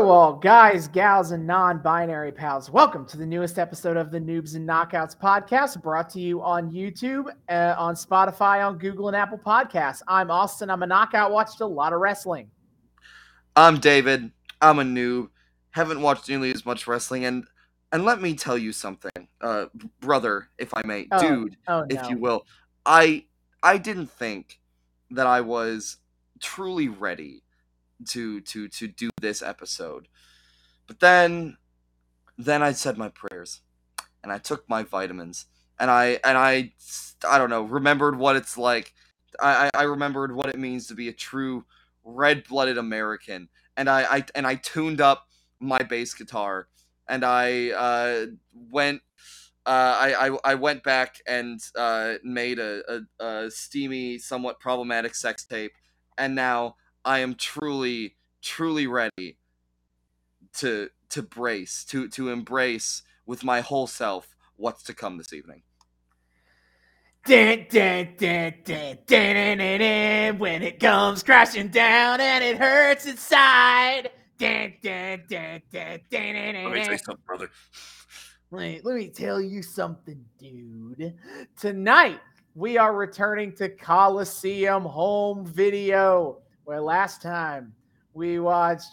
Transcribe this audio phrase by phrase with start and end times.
[0.00, 2.70] Hello, all guys, gals, and non binary pals.
[2.70, 6.72] Welcome to the newest episode of the Noobs and Knockouts podcast, brought to you on
[6.72, 10.00] YouTube, uh, on Spotify, on Google, and Apple Podcasts.
[10.08, 10.70] I'm Austin.
[10.70, 12.50] I'm a knockout, watched a lot of wrestling.
[13.54, 14.32] I'm David.
[14.62, 15.28] I'm a noob.
[15.72, 17.44] Haven't watched nearly as much wrestling, and
[17.92, 19.66] and let me tell you something, uh,
[20.00, 22.46] brother, if I may, Oh, dude, Oh, if you will.
[22.86, 23.26] I
[23.62, 24.60] I didn't think
[25.10, 25.98] that I was
[26.40, 27.42] truly ready
[28.08, 30.08] to to to do this episode,
[30.86, 31.56] but then
[32.38, 33.60] then I said my prayers,
[34.22, 35.46] and I took my vitamins,
[35.78, 36.72] and I and I
[37.28, 38.94] I don't know remembered what it's like.
[39.40, 41.64] I I remembered what it means to be a true
[42.04, 45.28] red-blooded American, and I, I and I tuned up
[45.60, 46.68] my bass guitar,
[47.08, 49.02] and I uh, went.
[49.66, 52.82] Uh, I, I I went back and uh, made a,
[53.20, 55.72] a, a steamy, somewhat problematic sex tape,
[56.16, 59.38] and now I am truly, truly ready
[60.58, 65.62] to to brace, to to embrace with my whole self what's to come this evening.
[67.26, 72.56] Dun, dun, dun, dun, dun, dun, dun, dun, when it comes crashing down and it
[72.56, 74.10] hurts inside.
[74.38, 76.98] Dun, dun, dun, dun, dun, dun, dun, dun.
[76.98, 77.50] something, brother.
[78.50, 81.14] Wait, let me tell you something, dude.
[81.58, 82.20] Tonight,
[82.54, 86.38] we are returning to Coliseum home video,
[86.70, 87.74] where last time
[88.14, 88.90] we watched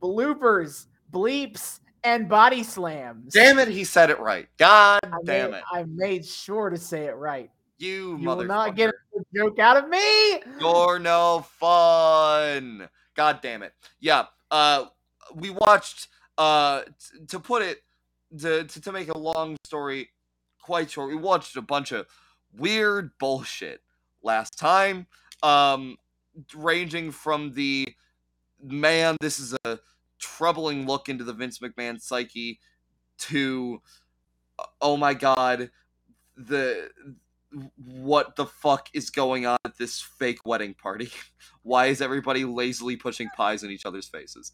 [0.00, 3.34] bloopers, bleeps, and body slams.
[3.34, 4.46] Damn it, he said it right.
[4.56, 5.64] God I damn made, it.
[5.72, 7.50] I made sure to say it right.
[7.78, 10.42] You, You will not get a joke out of me.
[10.60, 12.88] You're no fun.
[13.16, 13.72] God damn it.
[13.98, 14.26] Yeah.
[14.48, 14.84] Uh,
[15.34, 16.06] we watched.
[16.38, 17.82] Uh, t- to put it,
[18.38, 20.10] to, to to make a long story
[20.62, 22.06] quite short, we watched a bunch of
[22.56, 23.80] weird bullshit
[24.22, 25.08] last time.
[25.42, 25.96] Um,
[26.54, 27.88] ranging from the
[28.62, 29.78] man, this is a
[30.18, 32.60] troubling look into the Vince McMahon psyche,
[33.18, 33.80] to
[34.80, 35.70] oh my god,
[36.36, 36.90] the
[37.76, 41.10] what the fuck is going on at this fake wedding party?
[41.62, 44.52] Why is everybody lazily pushing pies in each other's faces?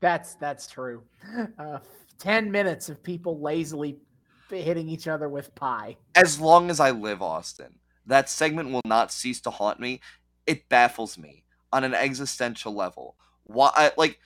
[0.00, 1.02] That's that's true.
[1.58, 1.78] Uh,
[2.18, 3.98] Ten minutes of people lazily
[4.48, 5.96] hitting each other with pie.
[6.14, 10.00] As long as I live, Austin, that segment will not cease to haunt me.
[10.46, 13.16] It baffles me on an existential level.
[13.44, 14.20] Why, like,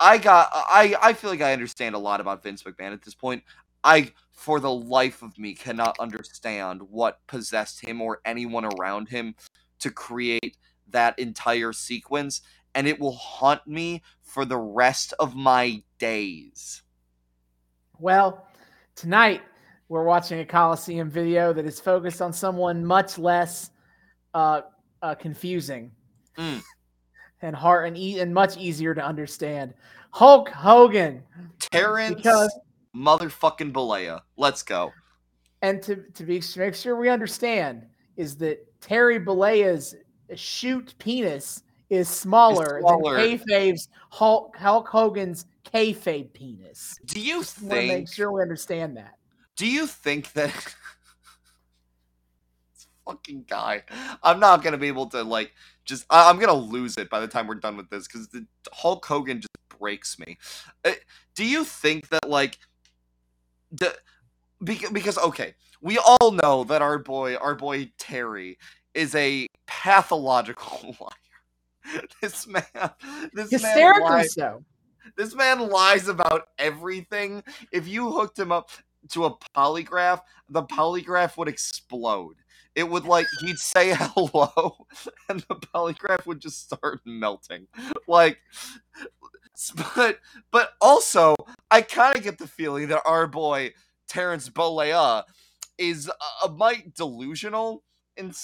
[0.00, 3.14] I got, I, I feel like I understand a lot about Vince McMahon at this
[3.14, 3.42] point.
[3.82, 9.34] I, for the life of me, cannot understand what possessed him or anyone around him
[9.80, 10.56] to create
[10.90, 12.42] that entire sequence,
[12.74, 16.82] and it will haunt me for the rest of my days.
[17.98, 18.46] Well,
[18.94, 19.42] tonight
[19.88, 23.70] we're watching a Coliseum video that is focused on someone much less
[24.34, 24.62] uh,
[25.02, 25.90] uh, confusing
[26.36, 26.62] Mm.
[27.42, 29.74] and hard and, e- and much easier to understand.
[30.12, 31.22] Hulk Hogan,
[31.58, 32.56] Terrence because
[32.96, 34.20] motherfucking Bollea.
[34.36, 34.92] Let's go.
[35.62, 37.86] and to to be to make sure we understand
[38.16, 39.94] is that Terry Bollea's
[40.34, 43.16] shoot penis is smaller, smaller.
[43.16, 46.94] than kayfabe's Hulk Hulk Hogan's kayfabe penis.
[47.06, 49.14] Do you Just to make sure we understand that.
[49.56, 50.52] Do you think that
[53.08, 53.82] fucking guy?
[54.22, 55.52] I'm not gonna be able to like
[55.84, 56.04] just.
[56.10, 59.04] I- I'm gonna lose it by the time we're done with this because the Hulk
[59.04, 60.38] Hogan just breaks me.
[60.84, 60.92] Uh,
[61.34, 62.58] do you think that like
[63.72, 63.96] the
[64.62, 68.58] because, because okay, we all know that our boy, our boy Terry,
[68.94, 72.02] is a pathological liar.
[72.20, 72.62] This man,
[73.32, 74.62] this man Hysterically lies so.
[75.16, 77.42] this man lies about everything.
[77.72, 78.70] If you hooked him up
[79.10, 80.20] to a polygraph,
[80.50, 82.36] the polygraph would explode.
[82.78, 84.86] It would like he'd say hello
[85.28, 87.66] and the polygraph would just start melting.
[88.06, 88.38] Like
[89.96, 90.18] but
[90.52, 91.34] but also
[91.70, 93.72] I kind of get the feeling that our boy
[94.06, 95.24] Terrence Bollea
[95.76, 96.08] is
[96.44, 97.82] a, a delusional
[98.16, 98.34] and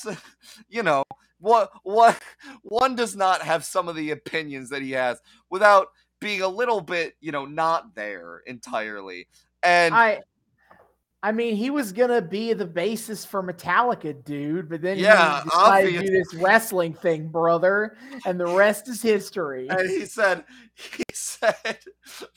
[0.69, 1.05] you know
[1.39, 2.21] what what
[2.62, 5.89] one does not have some of the opinions that he has without
[6.21, 9.29] being a little bit, you know, not there entirely.
[9.62, 10.20] And I
[11.25, 15.49] I mean, he was gonna be the basis for Metallica, dude, but then Yeah, he
[15.49, 19.67] decided to do this wrestling thing, brother, and the rest is history.
[19.71, 20.44] and he said
[20.75, 21.79] he said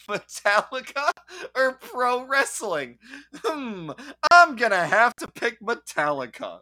[0.07, 1.11] Metallica
[1.53, 2.97] or pro wrestling.
[3.43, 3.91] Hmm,
[4.31, 6.61] I'm gonna have to pick Metallica.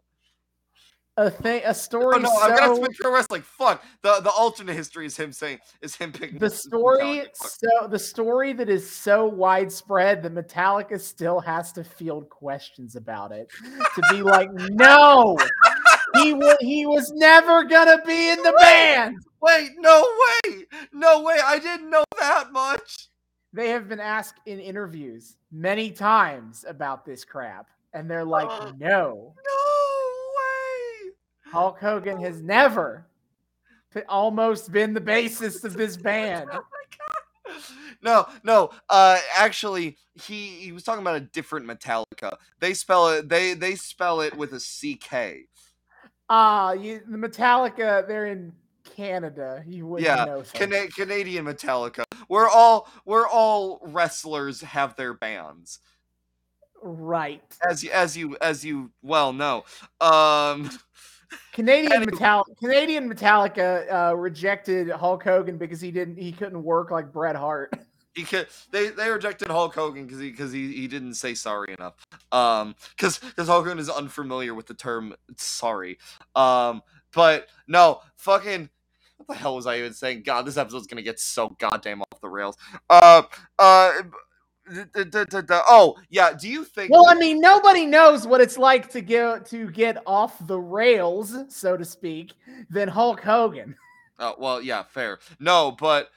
[1.17, 3.41] A thing, a story Oh no, I'm gonna have to so pick pro wrestling.
[3.41, 3.81] Fuck.
[4.01, 8.51] The the alternate history is him saying is him picking the story so the story
[8.51, 14.23] that is so widespread that Metallica still has to field questions about it to be
[14.23, 15.38] like, no,
[16.15, 19.15] he he he was never gonna be in the band.
[19.41, 20.06] Wait, no
[20.44, 21.38] way, no way!
[21.45, 23.07] I didn't know that much.
[23.53, 28.73] They have been asked in interviews many times about this crap, and they're like, Uh.
[28.77, 29.64] "No, No.
[31.51, 33.06] Hulk Hogan has never
[34.09, 36.50] almost been the bassist of this band."
[38.01, 38.69] No, no.
[38.89, 42.36] Uh, actually, he he was talking about a different Metallica.
[42.59, 43.30] They spell it.
[43.30, 45.47] They they spell it with a CK.
[46.30, 48.51] Ah, you the Metallica, they're in
[48.83, 49.63] Canada.
[49.65, 50.44] You wouldn't Yeah, know.
[50.53, 52.03] Cana- Canadian Metallica.
[52.30, 55.80] We're all we're all wrestlers have their bands,
[56.81, 57.44] right.
[57.68, 59.65] as you as you as you well know.
[60.01, 60.69] Um,
[61.54, 62.06] Canadian.
[62.06, 67.36] Metal Canadian Metallica uh, rejected Hulk Hogan because he didn't he couldn't work like Bret
[67.36, 67.74] Hart.
[68.16, 71.75] he could, they they rejected Hulk Hogan because he because he, he didn't say sorry
[71.77, 71.95] enough.
[72.31, 75.98] Um, because because Hulk Hogan is unfamiliar with the term sorry.
[76.36, 76.81] Um,
[77.13, 78.69] but no, fucking.
[79.18, 80.24] What the hell was I even saying?
[80.24, 82.57] God, this episode's gonna get so goddamn off the rails.
[82.89, 83.24] Uh,
[83.57, 83.94] uh,
[84.69, 86.33] oh yeah.
[86.33, 86.91] Do you think?
[86.91, 91.35] Well, I mean, nobody knows what it's like to get to get off the rails,
[91.50, 92.33] so to speak,
[92.69, 93.75] than Hulk Hogan.
[94.17, 95.19] Oh well, yeah, fair.
[95.41, 96.09] No, but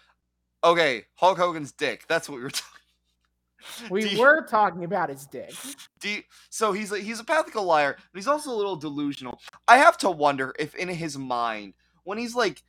[0.62, 2.04] okay, Hulk Hogan's dick.
[2.06, 3.90] That's what we were talking.
[3.90, 5.52] We you- were talking about his dick.
[6.04, 9.40] You- so he's a, he's a pathical liar, but he's also a little delusional.
[9.66, 11.74] I have to wonder if in his mind,
[12.04, 12.62] when he's like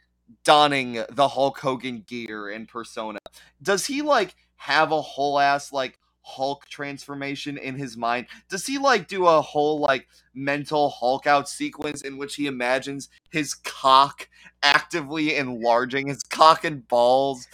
[0.43, 3.19] donning the Hulk Hogan gear and persona,
[3.61, 8.27] does he like have a whole ass like Hulk transformation in his mind?
[8.49, 13.07] Does he like do a whole like mental Hulk out sequence in which he imagines
[13.31, 14.27] his cock
[14.61, 17.47] actively enlarging, his cock and balls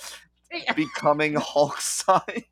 [0.75, 2.43] becoming Hulk size?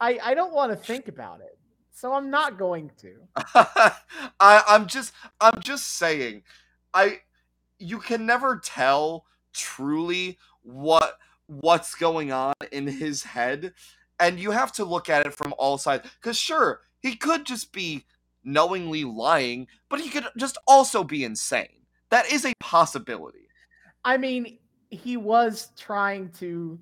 [0.00, 1.56] I, I don't want to think about it,
[1.92, 3.14] so I'm not going to.
[4.40, 6.42] I, I'm just I'm just saying,
[6.92, 7.20] I
[7.78, 13.72] you can never tell truly what what's going on in his head,
[14.18, 16.08] and you have to look at it from all sides.
[16.20, 18.04] Because sure, he could just be
[18.44, 21.68] knowingly lying, but he could just also be insane.
[22.10, 23.48] That is a possibility.
[24.04, 24.58] I mean,
[24.90, 26.78] he was trying to.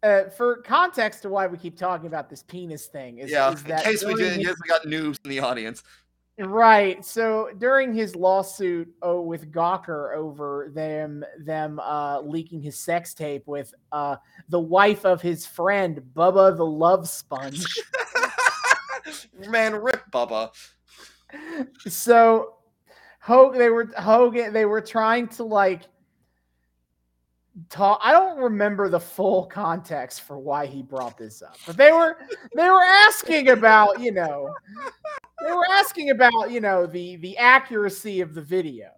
[0.00, 3.64] Uh, for context to why we keep talking about this penis thing is, yeah, is
[3.64, 5.82] in case we did, case we got noobs in the audience.
[6.38, 7.04] Right.
[7.04, 13.46] So during his lawsuit oh, with Gawker over them them uh, leaking his sex tape
[13.46, 14.16] with uh,
[14.48, 17.64] the wife of his friend Bubba the Love Sponge.
[19.48, 20.50] Man, rip Bubba.
[21.88, 22.54] so
[23.20, 25.82] Hogan they were Hogan they were trying to like
[27.70, 31.56] talk I don't remember the full context for why he brought this up.
[31.66, 32.16] But they were
[32.54, 34.54] they were asking about, you know,
[35.44, 38.88] they were asking about, you know, the the accuracy of the video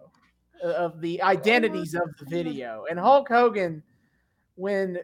[0.63, 2.85] uh, of the identities of the video.
[2.89, 3.83] And Hulk Hogan
[4.55, 4.99] when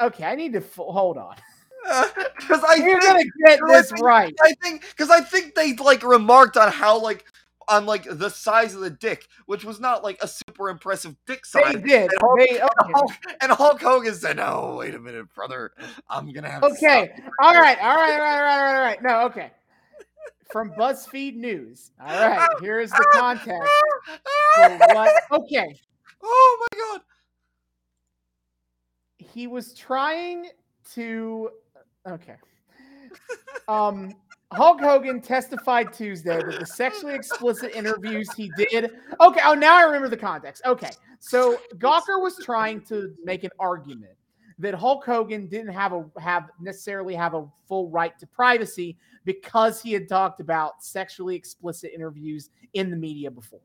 [0.00, 1.36] Okay, I need to f- hold on.
[2.42, 4.34] Because I You're think- to get this right.
[4.42, 7.24] I think because I think they like remarked on how like
[7.68, 11.42] on like the size of the dick, which was not like a super impressive dick
[11.54, 11.74] They size.
[11.82, 12.10] did.
[12.10, 12.70] And Hulk, They, and.
[12.94, 13.12] Hulk-
[13.42, 15.72] and Hulk Hogan said, "No, wait a minute, brother,
[16.08, 17.12] I'm gonna have to Okay.
[17.14, 17.78] stop." All right.
[17.80, 18.12] All right.
[18.12, 18.32] All right.
[18.32, 18.74] All right.
[18.76, 19.02] All right.
[19.02, 19.20] No.
[19.26, 19.50] Okay.
[20.50, 21.92] From BuzzFeed News.
[22.00, 22.46] All right.
[22.60, 23.72] Here's the context
[24.54, 25.10] for what.
[25.32, 25.78] Okay.
[26.22, 27.00] Oh my god!
[29.18, 30.48] He was trying
[30.92, 31.50] to.
[32.06, 32.34] Okay.
[33.68, 34.14] Um.
[34.52, 38.92] Hulk Hogan testified Tuesday that the sexually explicit interviews he did.
[39.20, 39.40] Okay.
[39.44, 40.62] Oh, now I remember the context.
[40.66, 40.90] Okay.
[41.20, 44.12] So Gawker was trying to make an argument
[44.58, 49.80] that Hulk Hogan didn't have a have necessarily have a full right to privacy because
[49.80, 53.60] he had talked about sexually explicit interviews in the media before.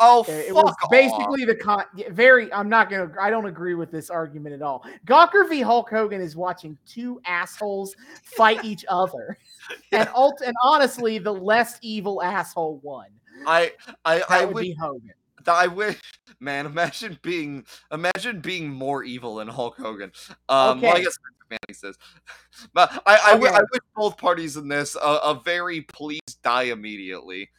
[0.00, 0.90] Oh, Uh, It fuck was off.
[0.90, 1.84] basically the con.
[2.10, 2.52] Very.
[2.52, 3.12] I'm not gonna.
[3.20, 4.84] I don't agree with this argument at all.
[5.06, 9.36] Gawker v Hulk Hogan is watching two assholes fight each other,
[9.92, 13.06] and ult- and honestly, the less evil asshole won.
[13.46, 13.72] I
[14.04, 15.12] I That I would wish be Hogan.
[15.46, 15.98] I wish,
[16.40, 16.66] man.
[16.66, 20.12] Imagine being imagine being more evil than Hulk Hogan.
[20.48, 21.04] Um, well, I Okay.
[21.04, 21.18] guess
[21.50, 21.96] Manny says,
[22.74, 23.64] but I I, wi- I Okay.
[23.72, 27.50] wish both parties in this a, a very please die immediately.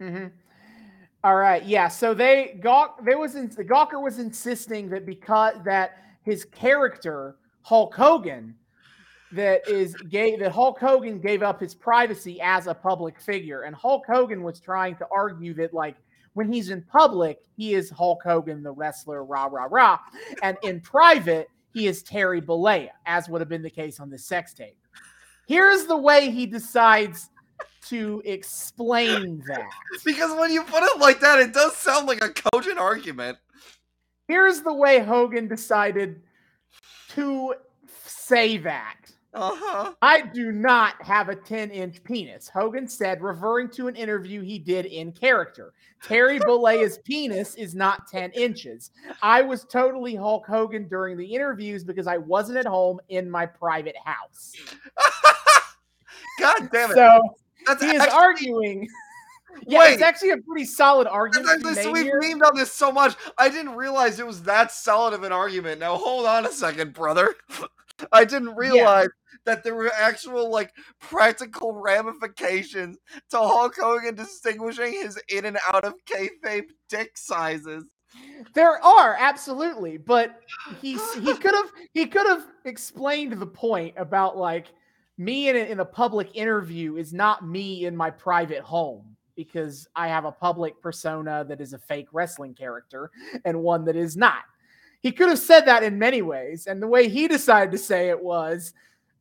[0.00, 0.26] hmm
[1.24, 1.86] All right, yeah.
[1.86, 7.94] So they Gawk there was in, Gawker was insisting that because that his character Hulk
[7.94, 8.54] Hogan
[9.30, 13.74] that is gay that Hulk Hogan gave up his privacy as a public figure, and
[13.74, 15.96] Hulk Hogan was trying to argue that like
[16.34, 20.00] when he's in public he is Hulk Hogan the wrestler rah rah rah,
[20.42, 24.18] and in private he is Terry Bollea, as would have been the case on the
[24.18, 24.76] sex tape.
[25.46, 27.30] Here's the way he decides
[27.88, 29.68] to explain that.
[30.04, 33.38] Because when you put it like that, it does sound like a cogent argument.
[34.26, 36.22] Here's the way Hogan decided
[37.10, 37.54] to
[38.04, 38.96] say that.
[39.34, 39.94] Uh-huh.
[40.02, 44.58] I do not have a 10 inch penis, Hogan said, referring to an interview he
[44.58, 45.72] did in character.
[46.02, 48.90] Terry Bollea's penis is not 10 inches.
[49.22, 53.46] I was totally Hulk Hogan during the interviews because I wasn't at home in my
[53.46, 54.52] private house.
[56.40, 56.94] God damn it.
[56.94, 57.34] So
[57.66, 58.88] That's he is actually- arguing.
[59.66, 59.92] Yeah, Wait.
[59.92, 61.62] it's actually a pretty solid argument.
[61.62, 62.20] That's to be actually- so we've here.
[62.22, 63.14] memed on this so much.
[63.36, 65.78] I didn't realize it was that solid of an argument.
[65.78, 67.34] Now hold on a second, brother.
[68.12, 69.08] I didn't realize
[69.44, 72.96] that there were actual like practical ramifications
[73.30, 77.84] to Hulk Hogan distinguishing his in and out of kayfabe dick sizes.
[78.54, 80.40] There are absolutely, but
[80.80, 84.68] he he could have he could have explained the point about like
[85.18, 89.88] me in a, in a public interview is not me in my private home because
[89.96, 93.10] I have a public persona that is a fake wrestling character
[93.44, 94.44] and one that is not.
[95.00, 98.08] He could have said that in many ways, and the way he decided to say
[98.08, 98.72] it was.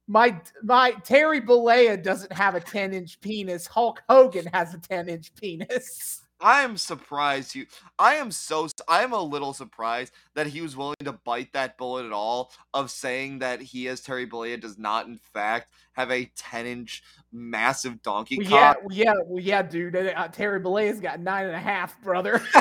[0.07, 3.65] My my Terry Bollea doesn't have a 10 inch penis.
[3.65, 6.21] Hulk Hogan has a 10 inch penis.
[6.41, 7.67] I am surprised you.
[7.99, 8.67] I am so.
[8.87, 12.51] I am a little surprised that he was willing to bite that bullet at all
[12.73, 18.01] of saying that he, as Terry Bollea, does not in fact have a ten-inch massive
[18.01, 19.95] donkey Well, yeah, well, yeah, well, yeah, dude.
[19.95, 22.41] Uh, Terry Bollea's got nine and a half, brother.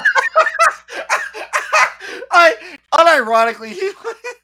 [2.31, 2.55] I
[2.93, 3.91] unironically he.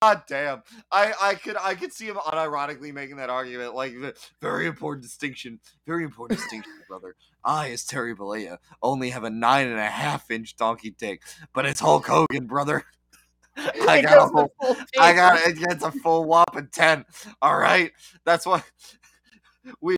[0.00, 0.62] God damn.
[0.90, 3.94] I I could I could see him unironically making that argument like
[4.40, 5.60] very important distinction.
[5.86, 7.14] Very important distinction, brother.
[7.44, 11.66] I, as Terry Bollea, only have a nine and a half inch donkey dick, but
[11.66, 12.84] it's Hulk Hogan, brother.
[13.56, 14.52] I got full,
[14.98, 17.04] I got it gets a full whopping ten.
[17.40, 17.92] All right,
[18.24, 18.64] that's what
[19.80, 19.96] we.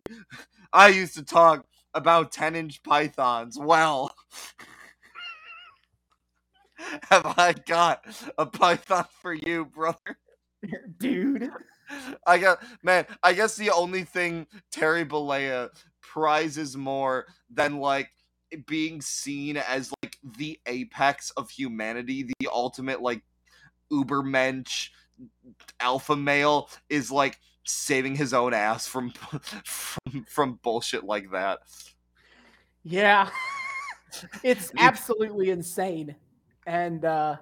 [0.72, 3.58] I used to talk about ten inch pythons.
[3.58, 4.14] Well,
[7.10, 8.04] have I got
[8.36, 10.18] a python for you, brother?
[10.98, 11.50] dude.
[12.26, 13.06] I got man.
[13.22, 15.70] I guess the only thing Terry Bollea
[16.02, 18.10] prizes more than like
[18.66, 23.22] being seen as like the apex of humanity, the ultimate like
[23.90, 24.90] ubermensch
[25.80, 29.10] alpha male is like saving his own ass from
[29.64, 31.60] from from bullshit like that.
[32.84, 33.28] Yeah,
[34.42, 36.14] it's absolutely insane,
[36.68, 37.36] and uh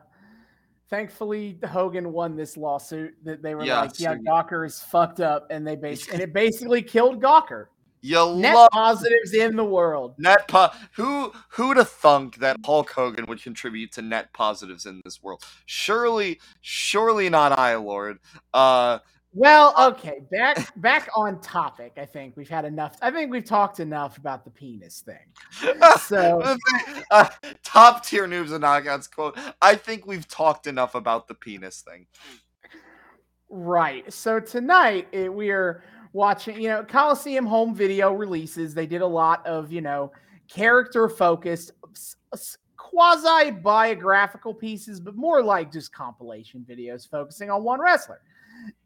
[0.88, 3.14] thankfully Hogan won this lawsuit.
[3.24, 6.32] That they were Yeah, like, "Yeah, Gawker is fucked up," and they bas- and it
[6.32, 7.66] basically killed Gawker.
[8.02, 10.14] You Net love positives in the world.
[10.18, 15.00] net po- who who'd have thunk that Hulk Hogan would contribute to net positives in
[15.04, 15.42] this world?
[15.64, 18.18] Surely, surely not I, Lord.
[18.54, 19.00] Uh
[19.38, 21.92] Well, okay, back back on topic.
[21.98, 22.96] I think we've had enough.
[23.02, 25.76] I think we've talked enough about the penis thing.
[26.00, 26.56] So
[27.10, 27.28] uh,
[27.62, 29.38] top tier noobs and knockouts quote.
[29.60, 32.06] I think we've talked enough about the penis thing.
[33.50, 34.10] Right.
[34.10, 35.82] So tonight eh, we are
[36.14, 38.72] watching, you know, Coliseum home video releases.
[38.72, 40.12] They did a lot of, you know,
[40.48, 41.72] character focused,
[42.78, 48.22] quasi biographical pieces, but more like just compilation videos focusing on one wrestler.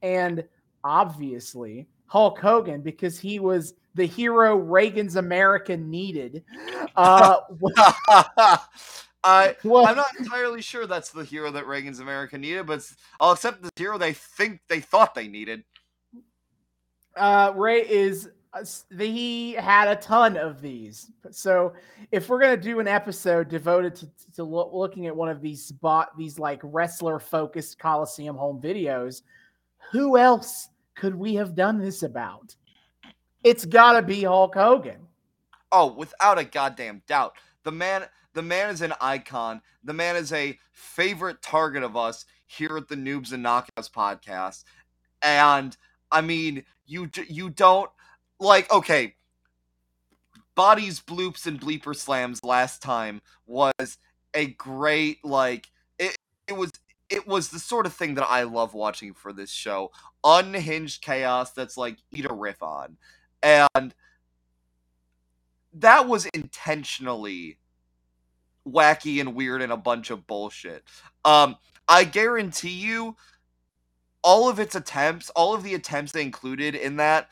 [0.02, 0.44] And
[0.84, 6.44] obviously, Hulk Hogan, because he was the hero Reagan's America needed.
[6.96, 7.40] Uh,
[9.22, 13.32] I well, I'm not entirely sure that's the hero that Reagan's America needed, but I'll
[13.32, 15.62] accept the hero they think they thought they needed.
[17.16, 18.64] uh ray is uh,
[18.98, 21.72] he had a ton of these so
[22.12, 25.64] if we're gonna do an episode devoted to, to loo- looking at one of these
[25.64, 29.22] spot these like wrestler focused coliseum home videos
[29.92, 32.54] who else could we have done this about
[33.44, 35.06] it's gotta be hulk hogan
[35.72, 37.34] Oh, without a goddamn doubt.
[37.62, 39.60] The man the man is an icon.
[39.84, 44.64] The man is a favorite target of us here at the Noobs and Knockouts podcast.
[45.22, 45.76] And
[46.10, 47.90] I mean, you you don't
[48.40, 49.14] like okay,
[50.54, 53.99] bodies bloops and bleeper slams last time was
[54.34, 56.16] a great like it
[56.49, 56.70] it was
[57.11, 59.90] it was the sort of thing that I love watching for this show.
[60.23, 62.97] Unhinged chaos that's like eat a riff on.
[63.43, 63.95] And
[65.75, 67.59] that was intentionally
[68.67, 70.85] wacky and weird and a bunch of bullshit.
[71.25, 71.57] Um,
[71.88, 73.17] I guarantee you,
[74.23, 77.29] all of its attempts, all of the attempts they included in that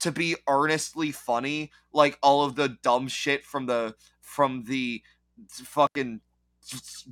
[0.00, 5.02] to be earnestly funny, like all of the dumb shit from the from the
[5.50, 6.20] fucking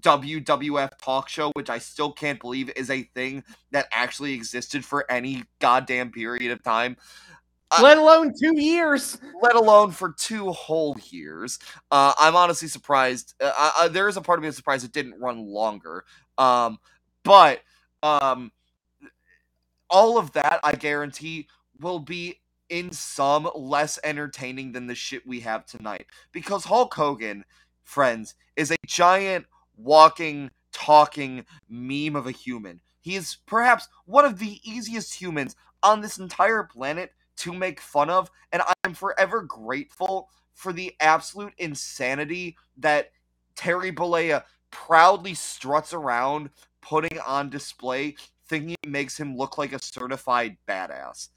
[0.01, 5.11] WWF talk show, which I still can't believe is a thing that actually existed for
[5.11, 6.97] any goddamn period of time.
[7.71, 9.19] I- let alone two years.
[9.43, 11.59] let alone for two whole years.
[11.91, 13.35] Uh, I'm honestly surprised.
[13.41, 16.05] Uh, I, I, there is a part of me that's surprised it didn't run longer.
[16.39, 16.79] Um,
[17.25, 17.63] but
[18.03, 18.53] um,
[19.91, 21.49] all of that, I guarantee,
[21.81, 26.07] will be in some less entertaining than the shit we have tonight.
[26.33, 27.45] Because Hulk Hogan,
[27.87, 32.81] friends, is a giant walking, talking meme of a human.
[33.01, 38.11] He is perhaps one of the easiest humans on this entire planet to make fun
[38.11, 43.13] of, and I'm forever grateful for the absolute insanity that
[43.55, 46.51] Terry Bollea proudly struts around,
[46.81, 48.17] putting on display,
[48.49, 51.29] thinking it makes him look like a certified badass.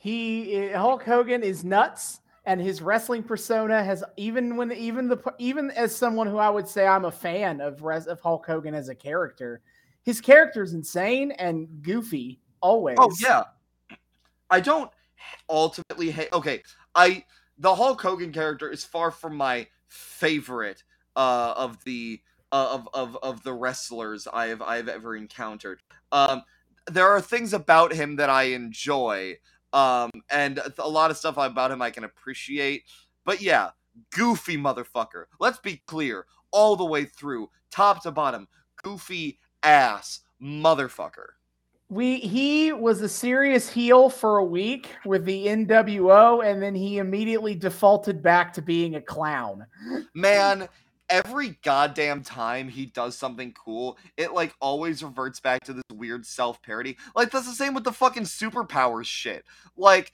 [0.00, 5.70] He Hulk Hogan is nuts, and his wrestling persona has even when even the even
[5.70, 8.88] as someone who I would say I'm a fan of res, of Hulk Hogan as
[8.88, 9.60] a character,
[10.02, 12.98] his character is insane and goofy always.
[12.98, 13.44] Oh yeah,
[14.50, 14.90] I don't
[15.48, 16.32] ultimately hate.
[16.32, 16.62] Okay,
[16.94, 17.24] I
[17.58, 20.82] the Hulk Hogan character is far from my favorite
[21.16, 22.20] uh, of the
[22.50, 25.80] uh, of of of the wrestlers I have I've ever encountered.
[26.10, 26.42] Um,
[26.90, 29.36] there are things about him that I enjoy,
[29.72, 32.84] um, and a lot of stuff about him I can appreciate.
[33.24, 33.70] But yeah,
[34.14, 35.24] goofy motherfucker.
[35.40, 38.48] Let's be clear, all the way through, top to bottom,
[38.82, 41.28] goofy ass motherfucker.
[41.88, 46.98] We he was a serious heel for a week with the NWO, and then he
[46.98, 49.66] immediately defaulted back to being a clown.
[50.14, 50.68] Man,
[51.12, 56.26] every goddamn time he does something cool, it like always reverts back to this weird
[56.26, 56.96] self parody.
[57.14, 59.44] Like that's the same with the fucking superpowers shit.
[59.76, 60.12] Like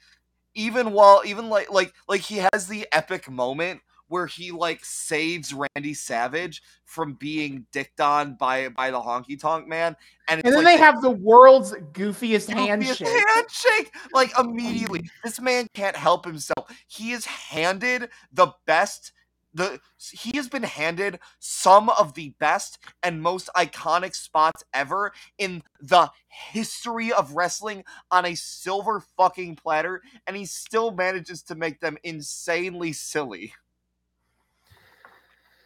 [0.55, 5.55] even while even like like like he has the epic moment where he like saves
[5.55, 9.97] Randy Savage from being dicked on by by the honky tonk man,
[10.29, 13.07] and, and then like they have the world's goofiest, goofiest handshake.
[13.07, 13.95] handshake.
[14.13, 16.71] Like immediately, this man can't help himself.
[16.89, 19.13] He is handed the best.
[19.55, 25.63] The he has been handed some of the best and most iconic spots ever in
[25.81, 31.81] the history of wrestling on a silver fucking platter, and he still manages to make
[31.81, 33.55] them insanely silly.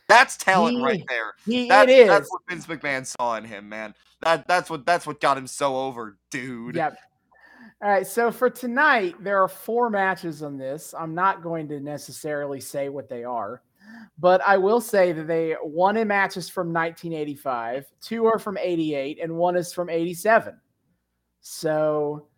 [0.09, 1.35] That's talent He- right there.
[1.45, 2.09] He, That, it is.
[2.09, 3.95] That's what Vince McMahon saw in him, man.
[4.21, 6.77] That that's what that's what got him so over, dude.
[6.77, 6.99] Yep.
[7.83, 8.07] All right.
[8.07, 10.95] So for tonight, there are four matches on this.
[10.97, 13.63] I'm not going to necessarily say what they are,
[14.19, 19.21] but I will say that they one in matches from 1985, two are from 88,
[19.23, 20.59] and one is from 87.
[21.41, 22.29] So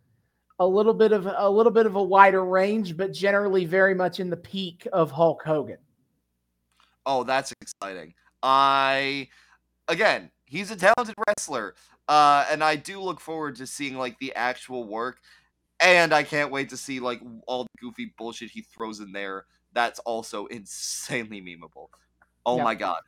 [0.59, 4.21] a little bit of a little bit of a wider range, but generally very much
[4.21, 5.79] in the peak of Hulk Hogan.
[7.07, 8.15] Oh, that's exciting.
[8.43, 9.29] I
[9.89, 11.75] again, he's a talented wrestler.
[12.09, 15.21] Uh and I do look forward to seeing like the actual work.
[15.81, 19.47] And I can't wait to see like all the goofy bullshit he throws in there.
[19.75, 21.89] That's also insanely memeable.
[22.47, 22.65] Oh Yep.
[22.65, 23.01] my god.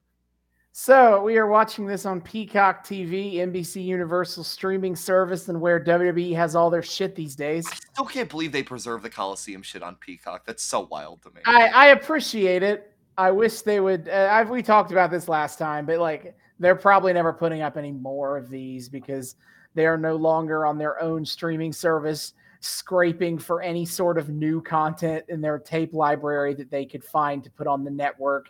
[0.79, 6.37] So we are watching this on Peacock TV, NBC Universal streaming service, and where WWE
[6.37, 7.67] has all their shit these days.
[7.67, 10.45] I still can't believe they preserve the Coliseum shit on Peacock.
[10.45, 11.41] That's so wild to me.
[11.47, 12.93] I, I appreciate it.
[13.17, 14.11] I wish they would.
[14.11, 17.79] Uh, I've, we talked about this last time, but like they're probably never putting up
[17.79, 19.37] any more of these because
[19.75, 22.35] they are no longer on their own streaming service
[22.67, 27.43] scraping for any sort of new content in their tape library that they could find
[27.45, 28.49] to put on the network.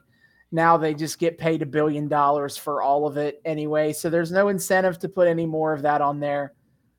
[0.53, 4.33] Now they just get paid a billion dollars for all of it anyway, so there's
[4.33, 6.55] no incentive to put any more of that on there.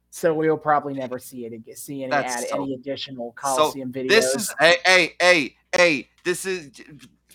[0.09, 3.91] So we'll probably never see it again, see any That's add, so- any additional Coliseum
[3.91, 4.09] videos.
[4.09, 6.09] This is hey hey hey hey.
[6.23, 6.71] This is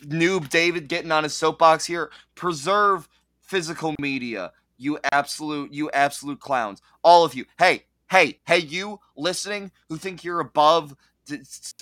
[0.05, 2.11] noob David getting on his soapbox here.
[2.35, 3.09] Preserve
[3.41, 4.53] physical media.
[4.79, 6.83] You absolute you absolute clowns.
[7.03, 7.45] All of you.
[7.59, 10.95] Hey hey hey you listening who think you're above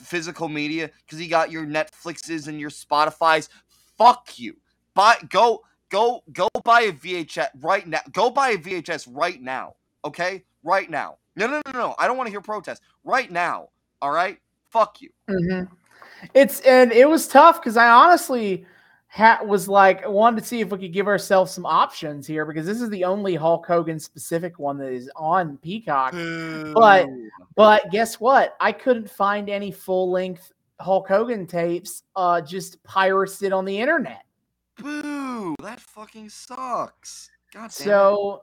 [0.03, 3.49] physical media because you got your Netflixes and your Spotify's.
[3.99, 4.57] Fuck you.
[4.95, 8.01] Buy go go go buy a VHS right now.
[8.13, 9.75] Go buy a VHS right now.
[10.05, 11.17] Okay, right now.
[11.35, 11.95] No no no no.
[11.99, 13.71] I don't want to hear protests Right now.
[14.01, 14.39] All right.
[14.71, 15.11] Fuck you.
[15.29, 15.63] hmm
[16.35, 18.65] It's and it was tough because I honestly
[19.13, 22.65] ha- was like wanted to see if we could give ourselves some options here because
[22.65, 26.13] this is the only Hulk Hogan specific one that is on Peacock.
[26.75, 27.07] But-
[27.57, 28.57] But guess what?
[28.61, 32.05] I couldn't find any full length Hulk Hogan tapes.
[32.17, 34.23] Uh, just pirated on the internet.
[34.79, 37.29] boo, that fucking sucks.
[37.53, 37.73] God it.
[37.73, 38.43] So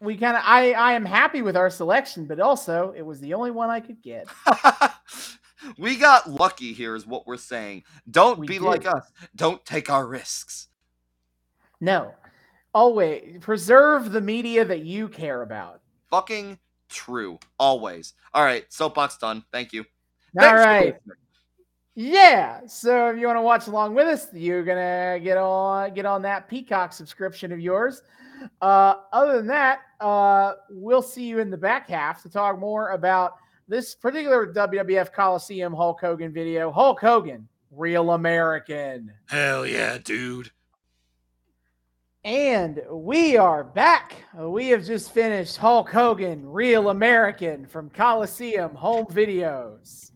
[0.00, 3.32] we kind of I I am happy with our selection, but also it was the
[3.32, 4.26] only one I could get.
[5.78, 7.84] we got lucky here, is what we're saying.
[8.10, 8.62] Don't We be did.
[8.62, 9.10] like us.
[9.36, 10.68] Don't take our risks.
[11.80, 12.14] No,
[12.72, 15.80] always preserve the media that you care about.
[16.10, 17.38] Fucking true.
[17.58, 18.14] Always.
[18.32, 19.44] All right, soapbox done.
[19.52, 19.84] Thank you.
[20.38, 20.96] All Thanks right.
[21.94, 22.60] Yeah.
[22.66, 26.22] So if you want to watch along with us, you're gonna get on get on
[26.22, 28.02] that Peacock subscription of yours.
[28.60, 32.90] Uh, other than that, uh, we'll see you in the back half to talk more
[32.90, 33.34] about
[33.68, 36.70] this particular WWF Coliseum Hulk Hogan video.
[36.70, 39.12] Hulk Hogan, real American.
[39.26, 40.50] Hell yeah, dude.
[42.24, 44.14] And we are back.
[44.34, 50.10] We have just finished Hulk Hogan, Real American from Coliseum Home Videos.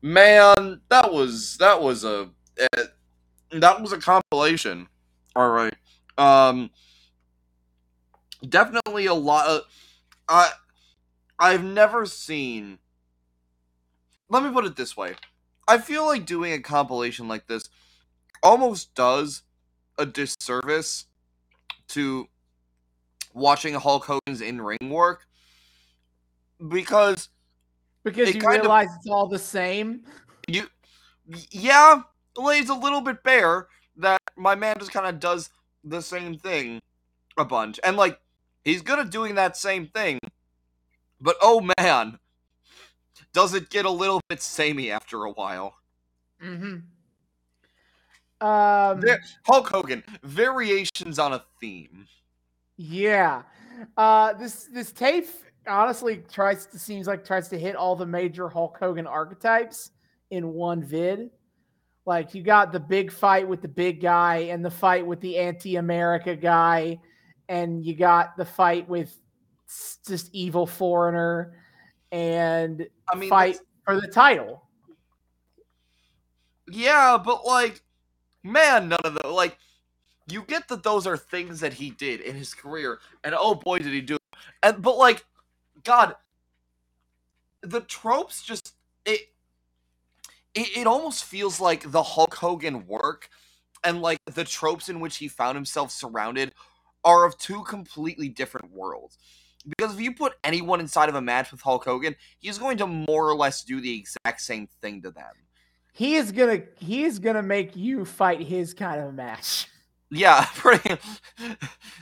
[0.00, 2.84] Man, that was that was a eh,
[3.50, 4.86] that was a compilation.
[5.34, 5.74] All right.
[6.18, 6.70] Um
[8.48, 9.62] definitely a lot of
[10.28, 10.50] I
[11.38, 12.78] I've never seen
[14.28, 15.14] Let me put it this way.
[15.66, 17.64] I feel like doing a compilation like this
[18.42, 19.42] almost does
[19.98, 21.06] a disservice
[21.88, 22.28] to
[23.34, 25.26] watching Hulk Hogan's in-ring work
[26.68, 27.28] because
[28.04, 30.04] Because you kind of- realize it's all the same.
[30.48, 30.66] you
[31.50, 32.02] yeah
[32.36, 35.50] lays a little bit bare that my man just kind of does
[35.84, 36.80] the same thing
[37.36, 38.18] a bunch and like
[38.64, 40.18] he's good at doing that same thing
[41.20, 42.18] but oh man
[43.32, 45.74] does it get a little bit samey after a while
[46.42, 46.76] Mm-hmm.
[48.46, 52.06] Um, There- hulk hogan variations on a theme
[52.78, 53.42] yeah.
[53.96, 55.26] Uh, this this tape
[55.66, 59.90] honestly tries to seems like tries to hit all the major Hulk Hogan archetypes
[60.30, 61.30] in one vid.
[62.06, 65.36] Like you got the big fight with the big guy and the fight with the
[65.36, 67.00] anti-America guy,
[67.48, 69.14] and you got the fight with
[70.06, 71.54] just evil foreigner
[72.12, 74.62] and i mean fight for the title.
[76.70, 77.82] yeah but like
[78.42, 79.58] man none of the like
[80.30, 83.78] you get that those are things that he did in his career and oh boy
[83.78, 84.22] did he do it.
[84.62, 85.24] and but like
[85.84, 86.14] god
[87.62, 89.20] the tropes just it
[90.54, 93.28] it, it almost feels like the hulk hogan work
[93.84, 96.52] and like the tropes in which he found himself surrounded
[97.04, 99.18] are of two completely different worlds
[99.66, 102.86] because if you put anyone inside of a match with hulk hogan he's going to
[102.86, 105.32] more or less do the exact same thing to them
[105.92, 109.66] He is gonna he is gonna make you fight his kind of match.
[110.10, 110.96] Yeah, pretty.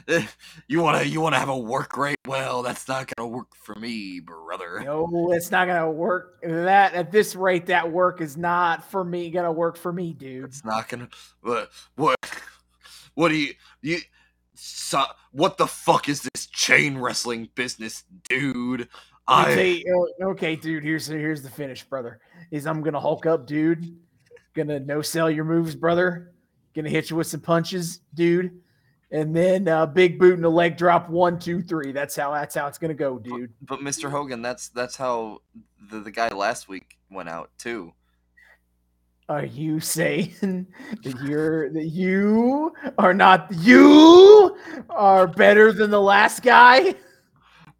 [0.68, 2.18] you wanna you wanna have a work rate?
[2.26, 4.82] Well, that's not gonna work for me, brother.
[4.84, 6.38] No, it's not gonna work.
[6.42, 9.30] That at this rate, that work is not for me.
[9.30, 10.44] Gonna work for me, dude.
[10.44, 11.08] It's not gonna.
[11.40, 11.70] What?
[11.96, 12.16] What?
[13.14, 13.98] What do you you?
[14.56, 18.88] So, what the fuck is this chain wrestling business, dude?
[19.28, 20.82] I oh, okay, dude.
[20.82, 22.20] Here's here's the finish, brother.
[22.50, 23.98] Is I'm gonna Hulk up, dude.
[24.54, 26.32] Gonna no sell your moves, brother.
[26.74, 28.60] Gonna hit you with some punches, dude.
[29.10, 31.08] And then uh, big boot and a leg drop.
[31.08, 31.92] One, two, three.
[31.92, 33.52] That's how that's how it's gonna go, dude.
[33.62, 34.10] but Mr.
[34.10, 35.42] Hogan, that's that's how
[35.90, 37.92] the the guy last week went out too.
[39.28, 40.66] Are you saying
[41.02, 44.56] that you're that you are not you
[44.90, 46.94] are better than the last guy,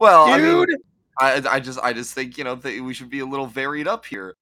[0.01, 0.77] Well, I mean, dude?
[1.21, 3.87] I I just I just think you know that we should be a little varied
[3.87, 4.35] up here,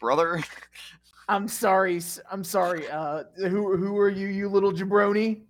[0.00, 0.42] brother.
[1.28, 2.00] I'm sorry.
[2.32, 2.90] I'm sorry.
[2.90, 5.42] Uh, who who are you, you little jabroni?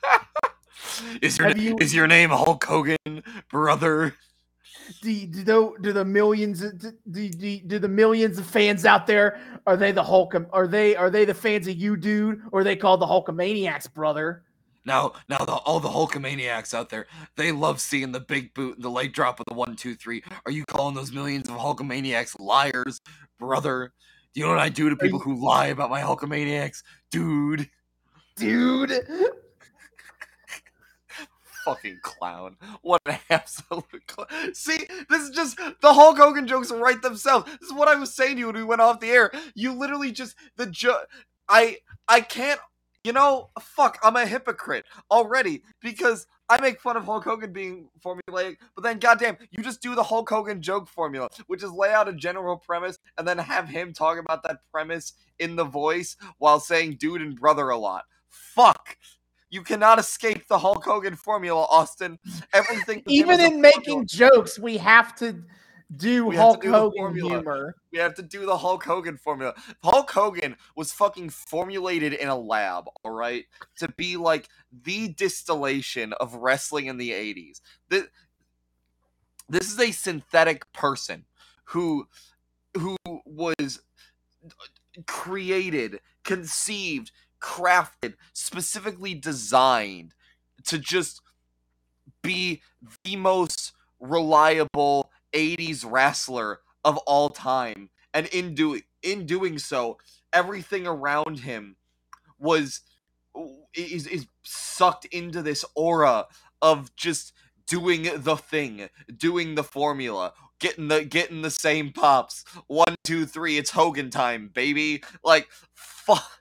[1.20, 4.14] is your you- is your name Hulk Hogan, brother?
[5.02, 9.06] Do, do, tho- do the millions do, do, do, do the millions of fans out
[9.06, 10.34] there are they the Hulk?
[10.52, 12.42] Are they are they the fans of you, dude?
[12.52, 14.44] Or are they called the Hulkamaniacs, brother?
[14.84, 18.84] Now, now, the, all the Hulkamaniacs out there, they love seeing the big boot and
[18.84, 20.22] the leg drop of the one, two, three.
[20.46, 22.98] Are you calling those millions of Hulkamaniacs liars,
[23.38, 23.92] brother?
[24.32, 27.68] Do you know what I do to people who lie about my Hulkamaniacs, dude?
[28.36, 28.92] Dude,
[31.68, 32.56] Fucking clown!
[32.80, 34.54] What an absolute clown!
[34.54, 37.44] See, this is just the Hulk Hogan jokes write themselves.
[37.60, 39.30] This is what I was saying to you when we went off the air.
[39.54, 41.08] You literally just the joke.
[41.48, 41.78] I
[42.08, 42.60] I can't.
[43.04, 43.98] You know, fuck.
[44.02, 48.98] I'm a hypocrite already because I make fun of Hulk Hogan being formulaic, but then
[48.98, 52.56] goddamn, you just do the Hulk Hogan joke formula, which is lay out a general
[52.56, 57.20] premise and then have him talk about that premise in the voice while saying dude
[57.20, 58.04] and brother a lot.
[58.30, 58.96] Fuck.
[59.50, 62.18] You cannot escape the Hulk Hogan formula, Austin.
[62.52, 63.02] Everything.
[63.06, 63.62] even in formula.
[63.62, 65.42] making jokes, we have to
[65.96, 67.74] do We Hulk do Hogan humor.
[67.92, 69.54] We have to do the Hulk Hogan formula.
[69.82, 74.48] Hulk Hogan was fucking formulated in a lab, all right, to be like
[74.84, 77.60] the distillation of wrestling in the 80s.
[77.88, 78.04] This,
[79.48, 81.24] this is a synthetic person
[81.64, 82.06] who
[82.76, 83.80] who was
[84.44, 90.14] uh, created, conceived, crafted, specifically designed
[90.64, 91.20] to just
[92.22, 92.62] be
[93.04, 97.90] the most reliable 80s wrestler of all time.
[98.14, 99.98] And in doing in doing so,
[100.32, 101.76] everything around him
[102.38, 102.80] was
[103.74, 106.26] is is sucked into this aura
[106.60, 107.32] of just
[107.66, 112.44] doing the thing, doing the formula, getting the getting the same pops.
[112.66, 115.02] One, two, three, it's Hogan time, baby.
[115.22, 116.37] Like fuck.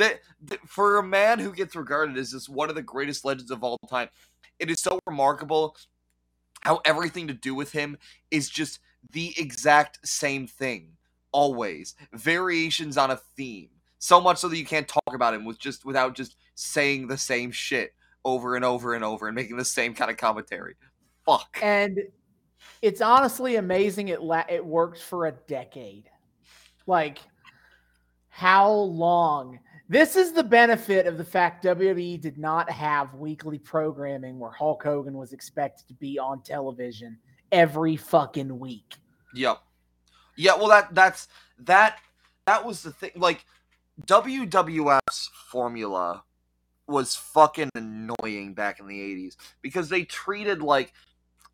[0.00, 3.50] That, that for a man who gets regarded as just one of the greatest legends
[3.50, 4.08] of all time,
[4.58, 5.76] it is so remarkable
[6.62, 7.98] how everything to do with him
[8.30, 8.80] is just
[9.12, 10.92] the exact same thing
[11.32, 15.58] always variations on a theme so much so that you can't talk about him with
[15.58, 19.64] just without just saying the same shit over and over and over and making the
[19.64, 20.74] same kind of commentary
[21.24, 22.00] fuck And
[22.82, 26.08] it's honestly amazing it la- it worked for a decade.
[26.86, 27.18] Like
[28.28, 29.58] how long?
[29.90, 34.84] This is the benefit of the fact WWE did not have weekly programming where Hulk
[34.84, 37.18] Hogan was expected to be on television
[37.50, 38.94] every fucking week.
[39.34, 39.58] Yep.
[40.36, 41.26] Yeah, well that that's
[41.58, 41.98] that
[42.46, 43.44] that was the thing like
[44.06, 46.22] WWF's formula
[46.86, 50.92] was fucking annoying back in the 80s because they treated like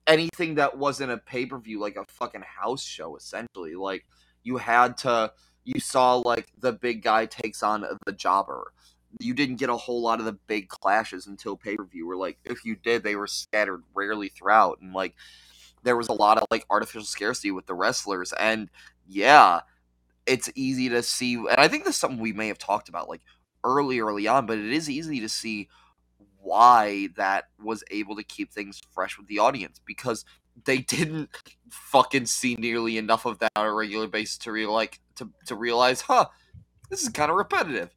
[0.07, 4.05] anything that wasn't a pay-per-view like a fucking house show essentially like
[4.43, 5.33] you had to
[5.67, 8.73] you saw like the big guy takes on the jobber.
[9.19, 12.65] You didn't get a whole lot of the big clashes until pay-per-view or like if
[12.65, 15.15] you did they were scattered rarely throughout and like
[15.83, 18.33] there was a lot of like artificial scarcity with the wrestlers.
[18.33, 18.71] And
[19.09, 19.61] yeah
[20.27, 23.09] it's easy to see and i think this is something we may have talked about
[23.09, 23.21] like
[23.63, 25.69] early early on but it is easy to see
[26.41, 30.25] why that was able to keep things fresh with the audience because
[30.65, 31.31] they didn't
[31.71, 35.55] fucking see nearly enough of that on a regular basis to real like to, to
[35.55, 36.27] realize huh
[36.89, 37.91] this is kind of repetitive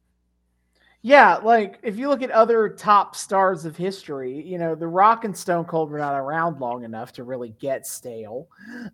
[1.02, 5.24] Yeah, like if you look at other top stars of history, you know, The Rock
[5.24, 8.48] and Stone Cold were not around long enough to really get stale.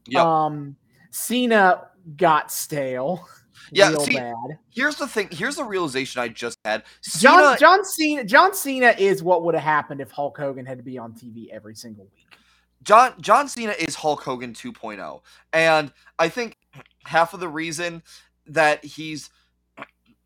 [0.07, 0.23] Yep.
[0.23, 0.77] Um
[1.11, 3.27] Cena got stale.
[3.73, 4.35] Yeah, real see, bad.
[4.71, 6.85] here's the thing here's the realization i just had
[7.19, 10.85] John John Cena John Cena is what would have happened if Hulk Hogan had to
[10.85, 12.39] be on TV every single week.
[12.83, 15.21] John John Cena is Hulk Hogan 2.0,
[15.53, 16.57] and I think
[17.05, 18.03] half of the reason
[18.47, 19.31] that he's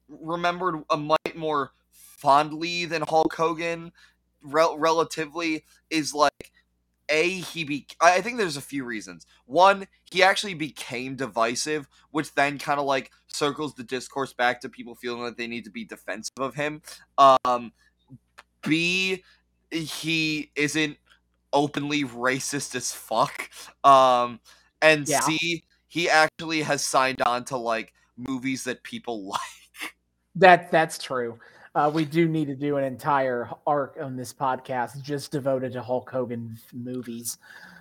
[0.08, 3.92] remembered a might more fondly than Hulk Hogan,
[4.42, 6.52] rel- relatively, is like
[7.08, 7.86] a he be.
[8.00, 9.26] I I think there's a few reasons.
[9.46, 14.68] One, he actually became divisive, which then kind of like circles the discourse back to
[14.68, 16.82] people feeling that they need to be defensive of him.
[17.18, 17.72] Um,
[18.62, 19.24] B,
[19.70, 20.96] he isn't
[21.52, 23.50] openly racist as fuck.
[23.84, 24.40] Um,
[24.82, 25.20] and Yeah.
[25.20, 29.40] C, he actually has signed on to like movies that people like.
[30.36, 31.38] That that's true.
[31.74, 35.82] Uh, we do need to do an entire arc on this podcast just devoted to
[35.82, 37.38] Hulk Hogan movies.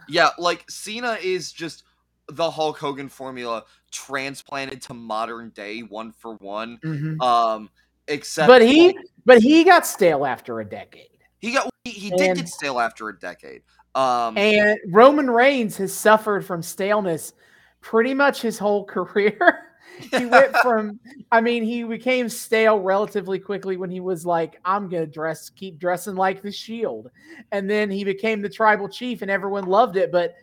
[0.08, 1.84] Yeah, like Cena is just
[2.28, 6.80] the Hulk Hogan formula transplanted to modern day one for one.
[7.20, 7.70] Um,
[8.08, 11.10] except But he but he got stale after a decade.
[11.40, 13.62] He got he, he did get stale after a decade.
[13.96, 17.34] Um, And Roman Reigns has suffered from staleness
[17.82, 19.66] pretty much his whole career.
[20.12, 21.00] he went from
[21.32, 25.80] I mean, he became stale relatively quickly when he was like, I'm gonna dress keep
[25.80, 27.10] dressing like the shield.
[27.52, 30.12] And then he became the tribal chief and everyone loved it.
[30.12, 30.36] But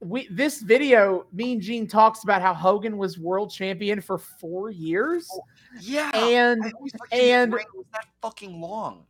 [0.00, 5.26] we this video, Mean Gene talks about how Hogan was world champion for four years.
[5.80, 9.04] yeah, And I always forget his and- that fucking long.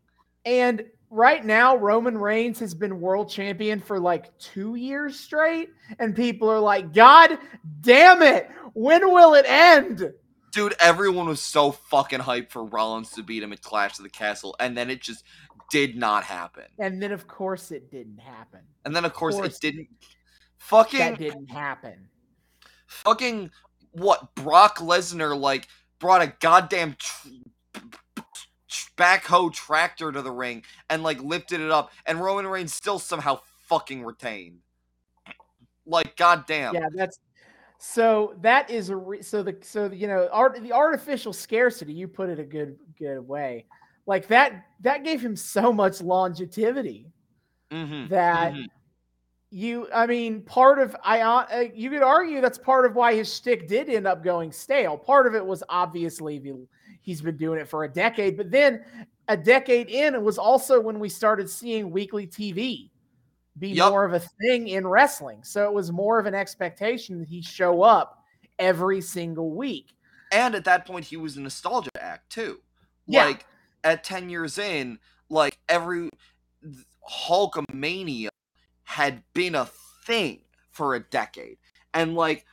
[0.45, 5.71] And right now, Roman Reigns has been world champion for like two years straight.
[5.99, 7.39] And people are like, God
[7.81, 8.49] damn it.
[8.75, 10.13] When will it end?
[10.53, 14.11] Dude, everyone was so fucking hyped for Rollins to beat him at Clash of the
[14.11, 15.23] Castle, and then it just
[15.71, 16.65] did not happen.
[16.79, 18.61] And then, of course, it didn't happen.
[18.85, 19.57] And then, of course, course.
[19.57, 19.89] it didn't.
[20.59, 22.09] Fucking, That didn't happen.
[22.87, 23.51] fucking,
[23.93, 24.35] what?
[24.35, 27.29] Brock Lesnar like brought a goddamn tr-
[28.97, 33.41] backhoe tractor to the ring and like lifted it up, and Roman Reigns still somehow
[33.67, 34.59] fucking retained.
[35.87, 36.75] Like, goddamn.
[36.75, 37.19] Yeah, that's
[37.79, 41.93] so that is a re- so the so the, you know art the artificial scarcity
[41.93, 43.67] you put it a good good way
[44.07, 47.07] like that that gave him so much longevity
[47.71, 48.09] Mm-hmm.
[48.09, 48.67] that Mhm.
[49.51, 53.35] you i mean part of i uh, you could argue that's part of why his
[53.35, 56.55] shtick did end up going stale part of it was obviously the,
[57.07, 58.85] he's been doing it for a decade but then
[59.29, 62.91] a decade in it was also when we started seeing weekly tv
[63.59, 63.91] be Yup.
[63.91, 67.41] more of a thing in wrestling so it was more of an expectation that he
[67.41, 68.23] show up
[68.59, 69.95] every single week
[70.33, 72.59] And at that point, he was a nostalgia act too.
[73.07, 73.27] Yeah.
[73.27, 73.47] Like
[73.85, 76.11] at ten years in, like every
[77.09, 78.29] Hulkamania
[78.83, 79.69] had been a
[80.05, 80.41] thing
[80.73, 81.59] for a decade.
[81.95, 82.45] And like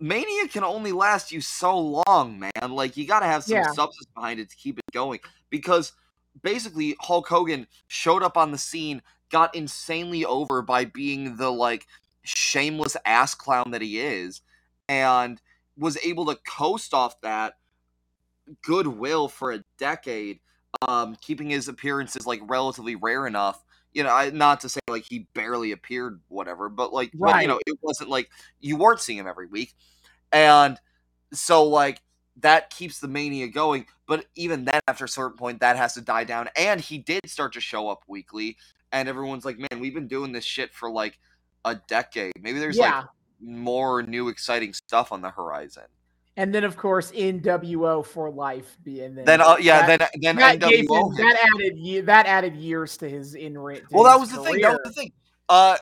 [0.00, 2.70] Mania can only last you so long, man.
[2.70, 3.64] Like you got to have some Yeah.
[3.64, 5.92] substance behind it to keep it going because
[6.42, 11.86] basically Hulk Hogan showed up on the scene, got insanely over by being the like
[12.22, 14.40] shameless ass clown that he is
[14.88, 15.40] and
[15.76, 17.54] was able to coast off that
[18.62, 20.40] goodwill for a decade
[20.88, 25.04] um keeping his appearances like relatively rare enough you know I, not to say like
[25.08, 29.18] he barely appeared whatever but like but, you know it wasn't like you weren't seeing
[29.18, 29.74] him every week.
[30.32, 30.78] And
[31.32, 32.00] so like
[32.36, 36.00] that keeps the mania going but even then after a certain point that has to
[36.00, 36.48] die down.
[36.56, 38.56] And he did start to show up weekly
[38.92, 41.18] and everyone's like man we've been doing this shit for like
[41.64, 42.32] a decade.
[42.40, 42.98] Maybe there's yeah.
[42.98, 43.06] like
[43.40, 45.84] more new exciting stuff on the horizon
[46.36, 49.24] and then of course NWO for life being then.
[49.24, 53.08] then uh, yeah that, then then that, gave him, that added that added years to
[53.08, 53.82] his in ring.
[53.90, 54.60] Well, that was the thing.
[54.62, 55.12] That was the thing.
[55.48, 55.76] Uh,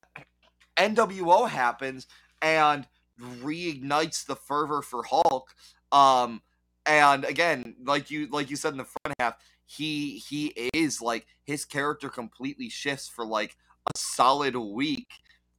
[0.76, 2.06] NWO happens
[2.40, 2.86] and
[3.20, 5.54] reignites the fervor for Hulk.
[5.92, 6.42] Um,
[6.86, 9.34] and again, like you like you said in the front half,
[9.66, 13.56] he he is like his character completely shifts for like
[13.94, 15.08] a solid week,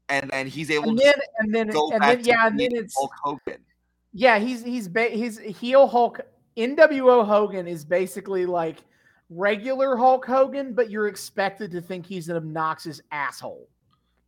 [0.08, 2.48] and then he's able And to then and then go and back then to yeah,
[2.48, 3.64] and then it's Hulk Hogan.
[4.14, 6.22] Yeah, he's he's ba- he's heel Hulk.
[6.58, 8.80] NWO Hogan is basically like
[9.30, 13.70] regular Hulk Hogan, but you're expected to think he's an obnoxious asshole.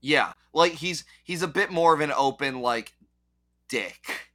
[0.02, 2.94] Yeah, like he's he's a bit more of an open like
[3.70, 4.30] dick.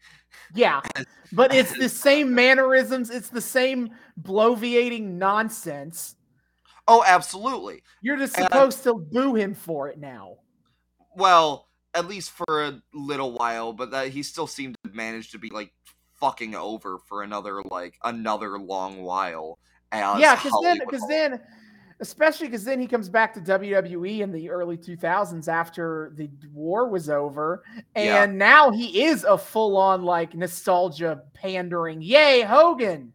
[0.54, 0.80] Yeah,
[1.32, 3.10] but it's the same mannerisms.
[3.10, 6.16] It's the same bloviating nonsense.
[6.88, 7.82] Oh, absolutely.
[8.00, 10.36] You're just supposed to boo him for it now.
[11.16, 11.65] Well,
[11.96, 15.48] at least for a little while, but that he still seemed to manage to be
[15.50, 15.72] like
[16.20, 19.58] fucking over for another like another long while.
[19.92, 21.40] As yeah, because then, because then,
[22.00, 26.88] especially because then he comes back to WWE in the early 2000s after the war
[26.88, 27.62] was over,
[27.94, 28.26] and Yeah.
[28.26, 32.02] now he is a full-on like nostalgia pandering.
[32.02, 33.12] Yay, Hogan!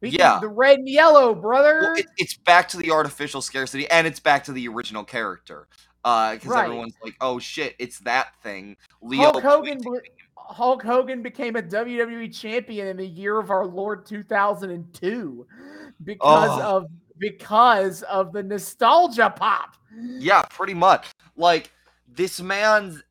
[0.00, 0.38] We Yeah.
[0.40, 1.80] the red and yellow, brother.
[1.82, 5.68] Well, it, it's back to the artificial scarcity, and it's back to the original character.
[6.04, 6.64] Uh, because Right.
[6.64, 10.00] everyone's like, "Oh shit, it's that thing." Leo Hulk Hogan, ble-
[10.36, 15.46] Hulk Hogan became a WWE champion in the year of our Lord 2002
[16.04, 16.76] because Oh.
[16.78, 16.86] of
[17.18, 19.76] because of the nostalgia pop.
[19.94, 21.06] Yeah, pretty much.
[21.36, 21.70] Like
[22.08, 23.02] this man's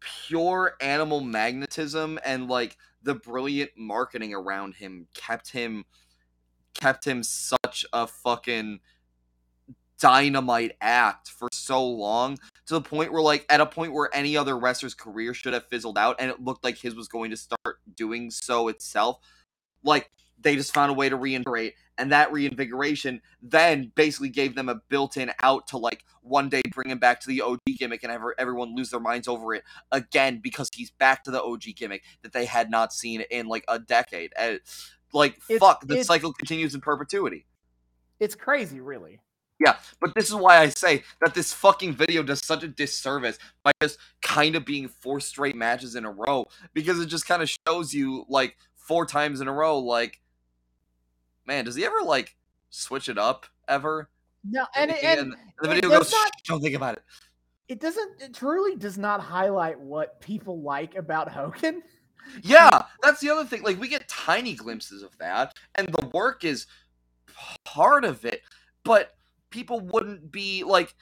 [0.00, 5.84] pure animal magnetism and like the brilliant marketing around him kept him
[6.74, 8.78] kept him such a fucking
[9.98, 14.36] dynamite act for so long to the point where like at a point where any
[14.36, 17.36] other wrestler's career should have fizzled out and it looked like his was going to
[17.36, 19.18] start doing so itself
[19.82, 24.68] like they just found a way to reinvigorate and that reinvigoration then basically gave them
[24.68, 28.12] a built-in out to like one day bring him back to the OG gimmick and
[28.12, 32.02] have everyone lose their minds over it again because he's back to the OG gimmick
[32.22, 34.32] that they had not seen in like a decade.
[34.36, 34.60] And
[35.12, 37.46] like It's- fuck, the cycle continues in perpetuity.
[38.18, 39.20] It's crazy, really.
[39.58, 43.38] Yeah, but this is why I say that this fucking video does such a disservice
[43.62, 47.42] by just kind of being four straight matches in a row because it just kind
[47.42, 50.20] of shows you like four times in a row like
[51.46, 52.36] man, does he ever like
[52.70, 54.10] switch it up ever?
[54.44, 57.02] No, and And, and the video goes, not- don't think about it.
[57.68, 61.82] it doesn't it truly does not highlight what people like about Hogan.
[62.42, 63.62] Yeah, that's the other thing.
[63.62, 66.66] Like we get tiny glimpses of that, and the work is
[67.64, 68.42] part of it,
[68.84, 69.14] but
[69.50, 70.94] people wouldn't be like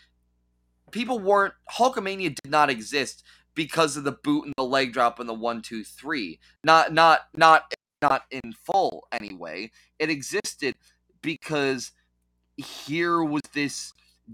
[0.90, 5.28] people weren't Hulkamania did not exist because of the boot and the leg drop and
[5.28, 6.38] the one, two, three.
[6.62, 9.70] Not not not not in full anyway.
[9.98, 10.74] It existed
[11.22, 11.92] because
[12.57, 13.92] here was this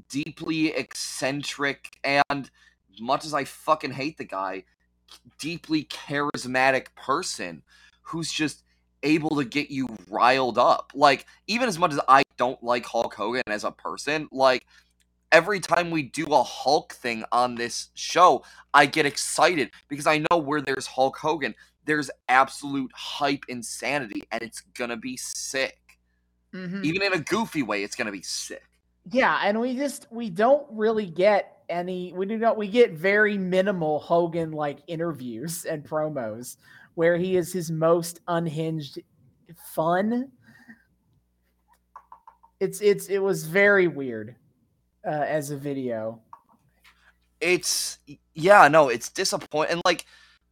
[0.09, 2.51] deeply eccentric and
[3.01, 4.65] much as I fucking hate the guy,
[5.39, 7.63] deeply charismatic person
[8.03, 8.63] who's just
[9.03, 10.93] able to get you riled up.
[10.95, 14.67] Like, even as much as I don't like Hulk Hogan as a person, like,
[15.31, 20.25] every time we do a Hulk thing on this show, I get excited because I
[20.31, 25.99] know where there's Hulk Hogan, there's absolute hype insanity, and it's gonna be sick.
[26.55, 26.83] Mhm.
[26.83, 28.65] Even in a goofy way, it's gonna be sick.
[29.11, 33.37] Yeah, and we just we don't really get any we do not we get very
[33.37, 36.57] minimal Hogan like interviews and promos
[36.95, 38.99] where he is his most unhinged
[39.75, 40.33] fun.
[42.61, 44.37] It's it's it was very weird
[45.07, 46.21] uh, as a video.
[47.41, 47.99] it's
[48.35, 50.05] yeah no it's disappointing and like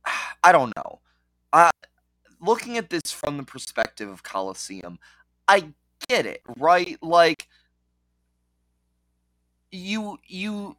[0.44, 1.00] i don't know
[1.52, 1.70] uh
[2.40, 4.98] looking at this from the perspective of coliseum
[5.48, 5.72] i
[6.09, 7.46] get it right like
[9.70, 10.76] you you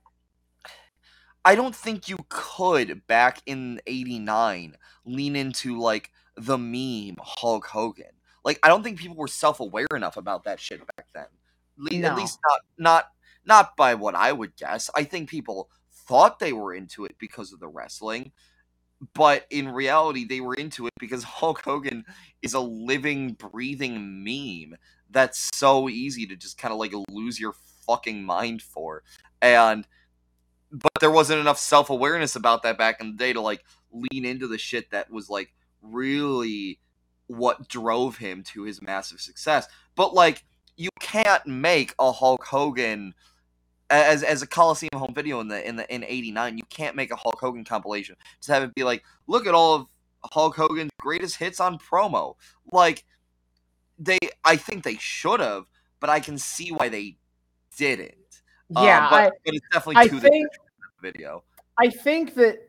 [1.46, 4.76] I don't think you could back in 89
[5.06, 8.19] lean into like the meme Hulk Hogan.
[8.44, 11.26] Like I don't think people were self-aware enough about that shit back then.
[11.78, 12.10] Le- No.
[12.10, 13.06] At least not not
[13.46, 14.90] not by what I would guess.
[14.96, 18.32] I think people thought they were into it because of the wrestling,
[19.14, 22.06] but in reality they were into it because Hulk Hogan
[22.42, 24.78] is a living breathing meme
[25.12, 27.54] that's so easy to just kind of like lose your
[27.86, 29.04] fucking mind for.
[29.42, 29.88] And
[30.72, 34.48] but there wasn't enough self-awareness about that back in the day to like lean into
[34.48, 36.80] the shit that was like really
[37.30, 39.68] what drove him to his massive success.
[39.96, 40.44] But like
[40.76, 43.14] you can't make a Hulk Hogan
[43.90, 47.12] as as a Coliseum home video in the in the in 89, you can't make
[47.12, 48.16] a Hulk Hogan compilation.
[48.40, 49.88] Just have it be like, look at all of
[50.24, 52.36] Hulk Hogan's greatest hits on promo.
[52.72, 53.06] Like
[53.98, 55.66] they I think they should have,
[56.00, 57.18] but I can see why they
[57.78, 58.42] didn't.
[58.76, 61.44] Uh, Yeah, but, I, but it's definitely I to think the video.
[61.78, 62.69] I think that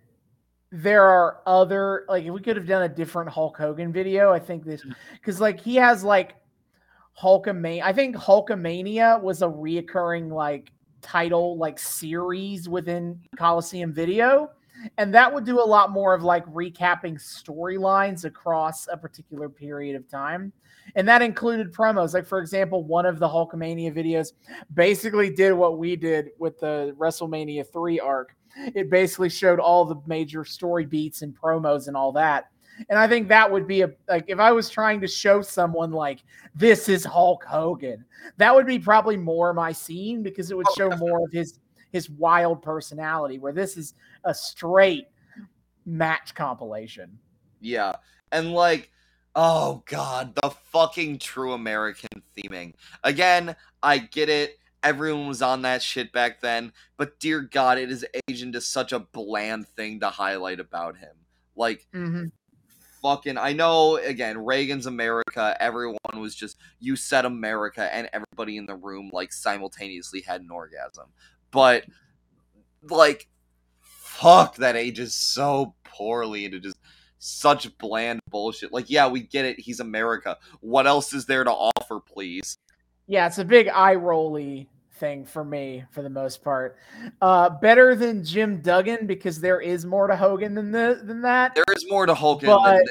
[0.72, 4.32] there are other like if we could have done a different Hulk Hogan video.
[4.32, 4.94] I think this mm.
[5.14, 6.36] because like he has like
[7.20, 7.82] Hulkamania.
[7.82, 14.50] I think Hulkamania was a reoccurring like title like series within Coliseum Video,
[14.96, 19.96] and that would do a lot more of like recapping storylines across a particular period
[19.96, 20.52] of time.
[20.96, 22.14] And that included promos.
[22.14, 24.32] Like, for example, one of the Hulkamania videos
[24.74, 28.34] basically did what we did with the WrestleMania 3 arc.
[28.56, 32.50] It basically showed all the major story beats and promos and all that.
[32.88, 35.90] And I think that would be a like if I was trying to show someone
[35.90, 36.20] like
[36.54, 38.04] this is Hulk Hogan,
[38.38, 41.58] that would be probably more my scene because it would Oh, show more of his
[41.92, 43.38] his wild personality.
[43.38, 43.94] Where this is
[44.24, 45.06] a straight
[45.84, 47.18] match compilation.
[47.60, 47.96] Yeah.
[48.32, 48.90] And like,
[49.34, 52.74] oh god, the fucking true American theming.
[53.04, 54.58] Again, I get it.
[54.82, 58.92] Everyone was on that shit back then, but dear god, it is aged into such
[58.92, 61.14] a bland thing to highlight about him.
[61.56, 62.26] Like Mm-hmm.
[63.02, 68.66] fucking I know again, Reagan's America, everyone was just you said America and everybody in
[68.66, 71.08] the room like simultaneously had an orgasm.
[71.50, 71.84] But
[72.88, 73.28] like
[73.80, 76.76] fuck that ages so poorly into just
[77.18, 78.72] such bland bullshit.
[78.72, 79.60] Like, yeah, we get it.
[79.60, 80.38] He's America.
[80.60, 82.56] What else is there to offer, please?
[83.06, 84.69] Yeah, it's a big eye rolly
[85.00, 86.76] thing for me for the most part.
[87.20, 91.54] Uh, better than Jim Duggan because there is more to Hogan than the than that.
[91.54, 92.86] There is more to Hogan But- than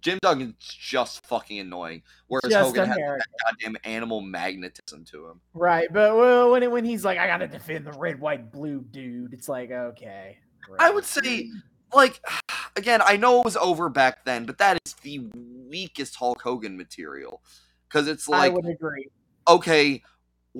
[0.00, 2.02] Jim Duggan's just fucking annoying.
[2.28, 5.40] Whereas Hogan has that goddamn animal magnetism to him.
[5.54, 9.32] Right, but well, when when he's like, I gotta defend the red, white, blue dude,
[9.34, 10.38] it's like okay.
[10.78, 11.50] I would say,
[11.94, 12.20] like,
[12.76, 15.26] again, I know it was over back then, but that is the
[15.68, 17.42] weakest Hulk Hogan material.
[17.88, 19.08] Because it's like I would agree.
[19.48, 20.02] okay,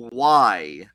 [0.09, 0.87] why?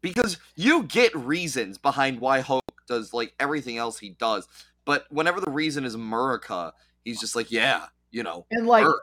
[0.00, 4.48] Because you get reasons behind why Hulk does like everything else he does,
[4.84, 6.72] but whenever the reason is America,
[7.04, 9.02] he's just like, yeah, you know, And like Sure.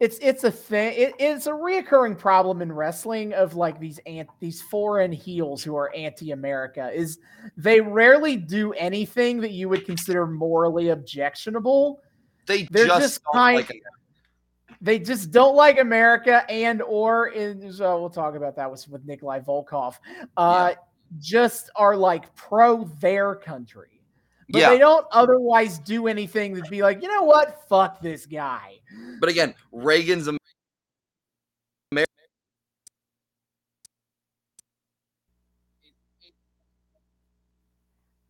[0.00, 0.94] it's it's a thing.
[0.96, 5.76] It, it's a reoccurring problem in wrestling of like these ant these foreign heels who
[5.76, 7.18] are anti-America is
[7.56, 12.00] they rarely do anything that you would consider morally objectionable.
[12.46, 13.82] they They're just, just kind- like
[14.80, 19.04] They just don't like America and or in so we'll talk about that with, with
[19.04, 19.96] Nikolai Volkov.
[20.36, 20.74] Uh
[21.18, 24.00] just are like pro their country.
[24.50, 27.62] But yeah, they don't otherwise do anything that'd be like, you know what?
[27.68, 28.78] Fuck this guy.
[29.20, 30.38] but again, Reagan's Am-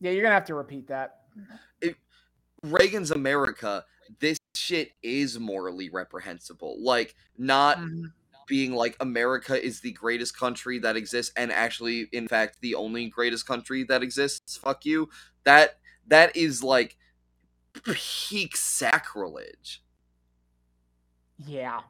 [0.00, 1.22] Yeah, you're gonna have to repeat that.
[2.62, 3.84] Reagan's America.
[4.20, 4.37] This
[4.68, 6.76] shit is morally reprehensible.
[6.80, 7.78] Like, not
[8.48, 13.06] being like America is the greatest country that exists and actually in fact the only
[13.08, 15.08] greatest country that exists fuck you
[15.44, 16.96] that that is like
[17.84, 19.82] peak sacrilege
[21.46, 21.82] Yeah.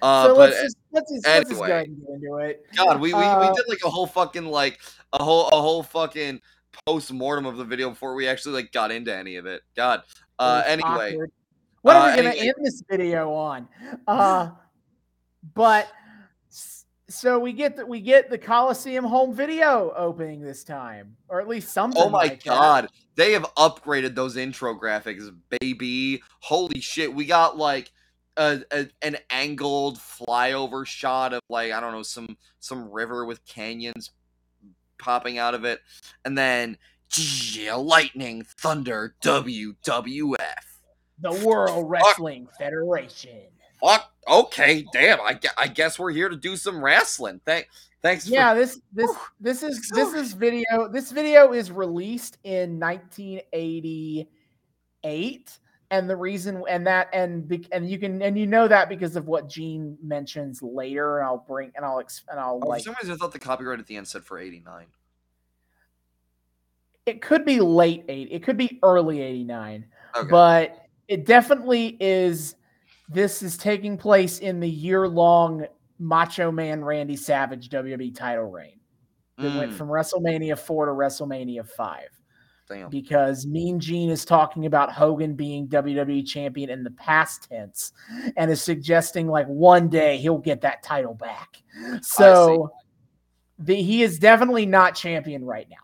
[0.00, 2.66] uh so but let's just let's just, let's just go ahead and get into it.
[2.74, 4.80] god we, we, we uh, did like a whole fucking like
[5.12, 6.40] a whole a whole fucking
[6.86, 10.02] post-mortem of the video before we actually like got into any of it god
[10.38, 11.30] uh anyway awkward.
[11.82, 13.68] What are uh, we gonna end this video on?
[14.06, 14.50] Uh
[15.54, 15.88] but
[17.08, 21.48] so we get that we get the Coliseum home video opening this time, or at
[21.48, 22.00] least something.
[22.00, 22.44] Oh my like that.
[22.44, 25.30] god, they have upgraded those intro graphics,
[25.60, 26.22] baby.
[26.40, 27.92] Holy shit, we got like
[28.36, 33.44] a, a an angled flyover shot of like I don't know some some river with
[33.44, 34.10] canyons
[34.98, 35.80] popping out of it,
[36.24, 36.78] and then
[37.76, 40.71] lightning, thunder, WWF.
[41.22, 43.40] The World Wrestling Federation.
[43.80, 44.12] Fuck.
[44.28, 45.20] Okay, damn.
[45.20, 47.40] I, gue- I guess we're here to do some wrestling.
[47.44, 47.68] Thank
[48.02, 48.26] Thanks.
[48.28, 49.10] for- Yeah, this this
[49.40, 50.88] this is this is video.
[50.88, 55.58] This video is released in 1988,
[55.90, 59.16] and the reason and that and bec- and you can and you know that because
[59.16, 61.18] of what Gene mentions later.
[61.18, 63.32] And I'll bring and I'll ex, and I'll Oh, like for some reason, I thought
[63.32, 64.86] the copyright at the end said for 89.
[67.06, 69.84] it could be late eight, it could be early 89,
[70.16, 70.28] Okay.
[70.28, 70.81] but
[71.12, 72.54] it definitely is.
[73.08, 75.66] This is taking place in the year long
[75.98, 78.80] Macho Man Randy Savage WWE title reign.
[79.38, 82.02] That went Mm, from WrestleMania 4 to WrestleMania 5
[82.68, 82.90] damn.
[82.90, 87.92] because Mean Gene is talking about Hogan being WWE champion in the past tense
[88.36, 91.62] and is suggesting like one day he'll get that title back.
[92.02, 92.70] So
[93.58, 95.76] the, he is definitely not champion right now.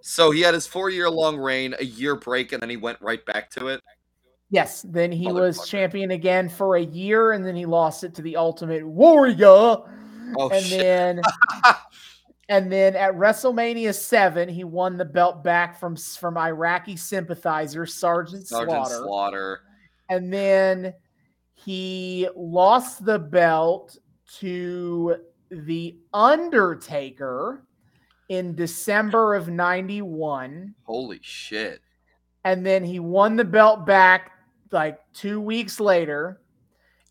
[0.00, 2.98] So he had his four year long reign, a year break, and then he went
[3.00, 3.80] right back to it.
[4.54, 8.22] Yes, then he was champion again for a year and then he lost it to
[8.22, 9.42] the Ultimate Warrior.
[9.46, 10.80] Oh, and shit.
[10.80, 11.20] then
[12.48, 18.46] and then at WrestleMania 7 he won the belt back from from Iraqi sympathizer Sergeant,
[18.46, 19.02] Sergeant Slaughter.
[19.04, 19.60] Slaughter.
[20.08, 20.94] and then
[21.54, 23.98] he lost the belt
[24.38, 25.16] to
[25.50, 27.66] the Undertaker
[28.28, 31.80] in December of 91 Holy shit.
[32.44, 34.30] and then he won the belt back
[34.74, 36.40] like 2 weeks later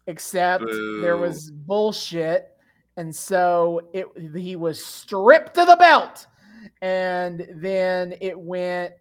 [0.07, 0.66] except
[1.01, 2.49] there was bullshit.
[2.97, 6.28] And so it he was stripped of the belt.
[6.82, 8.93] And then it went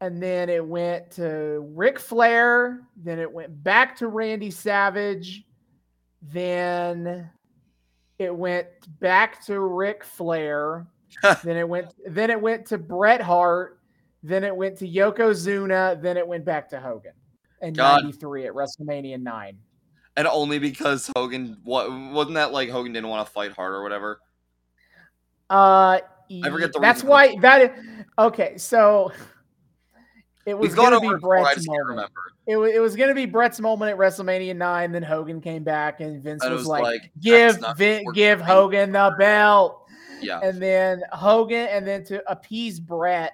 [0.00, 5.44] and then it went to Ric Flair, then it went back to Randy Savage,
[6.20, 7.30] then
[8.18, 8.66] it went
[9.00, 10.86] back to Ric Flair,
[11.44, 13.78] then it went then it went to Bret Hart,
[14.22, 17.12] then it went to Yokozuna, then it went back to Hogan
[17.62, 18.02] in God.
[18.02, 19.58] 93 at WrestleMania 9.
[20.16, 23.82] And only because Hogan, what wasn't that like Hogan didn't want to fight hard or
[23.82, 24.20] whatever?
[25.50, 26.00] Uh
[26.44, 27.70] I forget the that's why that is,
[28.18, 29.12] okay, so
[30.46, 32.10] it was going to be it before, I Bret's just can't moment.
[32.46, 32.68] remember.
[32.68, 34.92] It, it was going to be Bret's moment at WrestleMania 9.
[34.92, 38.40] Then Hogan came back, and Vince And was, was like, like, "Give Vin, give.
[38.40, 39.82] Hogan the belt."
[40.20, 40.40] Yeah.
[40.42, 43.32] And then Hogan, and then to appease Bret,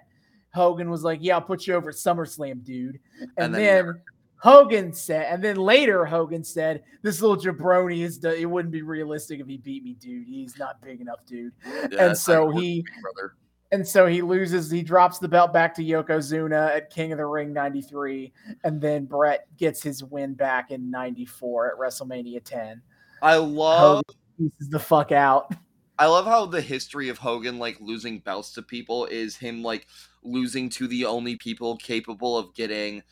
[0.54, 4.00] Hogan was like, "Yeah, I'll put you over at SummerSlam, dude." And, And then then,
[4.42, 8.22] Hogan said, and then later Hogan said, "This little jabroni is.
[8.24, 10.26] It wouldn't be realistic if he beat me, dude.
[10.26, 13.34] He's not big enough, dude." Yeah, and so he- brother.
[13.70, 17.24] And so he loses, he drops the belt back to Yokozuna at King of the
[17.24, 18.30] Ring 93.
[18.64, 22.82] And then Bret gets his win back in 94 at WrestleMania 10.
[23.22, 24.02] I love
[24.38, 25.54] Pieces the fuck out.
[25.98, 29.86] I love how the history of Hogan like losing belts to people is him like
[30.22, 33.02] losing to the only people capable of getting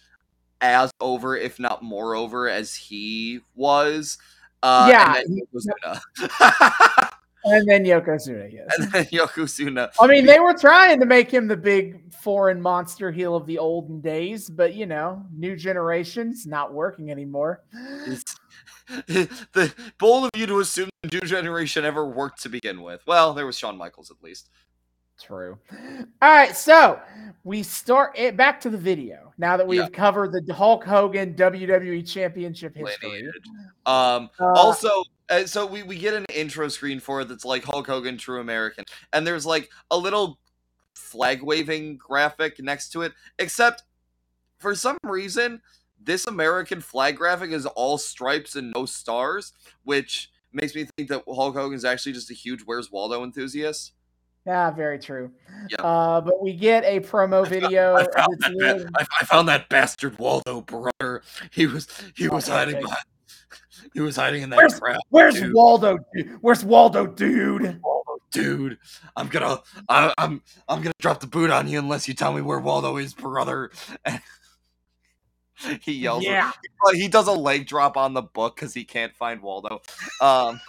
[0.61, 4.19] as over, if not more over, as he was.
[4.63, 7.11] Uh, Yeah, and then Yokozuna.
[7.45, 8.69] And then Yokozuna, yes.
[8.79, 9.91] and then Yokozuna.
[9.99, 13.59] I mean, they were trying to make him the big foreign monster heel of the
[13.59, 17.63] olden days, but you know, new generation's not working anymore.
[18.07, 18.37] It's,
[19.07, 23.01] the bold of you to assume the new generation ever worked to begin with.
[23.07, 24.51] Well, there was Shawn Michaels at least.
[25.23, 25.59] True.
[26.23, 27.01] All right, so
[27.45, 29.89] we start it back to the video now that we've Yeah.
[29.89, 33.29] covered the Hulk Hogan WWE Championship history.
[33.87, 37.63] Um, Uh, also uh, so we, we get an intro screen for it that's like
[37.65, 40.39] hulk hogan true american and there's like a little
[40.95, 43.85] flag waving graphic next to it except
[44.59, 45.63] for some reason
[46.03, 49.53] this american flag graphic is all stripes and no stars
[49.85, 53.93] which makes me think that hulk hogan's actually just a huge where's waldo enthusiast
[54.47, 55.31] Yeah, very true.
[55.69, 55.81] Yep.
[55.81, 57.95] Uh, but we get a promo video.
[57.97, 61.87] I found, that's that, ba- I, I found that bastard waldo brother he was
[62.17, 63.05] he was Oh, hiding behind
[63.95, 65.53] he was hiding in that Where's- crap Where's dude.
[65.55, 65.99] Waldo?
[66.41, 67.81] Where's Waldo, dude?
[67.83, 68.79] Waldo, dude.
[69.17, 72.41] I'm gonna, I, I'm, I'm gonna drop the boot on you unless you tell me
[72.41, 73.71] where Waldo is, brother.
[75.83, 76.25] he yells.
[76.25, 76.51] Yeah.
[76.83, 79.83] Well, he does a leg drop on the book because he can't find Waldo.
[80.21, 80.61] Um,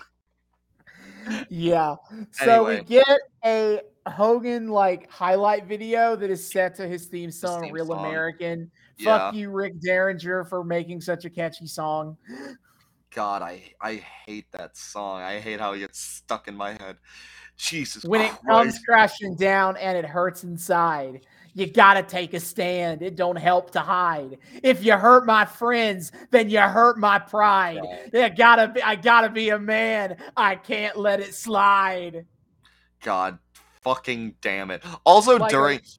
[1.50, 1.96] Yeah.
[2.32, 2.80] So Anyway.
[2.80, 7.74] we get a Hogan like highlight video that is set to his theme song, theme
[7.74, 8.06] Real song.
[8.06, 8.72] American.
[8.98, 9.18] yeah.
[9.18, 12.18] Fuck you, Rick Derringer, for making such a catchy song.
[13.14, 13.96] God, I, I
[14.26, 15.22] hate that song.
[15.22, 16.98] I hate how it gets stuck in my head.
[17.58, 21.22] Jesus When it comes crashing down and it hurts inside,
[21.54, 23.02] you gotta take a stand.
[23.02, 24.38] It don't help to hide.
[24.64, 27.80] If you hurt my friends, then you hurt my pride.
[28.14, 28.26] Yeah.
[28.26, 30.18] I gotta be, I gotta be a man.
[30.38, 32.26] I can't let it slide.
[33.04, 33.40] God,
[33.82, 34.84] fucking damn it.
[35.06, 35.80] Also Like a- during.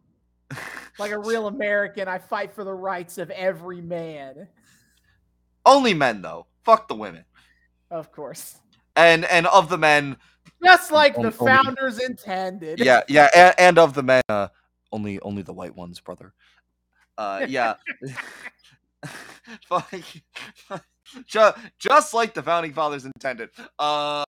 [0.99, 4.47] Like a real American, I fight for the rights of every man.
[5.65, 6.47] Only men though.
[6.65, 7.25] Fuck the women.
[7.91, 8.57] Of course.
[8.95, 10.19] And and of the men,
[10.63, 12.79] Just like the founders intended.
[12.81, 14.49] yeah, yeah, and, and of the men uh,
[14.93, 16.35] only only the white ones, brother.
[17.19, 17.75] Uh, yeah.
[19.67, 19.93] Fuck.
[21.27, 23.51] just, just like the founding fathers intended.
[23.79, 24.25] Um.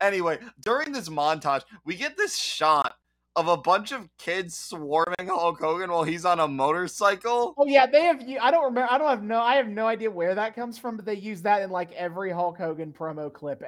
[0.00, 2.94] anyway, during this montage, we get this shot
[3.34, 7.54] of a bunch of kids swarming Hulk Hogan while he's on a motorcycle.
[7.56, 8.22] Oh yeah, they have.
[8.40, 8.88] I don't remember.
[8.90, 9.40] I don't have no.
[9.40, 12.30] I have no idea where that comes from, but they use that in like every
[12.30, 13.62] Hulk Hogan promo clip,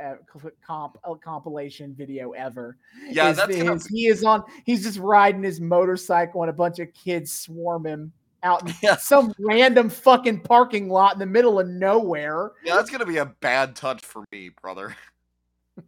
[0.66, 2.76] comp uh, compilation video ever.
[3.08, 4.42] Yeah, is that's gonna he is on.
[4.64, 8.12] He's just riding his motorcycle, and a bunch of kids swarm him
[8.42, 8.96] out in Yeah.
[8.96, 12.52] some random fucking parking lot in the middle of nowhere.
[12.64, 14.94] Yeah, that's gonna be a bad touch for me, brother.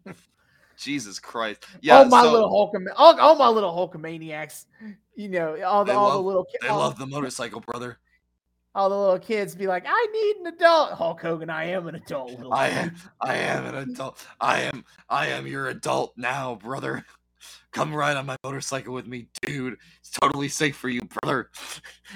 [0.87, 1.65] Jesus Christ.
[1.81, 2.73] Yeah, oh my so little Hulk!
[2.97, 4.67] all, oh my little Hulkamaniacs!
[5.17, 7.99] You know all the all love- the little ki- they all, love the motorcycle, brother.
[8.73, 11.97] all the little kids be like, "I need an adult." Hulk Hogan, I am an
[11.97, 12.31] adult.
[12.31, 14.25] Little I am I am an adult.
[14.41, 17.05] I am I am your adult now, brother.
[17.73, 19.77] Come ride on my motorcycle with me, dude.
[19.99, 21.51] It's totally safe for you, brother.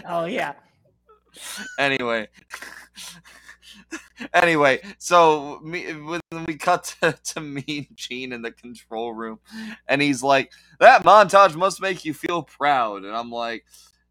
[0.08, 0.52] Oh yeah.
[1.78, 2.28] anyway.
[4.34, 9.38] Anyway, so me when we cut to, to Mean Gene in the control room,
[9.88, 13.64] and he's like, "That montage must make you feel proud," and I'm like,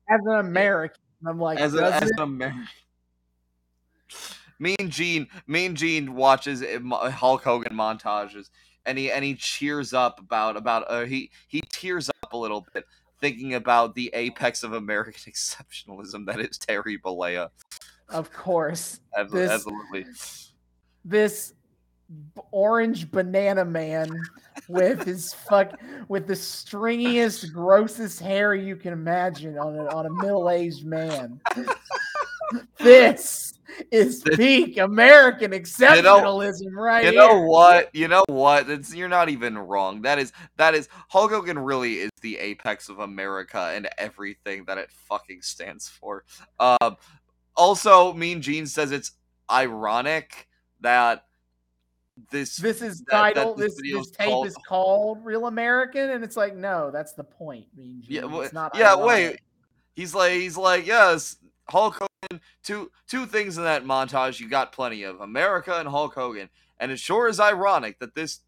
[0.10, 2.68] As an American, I'm like, as, a, as an American.
[4.60, 8.50] Mean Gene, Mean Gene watches it- mo- Hulk Hogan montages,
[8.86, 12.66] and he and he cheers up about about uh, he he tears up a little
[12.74, 12.86] bit
[13.22, 17.50] thinking about the apex of American exceptionalism that is Terry Bollea.
[18.10, 19.00] Of course,
[19.32, 20.06] This- Absolutely.
[21.06, 21.54] this
[22.52, 24.10] orange banana man
[24.68, 30.10] with his fuck with the stringiest, grossest hair you can imagine on a, on a
[30.10, 31.40] middle-aged man.
[32.80, 33.54] this
[33.92, 37.46] is peak American exceptionalism, right You know here.
[37.48, 37.96] what?
[37.96, 38.70] You know what?
[38.70, 40.02] It's, you're not even wrong.
[40.02, 44.78] That is that is Hulk Hogan really is the apex of America and everything that
[44.78, 46.24] it fucking stands for.
[46.60, 46.98] Um,
[47.60, 49.12] also, Mean Gene says it's
[49.52, 50.48] ironic
[50.82, 51.26] that
[52.32, 56.10] this This is that- that this This this is tape called- is called "Real American,"
[56.10, 57.68] and it's like, no, that's the point.
[57.76, 58.34] Mean yeah Gene.
[58.44, 58.76] it's not.
[58.76, 59.06] yeah ironic.
[59.08, 59.40] wait
[59.96, 61.38] he's like he's like yes
[61.70, 66.14] Hulk Hogan two two things in that montage you got plenty of America and Hulk
[66.16, 66.50] Hogan
[66.80, 68.40] and it sure is ironic that this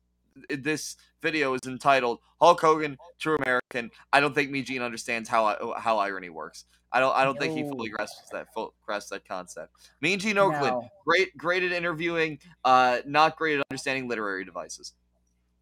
[0.50, 5.74] this video is entitled Hulk Hogan True American I don't think me Gene understands how
[5.78, 9.28] how irony works I don't I don't think he fully grasps that full grasps that
[9.28, 9.72] concept
[10.02, 10.90] Mean Gene Okerlund No.
[11.06, 14.94] great great at interviewing uh not great at understanding literary devices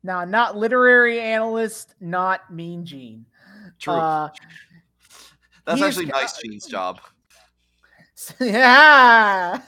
[0.03, 3.25] Now, not literary analyst, not Mean Gene.
[3.79, 4.29] true Uh,
[5.65, 6.99] that's actually nice Gene's job
[8.39, 9.61] yeah.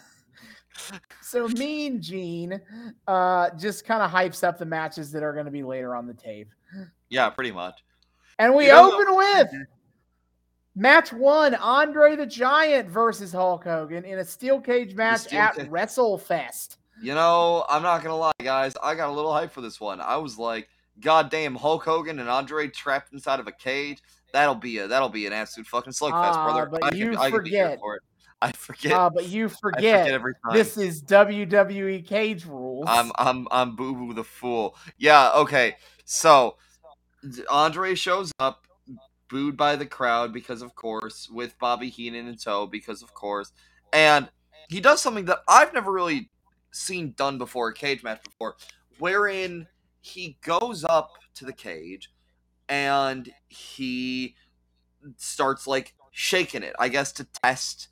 [1.22, 2.60] So Mean Gene
[3.08, 6.06] uh, just kind of hypes up the matches that are going to be later on
[6.08, 6.50] the tape.
[7.10, 7.80] yeah pretty much
[8.40, 9.48] And we You know- open with
[10.76, 15.56] match one Andre the Giant versus Hulk Hogan in a steel cage match steel at
[15.56, 16.78] ca- WrestleFest.
[17.02, 18.74] You know, I'm not gonna lie, guys.
[18.84, 20.00] I got a little hype for this one.
[20.02, 20.70] I was like,
[21.00, 24.00] God damn, Hulk Hogan and Andre trapped inside of a cage.
[24.34, 26.68] That'll be a that'll be an absolute fucking slugfest, Ah, brother.
[26.72, 27.80] but I you can forget.
[27.80, 28.02] for it.
[28.44, 28.92] I forget.
[28.94, 30.54] Uh, but you I forget, forget every time.
[30.54, 32.86] this is WWE cage rules.
[32.88, 34.76] I'm I'm I'm Boo Boo the fool.
[34.98, 35.32] Yeah.
[35.36, 35.76] Okay.
[36.06, 36.56] So
[37.50, 38.66] Andre shows up,
[39.32, 43.54] booed by the crowd because of course, with Bobby Heenan in tow because of course,
[43.94, 44.30] and
[44.68, 46.30] he does something that I've never really
[46.72, 48.58] seen done before a cage match before,
[49.00, 49.68] wherein
[50.02, 52.12] he goes up to the cage
[52.70, 54.36] and he
[55.18, 57.88] starts like shaking it, I guess to test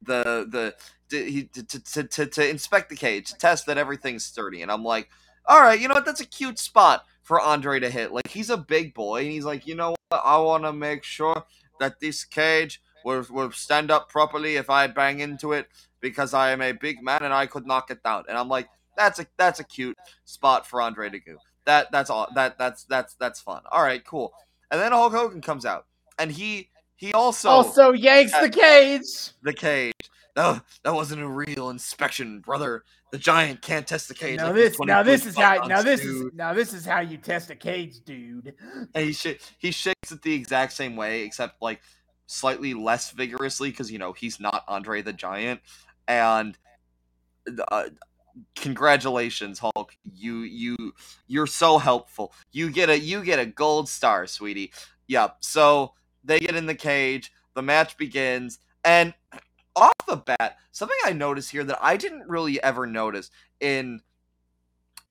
[0.00, 0.74] the the
[1.10, 4.62] to, he, to, to, to, to inspect the cage, to test that everything's sturdy.
[4.62, 5.10] And I'm like,
[5.46, 6.06] all right, you know what?
[6.06, 8.12] That's a cute spot for Andre to hit.
[8.12, 10.22] Like he's a big boy, and he's like, you know what?
[10.24, 11.44] I want to make sure
[11.80, 15.66] that this cage will will stand up properly if I bang into it
[16.00, 18.24] because I am a big man and I could knock it down.
[18.28, 21.36] And I'm like, that's a that's a cute spot for Andre to go.
[21.64, 22.28] That that's all.
[22.34, 23.62] That that's that's that's fun.
[23.72, 24.32] All right, cool.
[24.70, 25.86] And then Hulk Hogan comes out,
[26.18, 29.32] and he he also also yanks the cage.
[29.42, 29.92] the cage.
[30.36, 32.84] No, that wasn't a real inspection, brother.
[33.12, 34.38] The giant can't test the cage.
[34.38, 37.18] Now like this, now this is how, now this is, now this is how you
[37.18, 38.54] test a cage, dude.
[38.94, 41.80] And he sh- he shakes it the exact same way, except like
[42.26, 45.60] slightly less vigorously because you know he's not Andre the Giant.
[46.08, 46.58] And
[47.68, 47.90] uh,
[48.56, 49.96] congratulations, Hulk.
[50.02, 50.94] You you
[51.28, 52.32] you're so helpful.
[52.50, 54.72] You get a you get a gold star, sweetie.
[55.06, 55.36] Yep.
[55.40, 55.92] So
[56.24, 57.32] they get in the cage.
[57.54, 59.14] The match begins, and
[59.76, 64.00] off the bat, something I noticed here that I didn't really ever notice in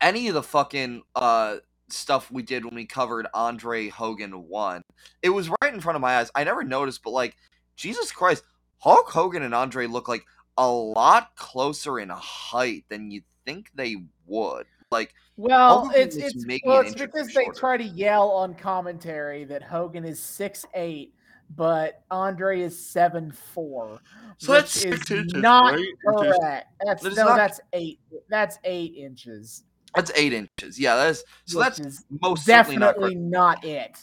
[0.01, 1.57] any of the fucking uh
[1.89, 4.81] stuff we did when we covered Andre Hogan 1.
[5.21, 6.31] It was right in front of my eyes.
[6.33, 7.35] I never noticed, but like,
[7.75, 8.43] Jesus Christ,
[8.79, 10.25] Hulk Hogan and Andre look like
[10.57, 14.65] a lot closer in height than you'd think they would.
[14.91, 20.05] Like, well, it's it's well, it's because they try to yell on commentary that Hogan
[20.05, 21.15] is six eight,
[21.55, 23.99] but Andre is seven four.
[24.37, 25.87] So that's six is inches, not right?
[26.05, 26.67] Correct.
[26.85, 27.99] That's no, not- that's eight.
[28.29, 29.63] That's eight inches.
[29.95, 30.79] That's eight inches.
[30.79, 33.99] Yeah, that's so which that's most certainly not definitely not it.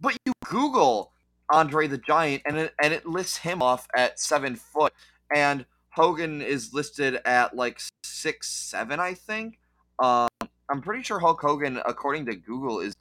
[0.00, 1.12] But you Google
[1.50, 4.92] Andre the Giant, and it and it lists him off at seven foot,
[5.34, 9.58] and Hogan is listed at like six seven, I think.
[9.98, 10.28] Um,
[10.70, 12.94] I'm pretty sure Hulk Hogan, according to Google, is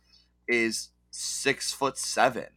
[0.47, 2.47] is six foot seven.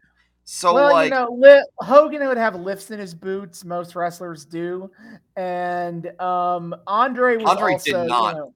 [0.49, 3.64] So well, like, you know, Hogan would have lifts in his boots.
[3.64, 4.88] Most wrestlers do,
[5.34, 8.28] and um, Andre was Andre also, did not.
[8.28, 8.55] You know,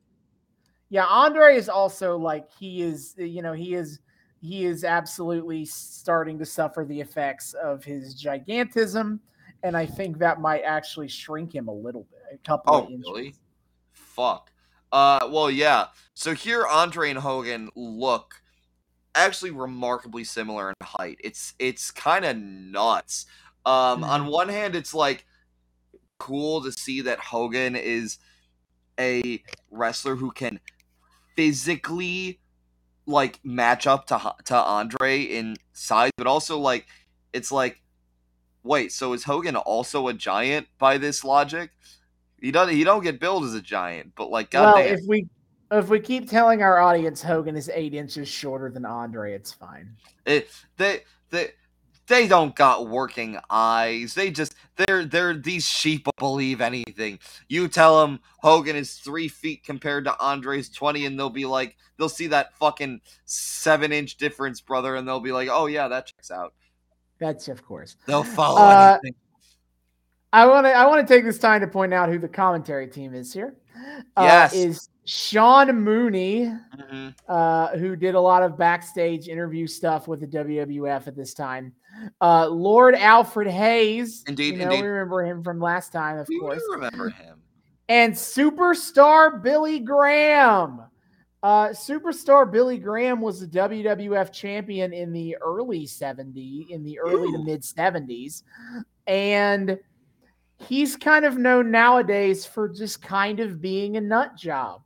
[0.91, 3.17] yeah, Andre is also like he is.
[3.19, 3.99] You know, he is
[4.41, 9.19] he is absolutely starting to suffer the effects of his gigantism,
[9.65, 12.91] and I think that might actually shrink him a little bit, a couple Oh, of
[12.91, 13.05] inches.
[13.09, 13.35] really?
[13.93, 14.53] fuck.
[14.93, 15.87] Uh, well, yeah.
[16.15, 18.41] So here, Andre and Hogan look
[19.17, 21.19] actually remarkably similar in height.
[21.23, 23.27] It's it's kind of nuts.
[23.67, 25.25] Um, on one hand, it's like
[26.19, 28.19] cool to see that Hogan is
[28.99, 30.61] a wrestler who can
[31.37, 32.41] physically
[33.07, 36.87] like match up to to Andre in size, but also like
[37.33, 37.81] it's like,
[38.63, 41.71] wait, so is Hogan also a giant by this logic?
[42.41, 42.75] He doesn't.
[42.75, 45.27] He don't get billed as a giant, but like, well, goddamn, if we
[45.71, 49.97] if we keep telling our audience Hogan is eight inches shorter than Andre, it's fine.
[50.27, 51.01] it, they
[51.31, 51.51] they
[52.07, 54.15] they don't got working eyes.
[54.15, 57.21] They just they're they're these sheep believe anything.
[57.49, 61.77] You tell them Hogan is three feet compared to Andre's twenty, and they'll be like,
[61.99, 66.07] they'll see that fucking seven inch difference, brother, and they'll be like, oh yeah, that
[66.07, 66.53] checks out.
[67.21, 67.97] That's of course.
[68.07, 69.15] They'll follow Uh, anything.
[70.33, 72.89] I want to I want to take this time to point out who the commentary
[72.89, 73.55] team is here.
[74.17, 74.55] Uh, Yes.
[74.55, 77.15] is Sean Mooney, Mhm.
[77.29, 81.73] uh, who did a lot of backstage interview stuff with the WWF at this time.
[82.21, 84.83] Uh, Lord Alfred Hayes, Indeed, you know, indeed.
[84.83, 87.41] we remember him from last time, of We course, do remember him.
[87.89, 90.83] and superstar Billy Graham.
[91.43, 97.33] Uh, superstar Billy Graham was the WWF champion in the early 70s, in the early
[97.33, 98.45] to mid 70s.
[99.07, 99.79] And
[100.59, 104.83] he's kind of known nowadays for just kind of being a nut job.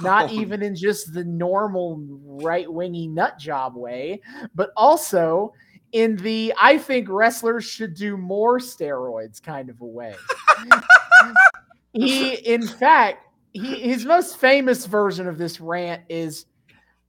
[0.00, 4.20] Not even in just the normal right wingy nut job way,
[4.54, 5.52] but also
[5.92, 10.14] in the I think wrestlers should do more steroids kind of a way.
[11.92, 16.46] he, in fact, he his most famous version of this rant is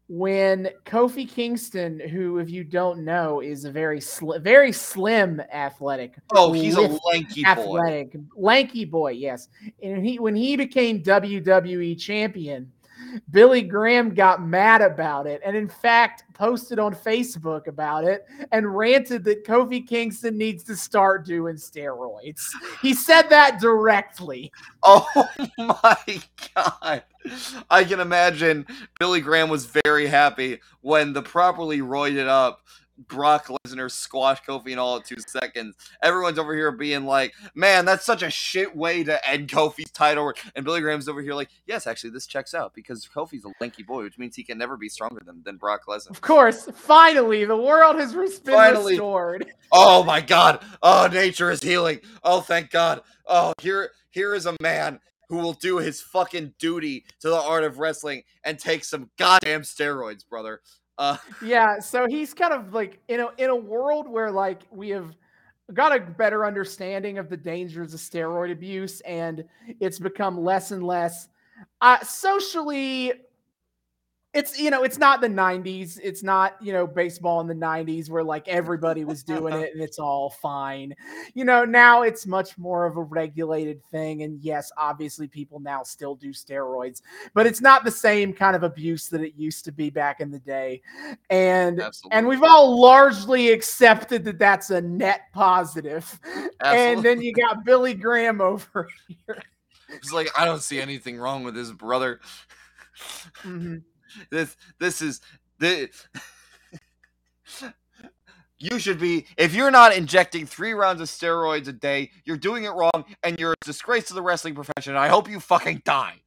[0.07, 6.15] when Kofi Kingston, who, if you don't know, is a very sli- very slim athletic.
[6.33, 7.49] Oh, he's a lanky boy.
[7.49, 9.47] athletic, lanky boy, yes.
[9.81, 12.71] And he when he became WWE champion,
[13.31, 18.75] Billy Graham got mad about it and in fact posted on Facebook about it and
[18.75, 22.49] ranted that Kofi Kingston needs to start doing steroids.
[22.81, 24.51] He said that directly.
[24.87, 26.21] Oh my
[26.53, 27.03] god.
[27.71, 28.67] I can imagine
[28.99, 32.61] Billy Graham was very happy when the properly roided up
[32.97, 35.75] Brock Lesnar squash Kofi in all of two seconds.
[36.01, 40.31] Everyone's over here being like, man, that's such a shit way to end Kofi's title.
[40.55, 43.83] And Billy Graham's over here like, yes, actually, this checks out because Kofi's a lanky
[43.83, 46.11] boy, which means he can never be stronger than, than Brock Lesnar.
[46.11, 48.93] Of course, finally the world has been Finally.
[48.93, 49.51] restored.
[49.71, 50.63] Oh my god.
[50.81, 51.99] Oh, nature is healing.
[52.23, 53.01] Oh, thank God.
[53.27, 57.63] Oh, here here is a man who will do his fucking duty to the art
[57.63, 60.61] of wrestling and take some goddamn steroids, brother.
[60.97, 64.89] Uh Yeah, so he's kind of like in a in a world where like we
[64.89, 65.15] have
[65.73, 69.45] got a better understanding of the dangers of steroid abuse and
[69.79, 71.27] it's become less and less
[71.81, 73.13] uh socially
[74.35, 78.09] it's you know it's not the 90s it's not you know baseball in the 90s
[78.09, 80.93] where like everybody was doing it and it's all fine
[81.33, 85.81] you know now it's much more of a regulated thing and yes obviously people now
[85.81, 87.01] still do steroids
[87.33, 90.29] but it's not the same kind of abuse that it used to be back in
[90.29, 90.81] the day
[91.29, 92.17] and absolutely.
[92.17, 96.19] and we've all largely accepted that that's a net positive
[96.59, 99.41] and then you got billy graham over here
[99.89, 102.19] It's like I don't see anything wrong with his brother.
[103.43, 103.83] Mhm.
[104.29, 105.21] This this is
[105.59, 105.89] the
[108.57, 112.63] You should be if you're not injecting 3 rounds of steroids a day, you're doing
[112.63, 114.95] it wrong and you're a disgrace to the wrestling profession.
[114.95, 116.21] I hope you fucking die.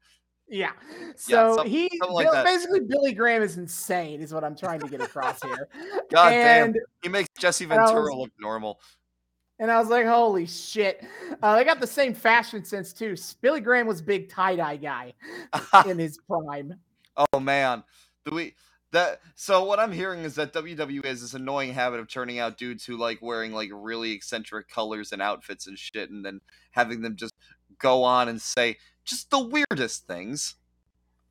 [0.46, 0.72] Yeah.
[1.16, 4.80] So some- he something like Bill- basically Billy Graham is insane, is what I'm trying
[4.80, 5.68] to get across here.
[6.10, 8.80] God and damn, he makes Jesse I was- Ventura look normal.
[9.58, 11.04] and I was like, holy shit.
[11.42, 13.16] Uh, they got the same fashion sense too.
[13.40, 15.14] Billy Graham was big tie-dye guy
[15.86, 16.74] in his prime.
[17.32, 17.82] Oh man,
[18.24, 18.54] the we
[18.92, 22.56] that so what I'm hearing is that WWE has this annoying habit of turning out
[22.58, 26.40] dudes who like wearing like really eccentric colors and outfits and shit, and then
[26.70, 27.34] having them just
[27.78, 30.54] go on and say just the weirdest things.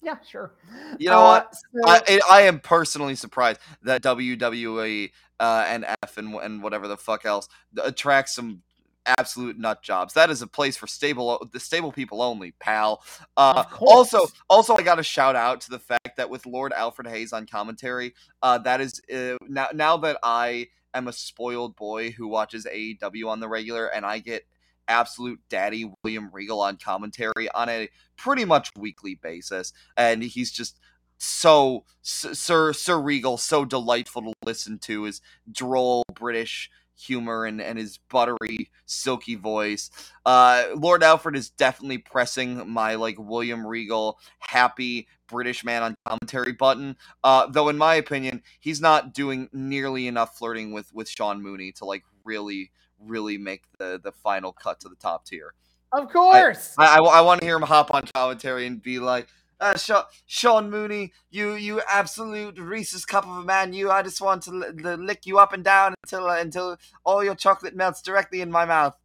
[0.03, 0.53] Yeah, sure.
[0.99, 1.55] You know Uh, what?
[1.55, 6.97] so- I, I- am personally surprised that WWE uh, and F and, and whatever the
[6.97, 7.49] fuck else
[7.83, 8.61] attracts some
[9.07, 10.13] absolute nut jobs.
[10.13, 13.03] That is a place for stable the stable people only, pal.
[13.35, 17.07] Uh, also, also, I got to shout out to the fact that with Lord Alfred
[17.07, 22.11] Hayes on commentary, uh, that is uh, now now that I am a spoiled boy
[22.11, 24.43] who watches AEW on the regular, and I get
[24.87, 30.79] absolute daddy William Regal on commentary on a pretty much weekly basis, and he's just
[31.17, 37.77] so Sir Sir Regal so delightful to listen to his droll British humor and, and
[37.77, 39.89] his buttery silky voice.
[40.25, 46.53] Uh Lord Alfred is definitely pressing my like William Regal happy British man on commentary
[46.53, 46.97] button.
[47.23, 51.71] Uh though in my opinion, he's not doing nearly enough flirting with with Sean Mooney
[51.73, 55.53] to like really really make the the final cut to the top tier.
[55.93, 56.75] of course.
[56.77, 59.27] I, I, want to hear him hop on commentary and be like,
[59.59, 59.77] uh,
[60.25, 63.73] Sean Mooney, you you absolute Reese's cup of a man.
[63.73, 67.23] You, I just want to li- lick you up and down until uh, until all
[67.23, 68.95] your chocolate melts directly in my mouth.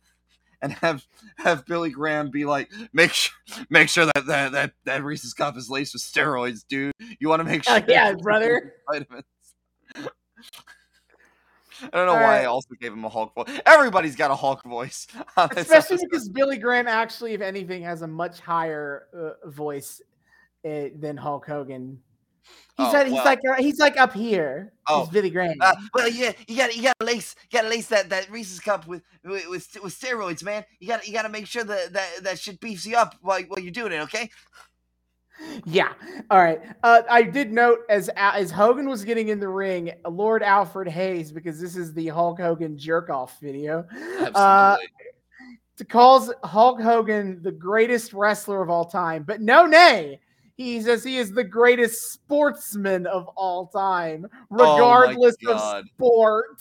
[0.61, 1.05] And have
[1.39, 3.35] have Billy Graham be like, make sure
[3.69, 6.93] make sure that that that, that Reese's cup is laced with steroids, dude.
[7.19, 7.81] You want to make sure.
[7.89, 8.75] Yeah, brother.
[8.91, 9.25] Vitamins.
[11.85, 13.61] I don't know All why I also gave him a Hulk voice.
[13.67, 15.09] Everybody's got a Hulk voice.
[15.37, 20.01] Especially because Billy Graham actually, if anything, has a much higher uh, voice
[20.65, 21.99] uh, than Hulk Hogan.
[22.77, 23.25] He's, Oh, like, he's well.
[23.25, 24.73] like uh, he's like up here.
[24.89, 25.57] Oh, he's Billy Graham.
[25.61, 28.31] Uh, well, yeah, you got you got to lace you got to lace that, that
[28.31, 30.65] Reese's cup with, with with steroids, man.
[30.81, 33.41] You got you got to make sure that, that that shit beefs you up while
[33.43, 34.31] while you're doing it, okay?
[35.65, 35.93] Yeah.
[36.31, 36.61] All right.
[36.83, 41.31] Uh, I did note as as Hogan was getting in the ring, Lord Alfred Hayes,
[41.31, 43.87] because this is the Hulk Hogan jerk off video,
[44.35, 44.77] uh,
[45.77, 49.25] to calls Hulk Hogan the greatest wrestler of all time.
[49.25, 50.21] But no, nay,
[50.57, 56.61] he says he is the greatest sportsman of all time, Oh regardless of sport.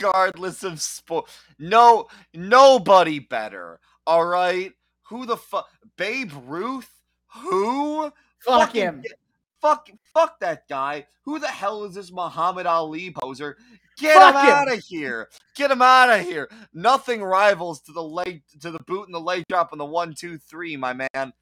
[0.00, 1.28] Regardless of sport,
[1.58, 3.80] no nobody better.
[4.06, 4.72] All right,
[5.04, 5.68] who the fuck?
[5.96, 6.90] Babe Ruth?
[7.36, 8.04] Who?
[8.40, 9.00] Fuck Fucking him.
[9.02, 9.18] get-
[9.60, 11.06] Fuck, fuck that guy.
[11.24, 13.56] Who the hell is this Muhammad Ali poser?
[13.98, 14.52] Get Fuck him him.
[14.54, 15.28] out of here!
[15.56, 16.48] Get him out of here!
[16.74, 20.14] Nothing rivals to the leg, to the boot and the leg drop and the one,
[20.14, 21.32] two, three, my man.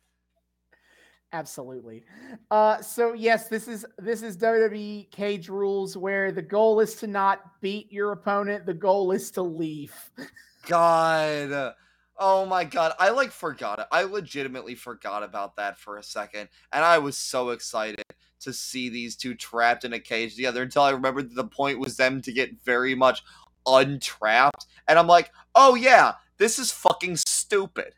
[1.34, 2.04] Absolutely.
[2.52, 7.08] Uh, so yes, this is this is WWE cage rules where the goal is to
[7.08, 8.66] not beat your opponent.
[8.66, 9.92] The goal is to leave.
[10.68, 11.74] God.
[12.16, 12.92] Oh my god.
[13.00, 13.86] I like forgot it.
[13.90, 16.48] I legitimately forgot about that for a second.
[16.72, 18.04] And I was so excited
[18.42, 21.80] to see these two trapped in a cage together until I remembered that the point
[21.80, 23.24] was them to get very much
[23.66, 24.66] untrapped.
[24.86, 27.92] And I'm like, oh yeah, this is fucking stupid.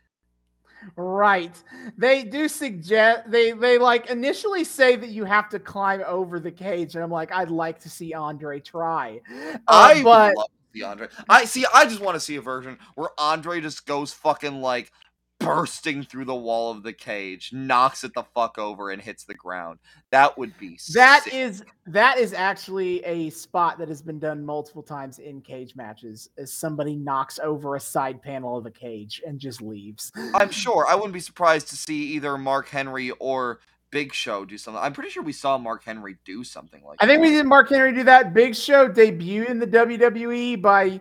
[0.95, 1.51] Right.
[1.97, 6.51] They do suggest they they like initially say that you have to climb over the
[6.51, 9.21] cage, and I'm like, I'd like to see Andre try.
[9.29, 11.07] Uh, I but love the Andre.
[11.29, 11.65] I see.
[11.73, 14.91] I just want to see a version where Andre just goes fucking like
[15.39, 19.33] bursting through the wall of the cage, knocks it the fuck over, and hits the
[19.33, 19.79] ground.
[20.11, 21.33] That would be that sick.
[21.33, 26.29] is that is actually a spot that has been done multiple times in cage matches.
[26.37, 30.11] As somebody knocks over a side panel of a cage and just leaves.
[30.33, 30.85] I'm sure.
[30.87, 33.59] I wouldn't be surprised to see either Mark Henry or
[33.91, 34.81] Big Show do something.
[34.81, 37.05] I'm pretty sure we saw Mark Henry do something like that.
[37.05, 37.29] I think that.
[37.29, 38.33] we did Mark Henry do that.
[38.33, 40.99] Big Show debut in the WWE by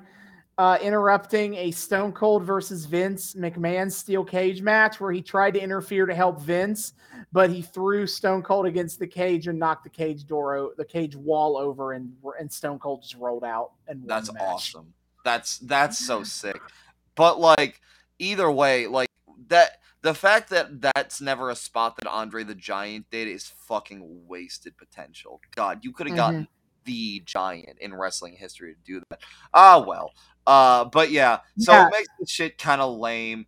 [0.58, 5.60] uh, interrupting a Stone Cold versus Vince McMahon steel cage match where he tried to
[5.60, 6.94] interfere to help Vince,
[7.32, 10.84] but he threw Stone Cold against the cage and knocked the cage door, o- the
[10.84, 14.94] cage wall over, and and Stone Cold just rolled out and That's awesome.
[15.24, 16.60] That's that's so sick.
[17.16, 17.80] But like
[18.18, 19.10] either way, like
[19.48, 24.02] that the fact that that's never a spot that Andre the Giant did is fucking
[24.26, 25.40] wasted potential.
[25.54, 26.48] God, you could have gotten
[26.84, 29.20] the giant in wrestling history to do that.
[29.52, 30.12] Ah well.
[30.46, 31.86] Uh but yeah, so Yeah.
[31.86, 33.46] it makes the shit kind of lame.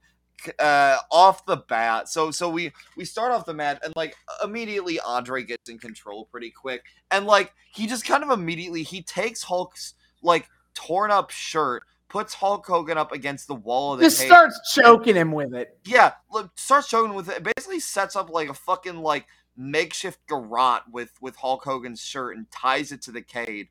[0.60, 5.00] Uh, off the bat, so so we we start off the match and like immediately
[5.00, 9.42] Andre gets in control pretty quick, and like he just kind of immediately he takes
[9.42, 14.20] Hulk's like torn up shirt, puts Hulk Hogan up against the wall of the Just
[14.20, 14.28] cage.
[14.28, 15.76] starts choking him with it.
[15.84, 17.42] Yeah, look, starts choking with it.
[17.42, 19.26] Basically sets up like a fucking like
[19.56, 23.66] makeshift garrote with with Hulk Hogan's shirt and ties it to the cage.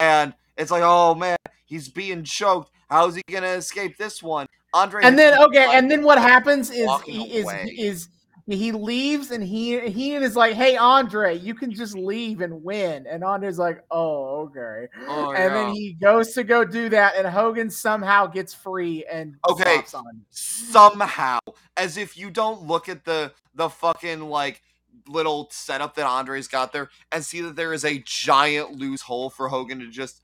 [0.00, 1.36] And it's like, oh man,
[1.68, 2.72] he's being choked.
[2.88, 4.46] How's he gonna escape this one?
[4.74, 7.74] Andre And then okay, and then what happens is he is away.
[7.78, 8.08] is
[8.46, 13.06] he leaves and he he is like, "Hey Andre, you can just leave and win."
[13.06, 17.26] And Andre's like, "Oh, okay." Oh, and then he goes to go do that, and
[17.26, 19.62] Hogan somehow gets free and Okay.
[19.76, 20.26] stops on him.
[20.30, 21.38] somehow
[21.76, 24.62] as if you don't look at the the fucking like
[25.06, 29.30] little setup that Andre's got there and see that there is a giant loose hole
[29.30, 30.22] for Hogan to just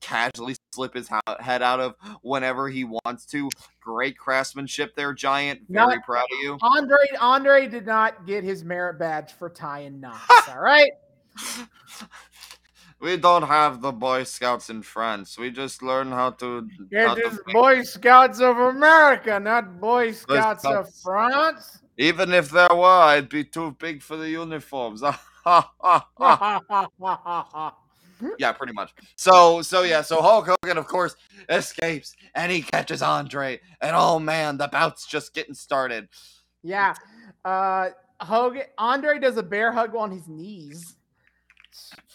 [0.00, 1.08] casually slip his
[1.40, 3.50] head out of whenever he wants to.
[3.80, 5.60] Great craftsmanship there, Giant.
[5.68, 6.58] Very Not- proud of you.
[6.62, 10.48] Andre Andre did not get his merit badge for tying knots.
[10.48, 10.90] all right.
[13.00, 15.38] We don't have the Boy Scouts in France.
[15.38, 16.68] We just learn how to.
[16.92, 21.02] how It to Boy Scouts of America, not Boy Scouts of Scouts.
[21.02, 21.78] France.
[21.96, 25.02] Even if there were, I'd be too big for the uniforms.
[28.38, 28.92] Yeah, pretty much.
[29.16, 31.16] So, so yeah, so Hulk Hogan, of course,
[31.48, 36.08] escapes and he catches Andre, and oh man, the bout's just getting started.
[36.62, 36.94] Yeah.
[37.44, 37.90] Uh
[38.20, 40.96] Hogan Andre does a bear hug on his knees.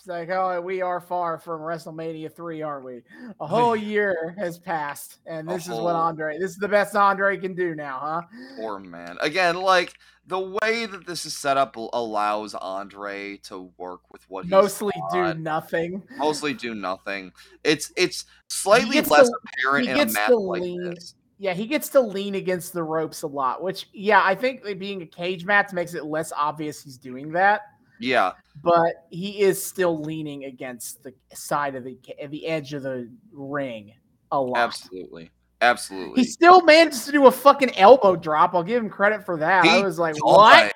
[0.04, 3.04] It's like, oh, we are far from WrestleMania 3, aren't we?
[3.40, 7.38] A whole year has passed, and this is what Andre this is the best Andre
[7.38, 8.22] can do now, huh?
[8.58, 9.16] Poor man.
[9.22, 9.94] Again, like
[10.28, 14.92] the way that this is set up allows Andre to work with what he's Mostly
[15.14, 16.04] do nothing.
[16.18, 17.32] mostly do nothing.
[17.64, 21.16] It's it's slightly less to- apparent in a match like lean- this.
[21.38, 25.02] Yeah, he gets to lean against the ropes a lot, which yeah, I think being
[25.02, 27.62] a cage match makes it less obvious he's doing that.
[28.00, 28.32] Yeah,
[28.64, 31.98] but he is still leaning against the side of the
[32.30, 33.94] the edge of the ring
[34.32, 34.58] a lot.
[34.58, 35.32] absolutely,
[35.62, 36.22] absolutely.
[36.24, 38.54] He still managed to do a fucking elbow drop.
[38.56, 39.66] I'll give him credit for that.
[39.66, 40.74] I was like, what?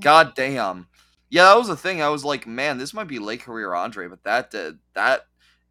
[0.00, 0.86] God damn.
[1.30, 2.00] Yeah, that was the thing.
[2.00, 5.22] I was like, man, this might be late career Andre, but that did that.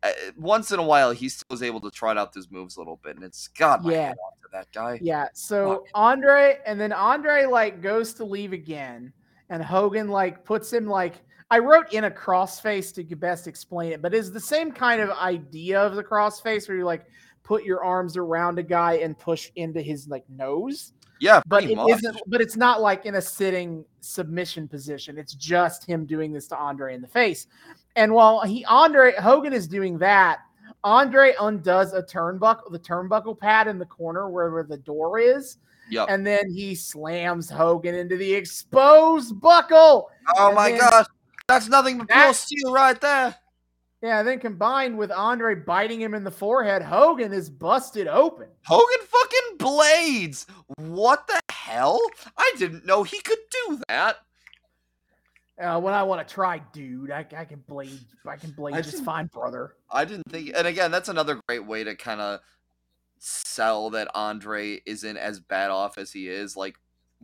[0.01, 2.79] Uh, once in a while, he still was able to trot out those moves a
[2.79, 4.05] little bit, and it's God, my Yeah.
[4.07, 4.99] hand off to that guy.
[5.01, 5.27] Yeah.
[5.33, 5.83] So Fuck.
[5.93, 9.13] Andre, and then Andre like goes to leave again,
[9.53, 14.01] and Hogan like puts him like I wrote in a crossface to best explain it,
[14.01, 17.05] but it's the same kind of idea of the crossface where you like
[17.43, 20.93] put your arms around a guy and push into his like nose.
[21.19, 25.19] Yeah, but it not but it's not like in a sitting submission position.
[25.19, 27.45] It's just him doing this to andre in the face.
[27.95, 30.39] And while he andre hogan is doing that
[30.83, 35.57] andre undoes a turnbuckle the turnbuckle pad in the corner where, where the door is
[35.93, 36.07] Yep.
[36.09, 41.05] and then he slams hogan into the exposed buckle oh and my then- gosh,
[41.47, 43.35] that's nothing but pure steel right there.
[44.01, 49.05] yeah then combined with andre biting him in the forehead hogan is busted open Hogan
[49.07, 50.45] fucking blades.
[50.77, 51.99] What the hell?
[52.37, 53.37] I didn't know he could
[53.67, 54.17] do that.
[55.61, 58.81] uh, when i want to try dude I, I can blade i can blade I
[58.81, 62.39] just fine brother I didn't think, and again, that's another great way to kind of
[63.25, 66.57] sell that Andre isn't as bad off as he is.
[66.57, 66.75] Like,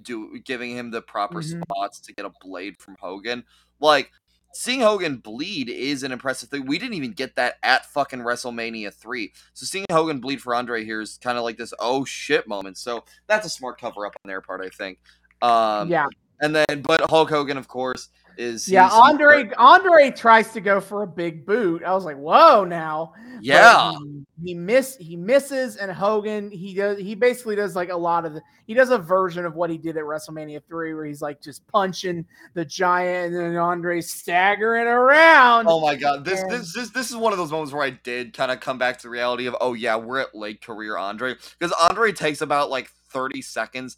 [0.02, 1.62] do giving him the proper Mhm.
[1.62, 3.43] spots to get a blade from Hogan.
[3.82, 4.12] Like,
[4.54, 6.66] seeing Hogan bleed is an impressive thing.
[6.66, 9.34] We didn't even get that at fucking WrestleMania three.
[9.54, 12.78] So seeing Hogan bleed for Andre here is kind of like this oh shit moment.
[12.78, 15.00] So that's a smart cover up on their part, I think.
[15.41, 16.08] Um, yeah
[16.41, 18.08] And then, but Hulk Hogan, of course,
[18.38, 21.84] is Yeah, Andre Andre tries to go for a big boot.
[21.84, 23.94] I was like, "Whoa!" Now, Yeah.
[23.94, 28.26] he, he miss he misses, and Hogan he does he basically does like a lot
[28.26, 31.22] of the he does a version of what he did at WrestleMania three, where he's
[31.22, 35.68] like just punching the giant, and then Andre staggering around.
[35.68, 37.90] Oh my god, this And- this this this is one of those moments where I
[37.92, 40.98] did kind of come back to the reality of oh yeah, we're at late career
[40.98, 43.98] Andre because Andre takes about like 30 seconds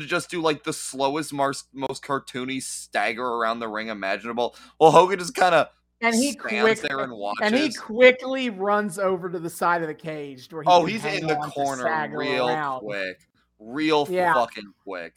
[0.00, 4.56] to just do like the slowest most, most cartoony stagger around the ring imaginable.
[4.80, 5.68] Well, Hogan just kind of
[6.00, 7.40] and he stands quick there and watches.
[7.42, 11.04] and he quickly runs over to the side of the cage where he oh, he's
[11.04, 11.84] in the corner
[12.16, 12.80] real around.
[12.80, 13.20] quick.
[13.60, 14.34] Real Yeah.
[14.34, 15.14] fucking quick.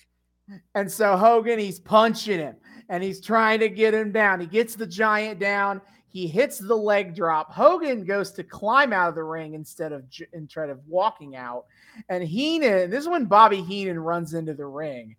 [0.76, 2.55] And so Hogan, he's punching him
[2.89, 4.39] and he's trying to get him down.
[4.39, 5.82] He gets the giant down.
[6.16, 7.51] He hits the leg drop.
[7.51, 11.66] Hogan goes to climb out of the ring instead of instead of walking out.
[12.07, 15.18] And Heenan, this is when Bobby Heenan runs into the ring,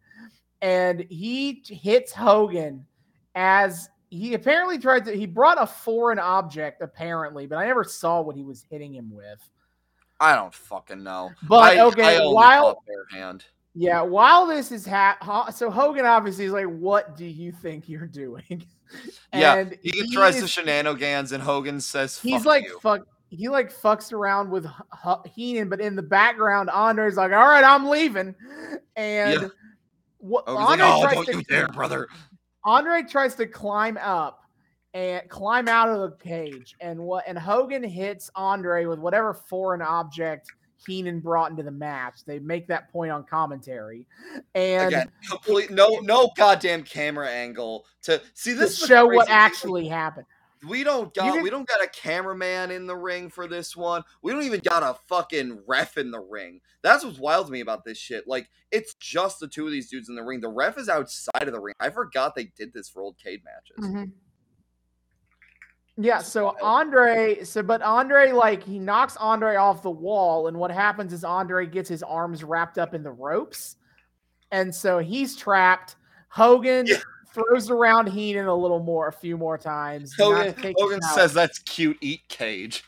[0.63, 2.87] and he hits Hogan
[3.35, 5.15] as he apparently tried to.
[5.15, 9.15] He brought a foreign object apparently, but I never saw what he was hitting him
[9.15, 9.47] with.
[10.19, 11.31] I don't fucking know.
[11.43, 13.45] But I, okay, I while bare hand.
[13.75, 18.07] yeah, while this is ha- so Hogan obviously is like, "What do you think you're
[18.07, 18.65] doing?"
[19.33, 23.49] Yeah, and He tries is- to shenanigans and Hogan says He's like, you." "Fuck." he
[23.49, 24.67] like fucks around with
[25.27, 28.35] Heenan, but in the background, Andre's like, "All right, I'm leaving,"
[28.95, 29.49] and Yeah.
[30.19, 32.07] what was like, Andre oh, tries don't to you dare, brother.
[32.65, 34.41] Andre tries to climb up
[34.95, 39.83] and climb out of the cage, and what and Hogan hits Andre with whatever foreign
[39.83, 40.51] object
[40.85, 42.25] Heenan brought into the match.
[42.25, 44.07] They make that point on commentary,
[44.55, 49.27] and Again, complete no no goddamn camera angle to see this is the show what
[49.27, 50.27] crazy thing, actually happened.
[50.67, 54.03] We don't got can- we don't got a cameraman in the ring for this one.
[54.23, 56.61] We don't even got a fucking ref in the ring.
[56.83, 58.27] That's what's wild to me about this shit.
[58.27, 60.41] Like it's just the two of these dudes in the ring.
[60.41, 61.75] The ref is outside of the ring.
[61.79, 63.85] I forgot they did this for old Cade matches.
[63.85, 64.13] Mhm.
[65.99, 66.55] Yeah, so.
[66.63, 71.25] Andre, so but Andre, like he knocks Andre off the wall, and what happens is
[71.25, 73.77] Andre gets his arms wrapped up in the ropes,
[74.53, 75.97] and so he's trapped.
[76.29, 76.97] Hogan Yeah.
[77.33, 80.15] throws around Heenan a little more, a few more times.
[80.19, 81.97] Hogan, Hogan says that's cute.
[82.03, 82.85] Eat Cage.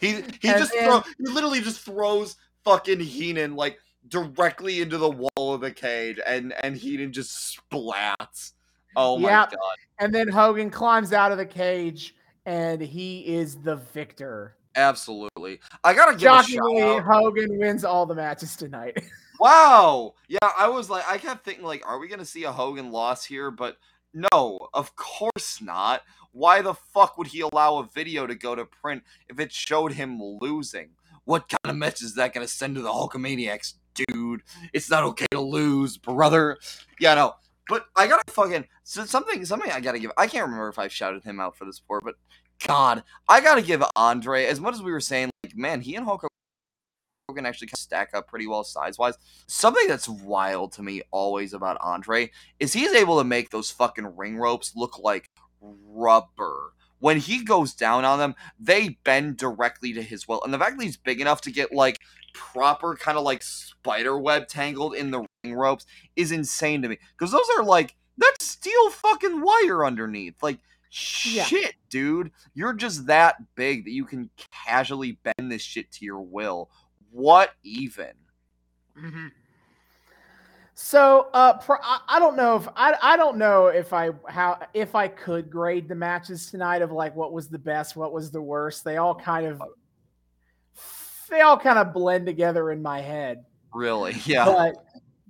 [0.00, 3.78] He he And just then- throw, he literally just throws fucking Heenan like
[4.08, 8.52] directly into the wall of the cage, and and Heenan just splats.
[8.96, 9.50] Oh my Yep.
[9.50, 9.76] god!
[9.98, 12.14] and then Hogan climbs out of the cage,
[12.46, 14.56] and he is the victor.
[14.76, 15.60] Absolutely.
[15.82, 16.98] I gotta give Shockingly.
[17.00, 19.02] Hogan wins all the matches tonight.
[19.40, 20.16] Wow.
[20.28, 23.24] Yeah, I was like, I kept thinking, like, are we gonna see a Hogan loss
[23.24, 23.50] here?
[23.50, 23.78] But
[24.12, 26.02] no, of course not.
[26.32, 29.92] Why the fuck would he allow a video to go to print if it showed
[29.92, 30.90] him losing?
[31.24, 34.42] What kind of message is that gonna send to the Hulkamaniacs, dude?
[34.74, 36.58] It's not okay to lose, brother.
[36.98, 37.34] Yeah, no.
[37.70, 40.10] But I gotta fucking so something something I gotta give.
[40.16, 42.16] I can't remember if I've shouted him out for this before, but
[42.66, 46.04] God, I gotta give Andre as much as we were saying, like, man, he and
[46.04, 46.26] Hulk
[47.28, 49.14] Hogan actually kind of stack up pretty well size wise.
[49.46, 54.16] Something that's wild to me always about Andre is he's able to make those fucking
[54.16, 56.72] ring ropes look like rubber.
[56.98, 60.42] When he goes down on them, they bend directly to his will.
[60.42, 61.98] And the fact that he's big enough to get like
[62.34, 65.86] proper kind of like spider web tangled in the ropes
[66.16, 66.98] is insane to me.
[67.18, 70.42] Because those are like that's steel fucking wire underneath.
[70.42, 70.58] Like
[71.24, 71.44] Yeah.
[71.44, 72.30] shit, dude.
[72.54, 74.28] You're just that big that you can
[74.66, 76.70] casually bend this shit to your will.
[77.10, 78.12] What even?
[80.74, 84.94] So, uh, pro- I don't know if I, I don't know if I how if
[84.94, 88.40] I could grade the matches tonight of like what was the best, what was the
[88.42, 88.84] worst.
[88.84, 89.62] They all kind of
[91.30, 93.44] they all kind of blend together in my head.
[93.74, 94.16] Really?
[94.24, 94.44] Yeah.
[94.46, 94.74] But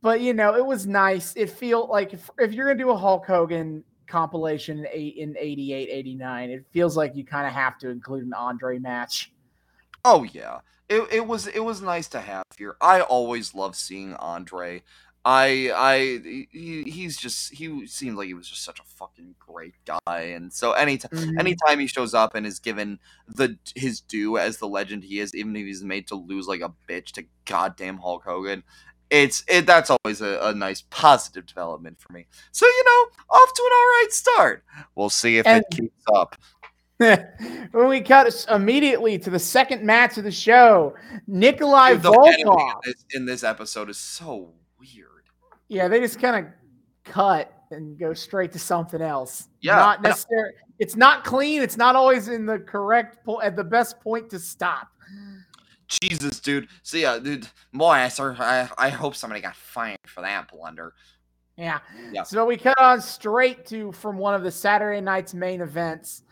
[0.03, 1.35] but you know, it was nice.
[1.37, 5.37] It feel like if, if you're gonna do a Hulk Hogan compilation in eight in
[5.39, 9.33] 88, 89, it feels like you kind of have to include an Andre match.
[10.05, 10.61] Oh yeah.
[10.89, 12.77] It, it was it was nice to have here.
[12.81, 14.83] I always love seeing Andre.
[15.25, 15.99] I I
[16.51, 20.51] he, he's just he seemed like he was just such a fucking great guy and
[20.51, 21.39] so anytime Mhm.
[21.39, 22.99] anytime he shows up and is given
[23.29, 26.63] the his due as the legend he is even if he's made to lose like
[26.63, 28.63] a bitch to goddamn Hulk Hogan
[29.11, 32.27] it's it that's always a, a nice positive development for me.
[32.53, 34.65] So you know, off to an all right start.
[34.95, 36.37] We'll see if And- it keeps up.
[37.01, 40.95] when we cut immediately to the second match of the show,
[41.27, 42.83] Nikolai Dude, editing in Volkov.
[42.85, 45.09] this, in this episode is so weird.
[45.69, 46.53] Yeah, they just kind of
[47.11, 49.49] cut and go straight to something else.
[49.63, 50.53] Yeah, not necessarily.
[50.79, 51.63] It's not clean.
[51.63, 54.89] It's not always in the correct po- at the best point to stop.
[55.91, 56.69] Jesus, dude.
[56.83, 60.95] So yeah, dude, boy, sir, I, I hope somebody got fired for that blunder.
[61.57, 61.81] Yeah.
[62.13, 62.23] Yeah.
[62.23, 66.23] So we cut on straight to from one of the Saturday night's main events.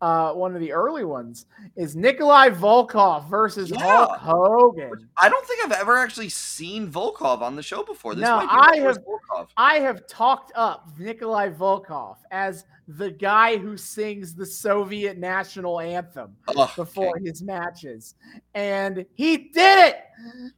[0.00, 4.06] Uh, one of the early ones is Nikolai Volkov versus Yeah.
[4.06, 5.08] Hulk Hogan.
[5.20, 8.14] I don't think I've ever actually seen Volkov on the show before.
[8.14, 9.48] This No, I have- Volkov.
[9.56, 16.36] I have talked up Nikolai Volkov as the guy who sings the Soviet national anthem
[16.46, 17.24] Ugh, before okay.
[17.24, 18.14] his matches,
[18.54, 20.04] and he did it.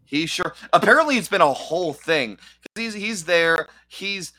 [0.05, 0.55] He sure.
[0.73, 2.39] Apparently, it's been a whole thing.
[2.77, 3.69] He's he's there.
[3.89, 4.33] He's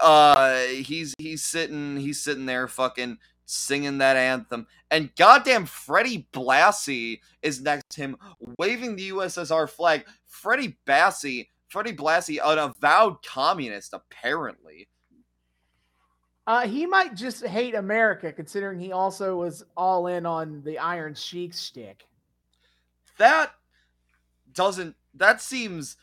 [0.00, 4.66] uh he's he's sitting he's sitting there fucking singing that anthem.
[4.90, 8.16] And goddamn Freddie Blassie is next to him
[8.58, 10.04] waving the USSR flag.
[10.26, 14.86] Freddie Blassie Freddie Blassie an avowed communist apparently.
[16.46, 21.14] Uh, he might just hate America, considering he also was all in on the Iron
[21.14, 22.06] Sheik shtick.
[23.18, 23.54] that
[24.52, 25.96] doesn't that seems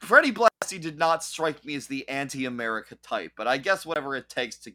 [0.00, 4.28] Freddie Blassie did not strike me as the anti-America type, but I guess whatever it
[4.28, 4.72] takes to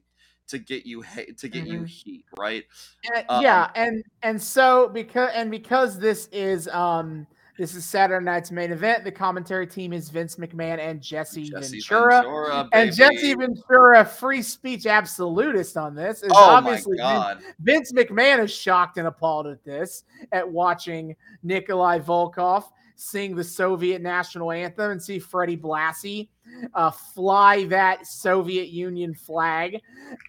[0.48, 1.88] to get you ha- to get you Mhm.
[1.88, 2.66] heat, right?
[3.14, 7.28] And- Um, yeah, and and so because and because this is um
[7.60, 9.04] This is Saturday night's main event.
[9.04, 12.18] The commentary team is Vince McMahon and Jesse, Jesse Ventura.
[12.22, 13.34] Ventura, And Jesse.
[13.34, 17.42] Ventura, free speech absolutist on this, is Oh obviously god.
[17.60, 22.66] Vince McMahon is shocked and appalled at this, at watching Nikolai Volkov
[22.98, 26.30] sing the Soviet national anthem and see Freddie Blassie
[26.74, 29.80] uh, fly that Soviet Union flag.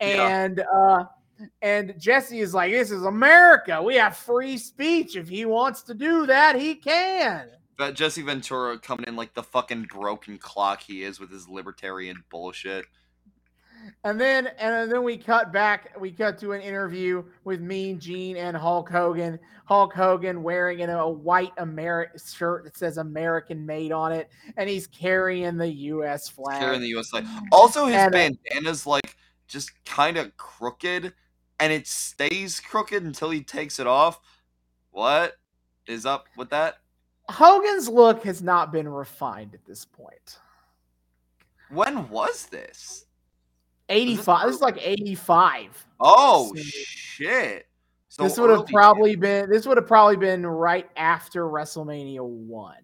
[0.01, 0.29] Yeah.
[0.29, 1.05] And uh,
[1.63, 3.83] and Jesse is like, This is America.
[3.83, 5.17] We have free speech.
[5.17, 7.49] If he wants to do that, he can.
[7.77, 12.25] But Jesse Ventura coming in like the fucking broken clock he is with his libertarian
[12.31, 12.87] bullshit.
[14.05, 15.99] And then and then we cut back.
[15.99, 19.39] We cut to an interview with Mean Gene and Hulk Hogan.
[19.65, 24.69] Hulk Hogan wearing a, a white American shirt that says American made on it, and
[24.69, 26.29] he's carrying the U.S.
[26.29, 26.75] flag.
[26.75, 27.27] In the US flag.
[27.53, 29.17] Also his And, uh, bandana's like
[29.49, 31.13] just kind of crooked
[31.61, 34.21] and it stays crooked until he takes it off.
[34.91, 35.37] What
[35.87, 36.79] is up with that?
[37.29, 40.39] Hogan's look has not been refined at this point.
[41.71, 43.05] When was this?
[43.89, 44.47] 85.
[44.47, 45.87] This is like 85.
[46.01, 47.67] Oh So- shit.
[48.11, 52.21] So this would have early- probably been this would have probably been right after WrestleMania
[52.23, 52.77] 1.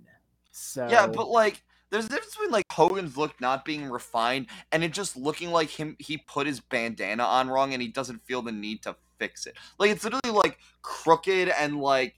[0.52, 4.82] So Yeah, but like there's a difference between like Hogan's look not being refined and
[4.84, 8.42] it just looking like him he put his bandana on wrong and he doesn't feel
[8.42, 9.56] the need to fix it.
[9.78, 12.14] Like it's literally like crooked and like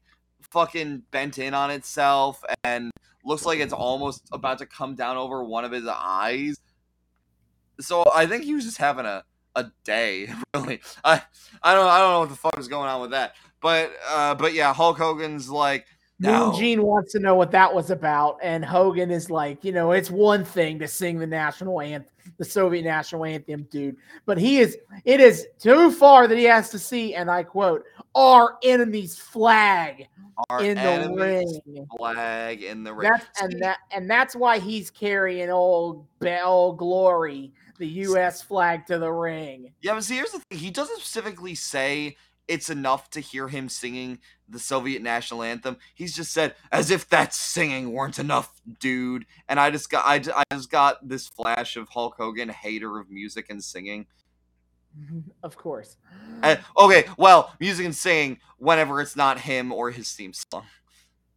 [0.51, 2.91] fucking bent in on itself and
[3.25, 6.57] looks like it's almost about to come down over one of his eyes.
[7.81, 9.25] So I think he was just having a
[9.55, 10.81] a day, really.
[11.05, 11.23] I
[11.63, 13.35] I don't I don't know what the fuck is going on with that.
[13.61, 15.87] But uh but yeah, Hulk Hogan's like
[16.19, 16.53] Mean no.
[16.57, 20.11] Gene wants to know what that was about, and Hogan is like, you know, it's
[20.11, 24.79] one thing to sing the national anthem, the Soviet national anthem, dude, but he is,
[25.05, 27.85] it is too far that he has to see, and I quote,
[28.15, 30.09] our enemy's flag
[30.49, 31.87] our in the ring.
[31.99, 33.11] flag in the ring.
[33.11, 38.43] That's and that and that's why he's carrying old Be- old glory, the U.S.
[38.43, 39.73] flag to the ring.
[39.83, 40.59] Yeah, but see, here's the thing.
[40.59, 42.17] He doesn't specifically say
[42.49, 45.77] it's enough to hear him singing the Soviet national anthem.
[45.95, 49.27] He's just said, as if that singing weren't enough, dude.
[49.49, 53.11] And I just got, I, I just got this flash of Hulk Hogan, hater of
[53.11, 54.07] music and singing.
[55.43, 55.97] of course.
[56.43, 60.65] And, okay, well, music and singing whenever it's not him or his theme song.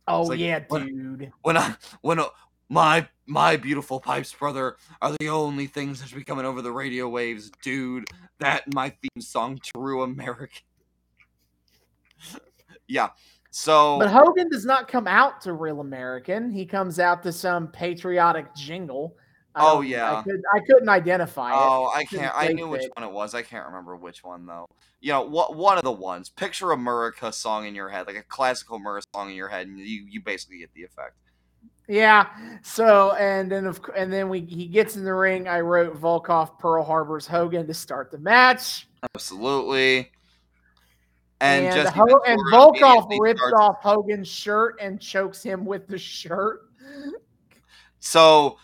[0.08, 1.32] oh like, yeah, what- dude.
[1.42, 2.26] When I, when uh,
[2.70, 6.72] my my beautiful pipes, brother, are the only things that should be coming over the
[6.72, 8.10] radio waves, dude.
[8.40, 10.64] That my theme song, True American.
[12.88, 13.10] yeah.
[13.52, 16.52] So But Hogan does not come out to Real American.
[16.52, 19.16] He comes out to some patriotic jingle.
[19.56, 20.16] Oh, um, I Oh, yeah.
[20.18, 21.56] I, could, I couldn't identify it.
[21.58, 22.32] Oh, I can't.
[22.36, 23.34] I knew which one it was.
[23.34, 24.68] I can't remember which one though.
[25.02, 26.30] You know, what one of the ones.
[26.30, 29.80] Picture America song in your head, like a classical America song in your head, and
[29.80, 31.16] you you basically get the effect.
[31.90, 32.28] Yeah.
[32.62, 35.48] So and then of and then we he gets in the ring.
[35.48, 38.88] I wrote Volkov Pearl Harbor's Hogan to start the match.
[39.16, 40.12] Absolutely.
[41.42, 45.88] And, And, Jesse Ho- and Volkov rips starts- off Hogan's shirt and chokes him with
[45.88, 46.70] the shirt.
[48.00, 48.58] So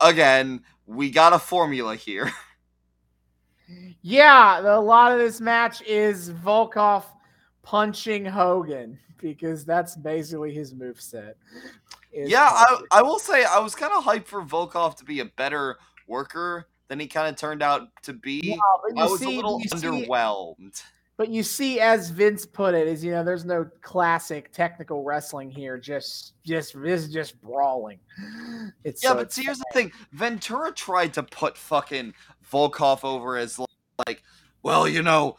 [0.00, 2.30] again, we got a formula here.
[4.02, 7.02] Yeah, the, a lot of this match is Volkov
[7.64, 11.34] punching Hogan because that's basically his moveset.
[12.16, 12.80] Is yeah, I.
[12.90, 15.76] I will say I was kind of hyped for Volkov to be a better
[16.06, 18.40] worker than he kind of turned out to be.
[18.42, 20.82] Yeah, but I was see- a little you see- underwhelmed.
[21.18, 25.50] But you see, as Vince put it, is you know, there's no classic technical wrestling
[25.50, 25.78] here.
[25.78, 27.98] Just, just this is just brawling.
[28.84, 29.92] It's Yeah, so but see, here's the thing.
[30.12, 32.12] Ventura tried to put fucking
[32.52, 33.64] Volkov over as li-
[34.06, 34.22] like,
[34.62, 35.38] well, you know,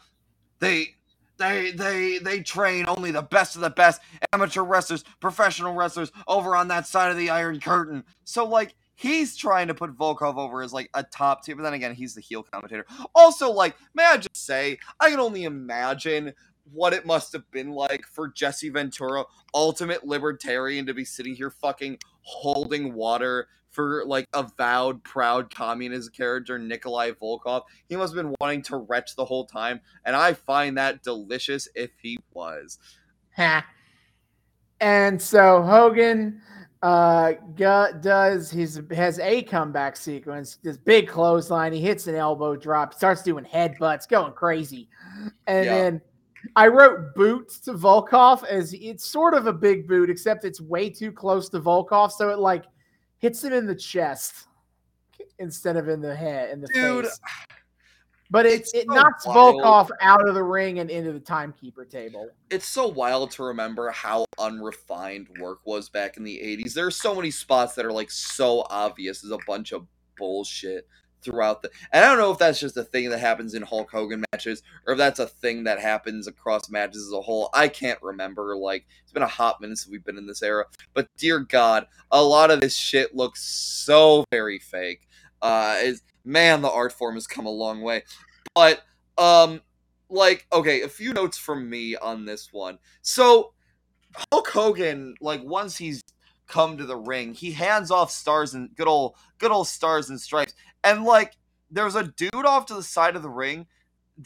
[0.58, 0.96] they
[1.38, 4.00] they they they train only the best of the best
[4.32, 8.04] amateur wrestlers, professional wrestlers over on that side of the Iron Curtain.
[8.24, 11.74] So like he's trying to put Volkov over as like a top tier, but then
[11.74, 12.84] again, he's the heel commentator.
[13.14, 16.34] Also, like, may I just say, I can only imagine
[16.72, 19.24] what it must have been like for Jesse Ventura,
[19.54, 21.98] ultimate libertarian, to be sitting here fucking
[22.28, 27.62] holding water for like avowed proud communist character Nikolai Volkov.
[27.88, 31.68] He must have been wanting to retch the whole time, and I find that delicious
[31.74, 32.78] if he was.
[33.36, 33.66] Ha.
[34.80, 36.40] And so Hogan
[36.82, 41.72] uh gu- does his has a comeback sequence, this big clothesline.
[41.72, 44.88] He hits an elbow drop, starts doing headbutts, going crazy.
[45.46, 45.74] And Yeah.
[45.74, 46.00] then
[46.56, 50.90] I wrote boot to Volkov as it's sort of a big boot, except it's way
[50.90, 52.64] too close to Volkov, so it like
[53.18, 54.46] hits him in the chest
[55.38, 57.20] instead of in the head in the Dude, face.
[58.30, 59.56] But it, it so knocks wild.
[59.56, 62.28] Volkov out of the ring and into the timekeeper table.
[62.50, 66.74] it's so wild to remember how unrefined work was back in the 80s.
[66.74, 69.86] There are so many spots that are like so obvious as a bunch of
[70.18, 70.86] bullshit
[71.22, 73.90] throughout the and I don't know if that's just a thing that happens in Hulk
[73.90, 77.50] Hogan matches or if that's a thing that happens across matches as a whole.
[77.52, 78.56] I can't remember.
[78.56, 80.64] Like it's been a hot minute since we've been in this era.
[80.94, 85.08] But dear God, a lot of this shit looks so very fake.
[85.42, 88.04] Uh is man, the art form has come a long way.
[88.54, 88.82] But
[89.16, 89.62] um
[90.08, 92.78] like okay, a few notes from me on this one.
[93.02, 93.52] So
[94.32, 96.02] Hulk Hogan, like once he's
[96.46, 100.20] come to the ring, he hands off stars and good old good old stars and
[100.20, 100.54] stripes.
[100.88, 101.36] And like
[101.70, 103.66] there's a dude off to the side of the ring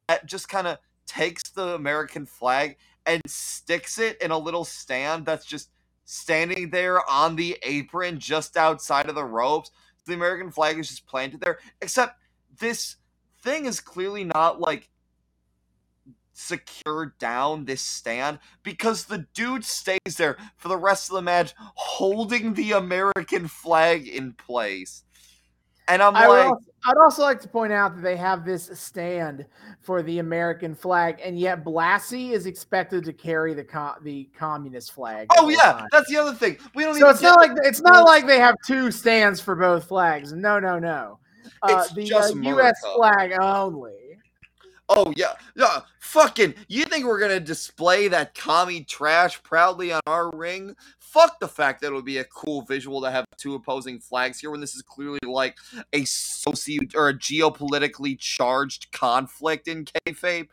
[0.07, 5.27] that just kind of takes the American flag and sticks it in a little stand
[5.27, 5.71] that's just
[6.05, 9.73] standing there on the apron just outside of the ropes.
[10.07, 11.59] The American flag is just planted there.
[11.81, 12.17] Except
[12.61, 12.95] this
[13.41, 14.89] thing is clearly not like
[16.33, 21.55] secured down this stand because the dude stays there for the rest of the match
[21.57, 25.03] holding the American flag in place.
[25.89, 28.71] And I'm I like, also, I'd also like to point out that they have this
[28.75, 29.47] stand
[29.81, 34.93] for the American flag, and yet Blassie is expected to carry the co- the communist
[34.93, 35.27] flag.
[35.37, 35.89] oh yeah, times.
[35.91, 36.57] that's the other thing.
[36.75, 39.55] We don't So even it's not like it's not like they have two stands for
[39.57, 40.33] both flags.
[40.33, 41.19] No, no, no.
[41.63, 42.81] Uh, It's the uh, U.S.
[42.97, 43.93] Flag only.
[44.95, 45.81] Oh yeah, yeah.
[46.01, 50.77] Fucking, you think we're gonna display that commie trash proudly on our ring?
[50.99, 54.51] Fuck the fact that it'll be a cool visual to have two opposing flags here
[54.51, 55.57] when this is clearly like
[55.95, 60.49] a socio or a geopolitically charged conflict in kayfabe.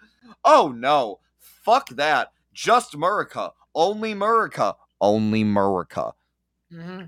[0.46, 2.32] Oh no, fuck that.
[2.54, 6.14] Just Murica, only Murica, only Murica.
[6.72, 7.06] Mm-hmm.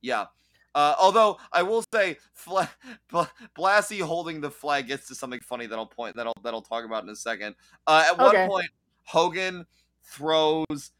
[0.00, 0.26] Yeah.
[0.74, 2.70] Uh, although I will say, Fla-
[3.10, 6.54] Bla- Blassie holding the flag gets to something funny that I'll point that I'll that
[6.54, 7.54] I'll talk about in a second.
[7.86, 8.38] Uh, at Okay.
[8.40, 8.70] one point,
[9.04, 9.66] Hogan
[10.04, 10.92] throws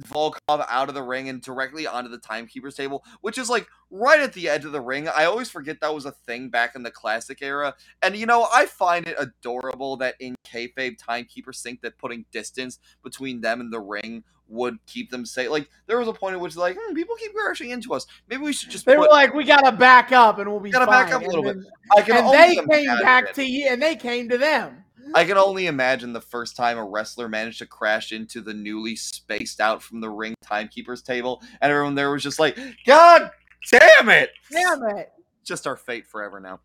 [0.00, 4.20] Volkov out of the ring and directly onto the timekeeper's table, which is like right
[4.20, 5.08] at the edge of the ring.
[5.08, 8.48] I always forget that was a thing back in the classic era, and you know
[8.52, 13.72] I find it adorable that in kayfabe timekeepers think that putting distance between them and
[13.72, 15.50] the ring would keep them safe.
[15.50, 18.06] Like there was a point at which like hmm, people keep crashing into us.
[18.28, 20.70] Maybe we should just They put, were like, "We gotta back up, and we'll be
[20.70, 21.64] Gotta fine." back up a And little
[21.96, 24.84] I can And they came back to you, and they came to them.
[25.14, 28.96] I can only imagine the first time a wrestler managed to crash into the newly
[28.96, 33.30] spaced out from the ring timekeeper's table, and everyone there was just like, "God
[33.70, 35.12] damn it!" Damn it.
[35.44, 36.60] Just our fate forever now.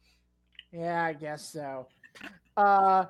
[0.72, 1.88] Yeah, I guess so.
[2.58, 3.06] Uh,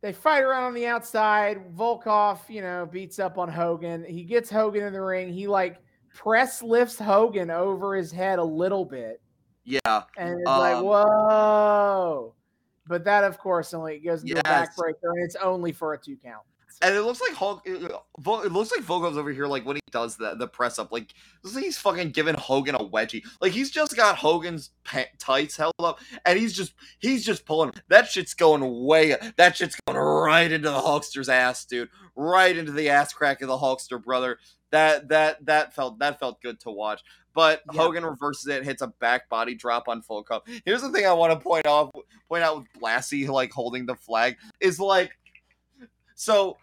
[0.00, 1.58] they fight around on the outside.
[1.76, 4.04] Volkov, you know, beats up on Hogan.
[4.04, 5.32] He gets Hogan in the ring.
[5.32, 5.78] He like
[6.12, 9.22] press lifts Hogan over his head a little bit,
[9.64, 12.34] Yeah, and it's like, Um, whoa.
[12.86, 14.42] But that, of course, only goes into a
[14.76, 16.42] backbreaker, and it's only for a two count.
[16.82, 17.62] and it looks like Hulk.
[17.64, 21.14] It looks like Volkov's over here, like when he does the the press up, like
[21.44, 23.22] like he's fucking giving Hogan a wedgie.
[23.40, 27.72] Like he's just got Hogan's pa- tights held up, and he's just he's just pulling.
[27.88, 29.14] That shit's going way.
[29.36, 31.88] That shit's going right into the Hulkster's ass, dude.
[32.16, 34.38] Right into the ass crack of the Hulkster brother.
[34.72, 37.02] That that that felt that felt good to watch.
[37.34, 37.80] But Yeah.
[37.80, 40.42] Hogan reverses it, hits a back body drop on Volkov.
[40.64, 41.90] Here's the thing I want to point off,
[42.28, 45.16] point out with Blassie like holding the flag is like,
[46.14, 46.56] so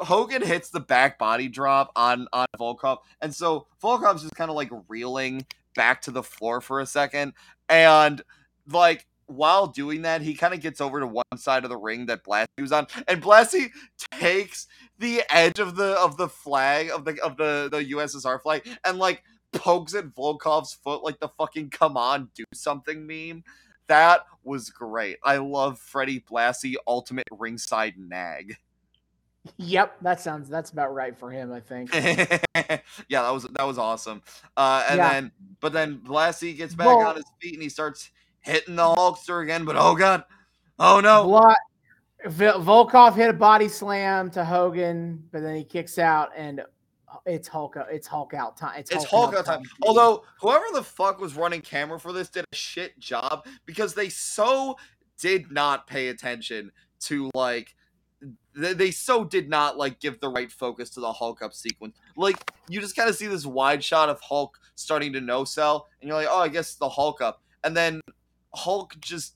[0.00, 4.56] Hogan hits the back body drop on on Volkov, and so Volkov's just kind of
[4.56, 7.32] like reeling back to the floor for a second,
[7.68, 8.22] and
[8.70, 12.06] like while doing that, he kind of gets over to one side of the ring
[12.06, 13.70] that Blassie was on, and Blassie
[14.12, 14.66] takes
[14.98, 18.98] the edge of the of the flag of the of the the USSR flag and
[18.98, 19.22] like
[19.52, 23.44] pokes at Volkov's foot like the fucking "come on, do something" meme.
[23.86, 25.18] That was great.
[25.24, 28.56] I love Freddie Blassie ultimate ringside nag.
[29.56, 31.94] Yep, that sounds that's about right for him, I think.
[31.94, 34.22] yeah, that was that was awesome.
[34.56, 35.12] Uh, and Yeah.
[35.12, 38.10] then, but then Blassie gets back Vol- on his feet and he starts
[38.40, 39.64] hitting the Hulkster again.
[39.64, 40.24] But oh god,
[40.78, 41.56] oh no, Bla-
[42.26, 46.62] Vol- Volkov hit a body slam to Hogan, but then he kicks out, and
[47.26, 47.76] it's Hulk.
[47.76, 48.78] Uh, it's Hulk out time.
[48.78, 49.62] It's, it's Hulk Hulk out time.
[49.82, 54.08] Although whoever the fuck was running camera for this did a shit job because they
[54.08, 54.76] so
[55.18, 57.74] did not pay attention to like.
[58.56, 61.96] They, they so did not like give the right focus to the Hulk up sequence.
[62.16, 62.36] Like
[62.68, 66.08] you just kind of see this wide shot of Hulk starting to no sell, and
[66.08, 68.00] you're like, oh, I guess the Hulk up, and then
[68.54, 69.34] Hulk just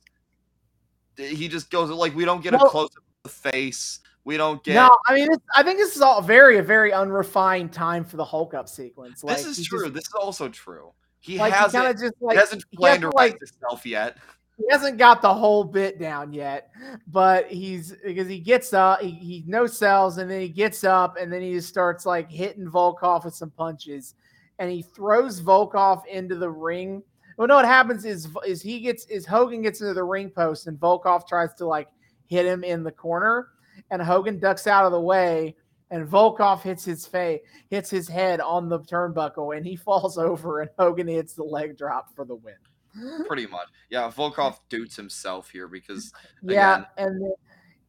[1.16, 4.00] he just goes like we don't get a close up of the face.
[4.24, 6.92] We don't get No, I mean, it's, I think this is all very a very
[6.92, 9.24] unrefined time for the Hulk up sequence.
[9.24, 9.82] Like, this is true.
[9.84, 10.92] just- this is also true.
[11.18, 13.86] He like hasn't of just like he hasn't planned to has to, write like himself
[13.86, 14.16] yet.
[14.58, 16.70] he hasn't got the whole bit down yet,
[17.06, 21.16] but he's because he gets up, he, he no sells, and then he gets up,
[21.16, 24.14] and then he just starts like hitting Volkov with some punches,
[24.58, 27.04] and he throws Volkov into the ring.
[27.38, 30.66] Well, no, what happens is is he gets is Hogan gets into the ring post,
[30.66, 31.86] and Volkov tries to like
[32.26, 33.50] hit him in the corner,
[33.92, 35.54] and Hogan ducks out of the way,
[35.90, 40.62] and Volkov hits his face, hits his head on the turnbuckle, and he falls over,
[40.62, 42.54] and Hogan hits the leg drop for the win.
[43.28, 44.10] Pretty much, yeah.
[44.10, 46.12] Volkov dudes himself here because
[46.42, 47.32] yeah, and then,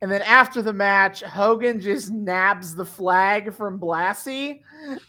[0.01, 4.59] and then after the match, Hogan just nabs the flag from Blassie,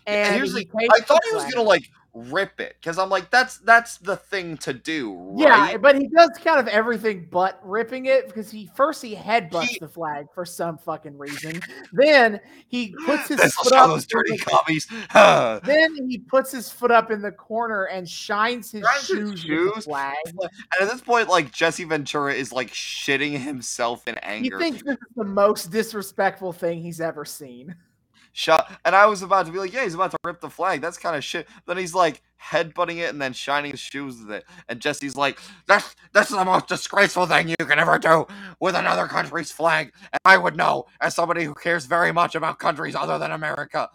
[0.06, 3.58] and here's he I thought he was gonna like rip it because I'm like that's
[3.58, 8.28] that's the thing to do, Yeah, but he does kind of everything but ripping it
[8.28, 11.60] because he first he headbutts He- the flag for some fucking reason.
[11.92, 13.88] then he puts his foot up.
[13.88, 14.86] those in dirty the- commies.
[15.64, 19.30] Then he puts his foot up in the corner and shines his Shines his shoes
[19.42, 19.84] the shoes?
[19.84, 20.14] flag.
[20.26, 20.38] And
[20.82, 24.56] at this point, like Jesse Ventura is like shitting himself in anger.
[24.58, 27.74] He thinks this is the most disrespectful thing he's ever seen.
[28.36, 28.68] Shut.
[28.84, 30.80] And I was about to be like, yeah, he's about to rip the flag.
[30.80, 31.46] That's kind of shit.
[31.66, 34.44] Then he's like headbutting it and then shining his shoes with it.
[34.68, 35.38] And Jesse's like,
[35.68, 38.26] that's that's the most disgraceful thing you can ever do
[38.58, 39.92] with another country's flag.
[40.12, 43.88] And I would know as somebody who cares very much about countries other than America.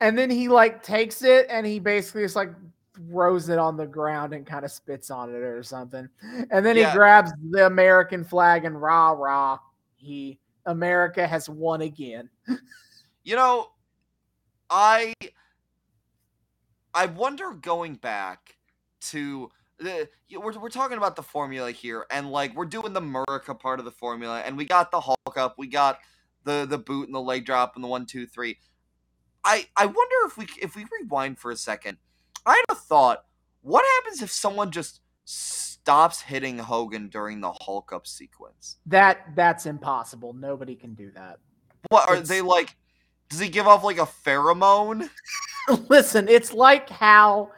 [0.00, 2.52] And then he like takes it and he basically just like
[2.94, 6.08] throws it on the ground and kind of spits on it or something.
[6.52, 6.92] And then Yeah.
[6.92, 9.58] he grabs the American flag and rah rah.
[9.96, 12.30] He America has won again.
[13.24, 13.70] You know,
[14.68, 15.14] I
[16.92, 18.56] I wonder going back
[19.02, 23.58] to the we're we're talking about the formula here, and like we're doing the Murica
[23.58, 26.00] part of the formula, and we got the Hulk up, we got
[26.44, 28.58] the the boot and the leg drop and the one two three.
[29.42, 31.96] I I wonder if we if we rewind for a second.
[32.44, 33.24] I had a thought.
[33.62, 38.76] What happens if someone just stops hitting Hogan during the Hulk up sequence?
[38.84, 40.34] That that's impossible.
[40.34, 41.38] Nobody can do that.
[41.88, 42.76] What are It's- they like?
[43.28, 45.08] Does he give off like a pheromone?
[45.88, 47.50] Listen, it's like how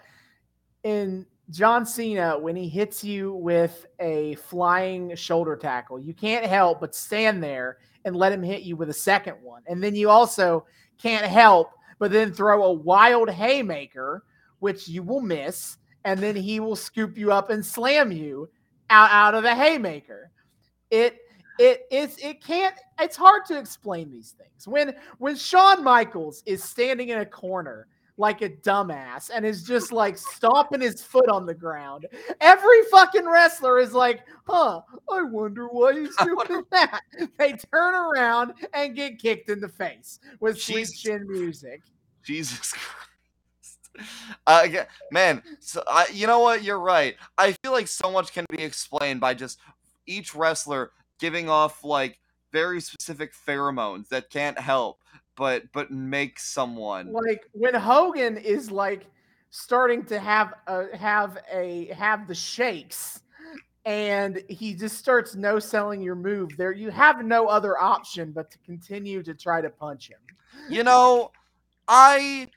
[0.85, 6.81] in John Cena when he hits you with a flying shoulder tackle, you can't help
[6.81, 9.63] but stand there and let him hit you with a second one.
[9.67, 10.67] And then you also
[10.99, 14.25] can't help but then throw a wild haymaker,
[14.59, 18.49] which you will miss, and then he will scoop you up and slam you
[18.91, 20.31] out, out of the haymaker.
[20.91, 21.19] It
[21.59, 24.67] it is it can't it's hard to explain these things.
[24.67, 27.87] When when Shawn Michaels is standing in a corner
[28.19, 32.07] like a dumbass and is just like stomping his foot on the ground.
[32.41, 34.81] Every fucking wrestler is like, huh,
[35.11, 37.01] I wonder why he's doing that.
[37.39, 41.83] They turn around and get kicked in the face with sweet chin music.
[42.23, 44.07] Jesus Christ.
[44.47, 44.67] Uh,
[45.11, 46.63] man, so I, you know what?
[46.63, 47.17] You're right.
[47.39, 49.59] I feel like so much can be explained by just
[50.07, 52.19] each wrestler giving off like
[52.53, 55.01] very specific pheromones that can't help
[55.37, 57.13] but but make someone.
[57.13, 59.07] Like when Hogan is like
[59.51, 63.23] starting to have a have a have the shakes
[63.85, 68.51] and he just starts no selling your move there you have no other option but
[68.51, 70.19] to continue to try to punch him.
[70.69, 71.31] You know,
[71.87, 72.49] I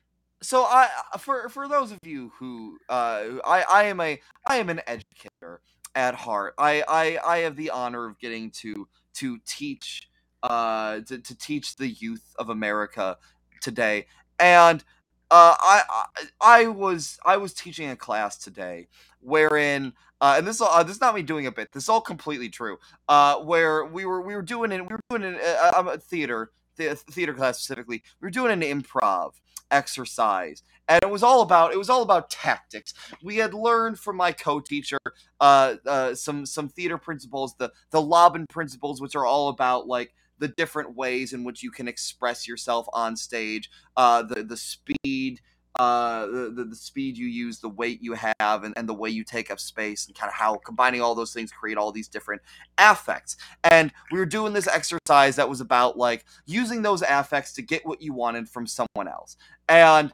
[0.41, 4.69] so I for for those of you who uh I I am a I am
[4.69, 5.61] an educator
[5.95, 6.53] at heart.
[6.57, 10.10] I I I have the honor of getting to to teach
[10.44, 13.18] uh to, to teach the youth of America
[13.61, 14.07] today.
[14.40, 14.84] And
[15.32, 16.06] uh I, I
[16.41, 18.88] I was I was teaching a class today
[19.22, 21.72] wherein uh, and this is uh, this is not me doing a bit.
[21.72, 22.78] This is all completely true.
[23.07, 25.98] Uh, where we were we were doing it we were doing an, uh, um, a
[25.98, 28.03] theater the theater class specifically.
[28.22, 29.34] We were doing an improv
[29.72, 32.94] exercise, and it was all about it was all about tactics.
[33.24, 34.98] We had learned from my co-teacher
[35.40, 40.14] uh, uh, some some theater principles, the the Laban principles, which are all about like
[40.40, 45.40] the different ways in which you can express yourself on stage, uh, the the speed.
[45.80, 49.24] Uh, the, the speed you use, the weight you have, and, and the way you
[49.24, 52.41] take up space, and kind of how combining all those things create all these different
[52.78, 53.38] affects.
[53.64, 57.86] And we were doing this exercise that was about like using those affects to get
[57.86, 59.38] what you wanted from someone else.
[59.70, 60.11] And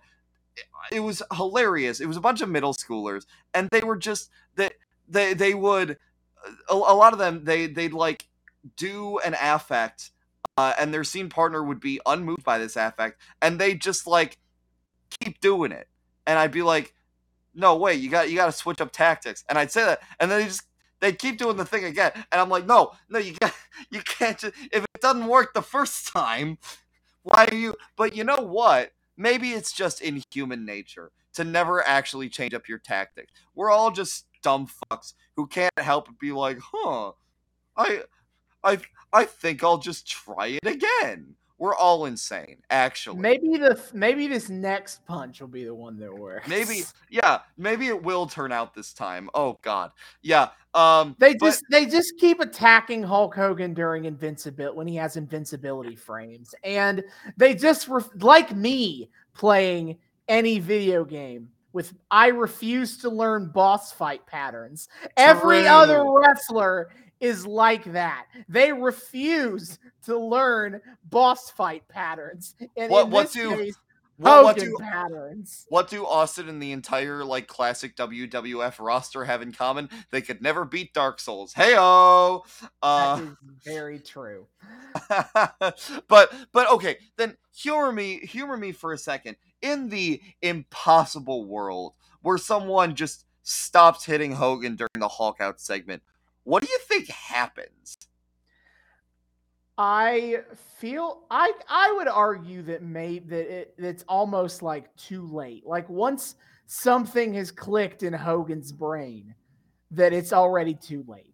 [0.91, 1.99] it was hilarious.
[1.99, 4.73] It was a bunch of middle schoolers, and they were just that
[5.07, 5.97] they they would
[6.69, 8.27] a, a lot of them they they'd like
[8.77, 10.11] do an affect,
[10.57, 14.37] uh, and their scene partner would be unmoved by this affect, and they just like
[15.21, 15.87] keep doing it,
[16.25, 16.93] and I'd be like,
[17.53, 20.29] no wait, you got you got to switch up tactics, and I'd say that, and
[20.29, 20.63] then they just
[20.99, 23.53] they keep doing the thing again, and I'm like, no, no, you got
[23.91, 26.57] you can't just if it doesn't work the first time,
[27.23, 27.75] why are you?
[27.95, 28.91] But you know what?
[29.17, 33.31] Maybe it's just in human nature to never actually change up your tactics.
[33.53, 37.11] We're all just dumb fucks who can't help but be like, huh,
[37.77, 38.01] I,
[38.63, 38.79] I,
[39.11, 41.35] I think I'll just try it again.
[41.57, 43.19] We're all insane, actually.
[43.19, 46.49] Maybe the maybe this next punch will be the one that works.
[46.49, 49.29] Maybe, yeah, maybe it will turn out this time.
[49.33, 49.91] Oh God,
[50.21, 50.49] yeah.
[50.73, 55.15] Um, they but- just they just keep attacking Hulk Hogan during invincibility when he has
[55.15, 57.01] invincibility frames, and
[57.37, 63.91] they just ref- like me playing any video game with I refuse to learn boss
[63.91, 64.87] fight patterns.
[65.17, 66.89] Every other wrestler
[67.19, 68.25] is like that.
[68.49, 72.55] They refuse to learn boss fight patterns.
[72.75, 73.75] And What- in what do- case,
[74.17, 75.65] what, what do patterns.
[75.67, 79.89] what do Austin and the entire like classic WWF roster have in common?
[80.09, 81.53] They could never beat Dark Souls.
[81.53, 82.45] Heyo.
[82.81, 83.35] Uh, That is
[83.65, 84.47] very true.
[86.07, 89.35] but but okay, then humor me humor me for a second.
[89.61, 96.01] In the impossible world where someone just stops hitting Hogan during the Hulk out segment,
[96.45, 97.97] what do you think happens?
[99.77, 100.37] I
[100.79, 105.65] feel I I would argue that may that it, it's almost like too late.
[105.65, 106.35] Like once
[106.65, 109.35] something has clicked in Hogan's brain,
[109.91, 111.33] that it's already too late.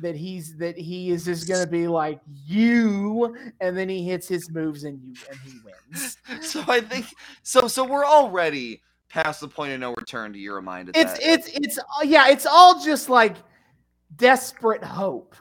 [0.00, 4.50] That he's that he is just gonna be like you, and then he hits his
[4.50, 6.16] moves and you and he wins.
[6.42, 7.06] So I think
[7.42, 11.12] so so we're already past the point of no return to your mind at It's
[11.14, 11.20] that.
[11.22, 13.36] it's it's yeah, it's all just like
[14.16, 15.34] desperate hope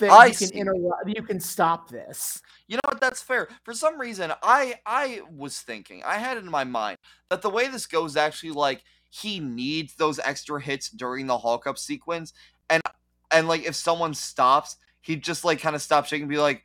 [0.00, 2.42] that I you can interrupt, you can stop this.
[2.68, 3.00] You know what?
[3.00, 3.48] That's fair.
[3.64, 6.98] For some reason, I I was thinking, I had it in my mind
[7.30, 11.66] that the way this goes, actually, like he needs those extra hits during the Hulk
[11.66, 12.32] up sequence,
[12.68, 12.82] and
[13.30, 16.62] and like if someone stops, he'd just like kind of stop shaking, and be like,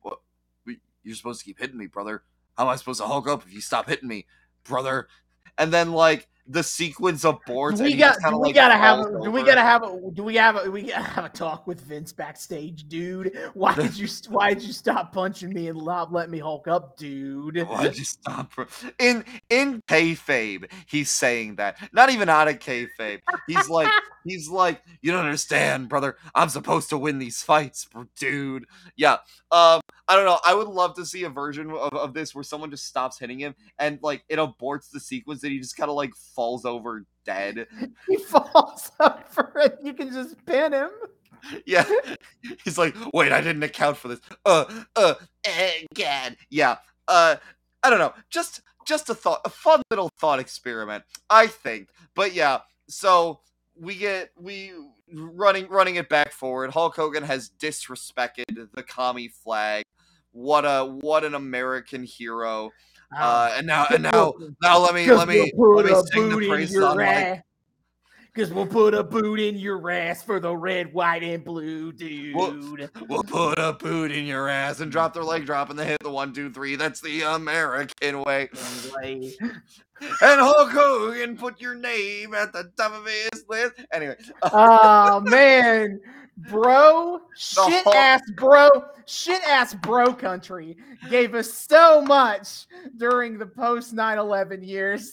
[0.00, 0.18] "What?
[1.04, 2.22] You're supposed to keep hitting me, brother.
[2.56, 4.26] How am I supposed to Hulk up if you stop hitting me,
[4.64, 5.08] brother?"
[5.58, 7.22] And then like the sequence.
[7.22, 10.10] Do and we got do we like, gotta have a, do we gotta have a
[10.12, 13.36] do we have a we gotta have a talk with Vince backstage, dude?
[13.54, 16.96] Why did you why did you stop punching me and not let me Hulk up,
[16.96, 17.56] dude?
[17.68, 18.52] Why did you stop?
[18.98, 21.76] In in kayfabe, he's saying that.
[21.92, 23.20] Not even out of kayfabe.
[23.46, 23.88] He's like,
[24.24, 26.16] he's like, you don't understand, brother.
[26.34, 27.88] I'm supposed to win these fights,
[28.18, 28.66] dude.
[28.96, 29.18] Yeah.
[29.50, 30.38] Um, I don't know.
[30.44, 33.38] I would love to see a version of, of this where someone just stops hitting
[33.38, 37.04] him and like it aborts the sequence and he just kind of like falls over
[37.24, 37.66] dead.
[38.08, 39.78] He falls over it.
[39.82, 40.90] You can just pin him.
[41.66, 41.84] Yeah.
[42.64, 44.20] He's like, wait, I didn't account for this.
[44.46, 44.64] Uh,
[44.94, 45.14] uh,
[45.90, 46.36] again.
[46.50, 46.76] Yeah.
[47.08, 47.34] Uh,
[47.82, 48.14] I don't know.
[48.30, 51.88] Just, just a thought, a fun little thought experiment, I think.
[52.14, 53.40] But yeah, so
[53.74, 54.72] we get we
[55.12, 56.70] running running it back forward.
[56.70, 59.84] Hulk Hogan has disrespected the commie flag.
[60.32, 62.70] What a what an American hero.
[63.16, 64.32] Uh, and now and now
[64.62, 67.42] now let me let me let me sing the praises on my
[68.34, 72.34] Cause we'll put a boot in your ass for the red, white, and blue, dude.
[72.34, 75.98] We'll put a boot in your ass and drop their leg drop and they hit
[76.02, 76.76] the one, two, three.
[76.76, 78.48] That's the American way.
[79.02, 79.34] Anyway,
[80.22, 83.74] And Hulk Hogan put your name at the top of his list.
[83.92, 86.00] Anyway, oh man,
[86.48, 88.68] bro, shit ass bro,
[89.06, 90.76] shit ass bro country
[91.10, 95.12] gave us so much during the post 9/11 years.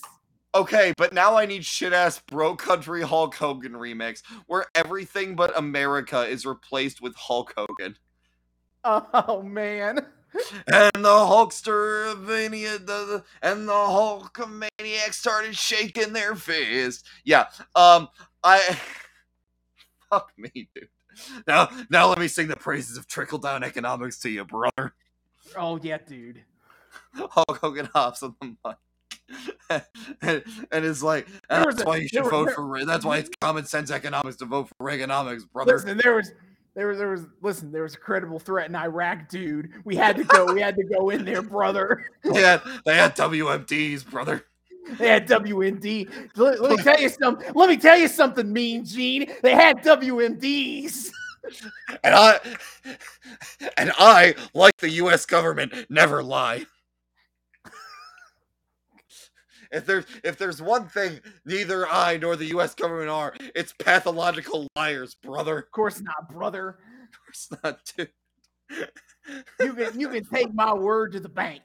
[0.56, 5.58] Okay, but now I need shit ass bro country Hulk Hogan remix where everything but
[5.58, 7.98] America is replaced with Hulk Hogan.
[8.84, 10.06] Oh man,
[10.68, 17.06] And the Hulkster the, and the Hulkamaniacs started shaking their fist.
[17.24, 17.46] Yeah,
[17.76, 18.10] um,
[18.44, 18.78] I
[20.10, 20.90] fuck me, dude.
[21.48, 24.94] Now, now let me sing the praises of trickle down economics to you, brother.
[25.58, 26.44] oh yeah, dude.
[27.14, 28.76] Hulk Hogan hops on the mic.
[30.22, 32.86] and, and is like, that's why you should vote for.
[32.86, 35.74] That's why it's common sense economics to vote for Reaganomics, brother.
[35.74, 36.32] Listen, there was.
[36.76, 39.72] There was, there was, listen, there was a credible threat in Iraq, dude.
[39.84, 42.06] We had to go, we had to go in there, brother.
[42.24, 44.46] They had, they had WMDs, brother.
[44.98, 46.10] They had WMD.
[46.38, 47.52] Let, let me tell you something.
[47.54, 49.32] Let me tell you something, Mean Gene.
[49.42, 51.10] They had WMDs.
[52.04, 52.40] And I,
[53.78, 55.26] and I, like the U.S.
[55.26, 56.66] government, never lie.
[59.72, 62.74] If there's if there's one thing neither I nor the U.S.
[62.74, 65.60] government are, it's pathological liars, brother.
[65.60, 66.80] Of course not, brother.
[67.12, 68.10] Of course not, dude.
[69.60, 71.62] You can you can take my word to the bank.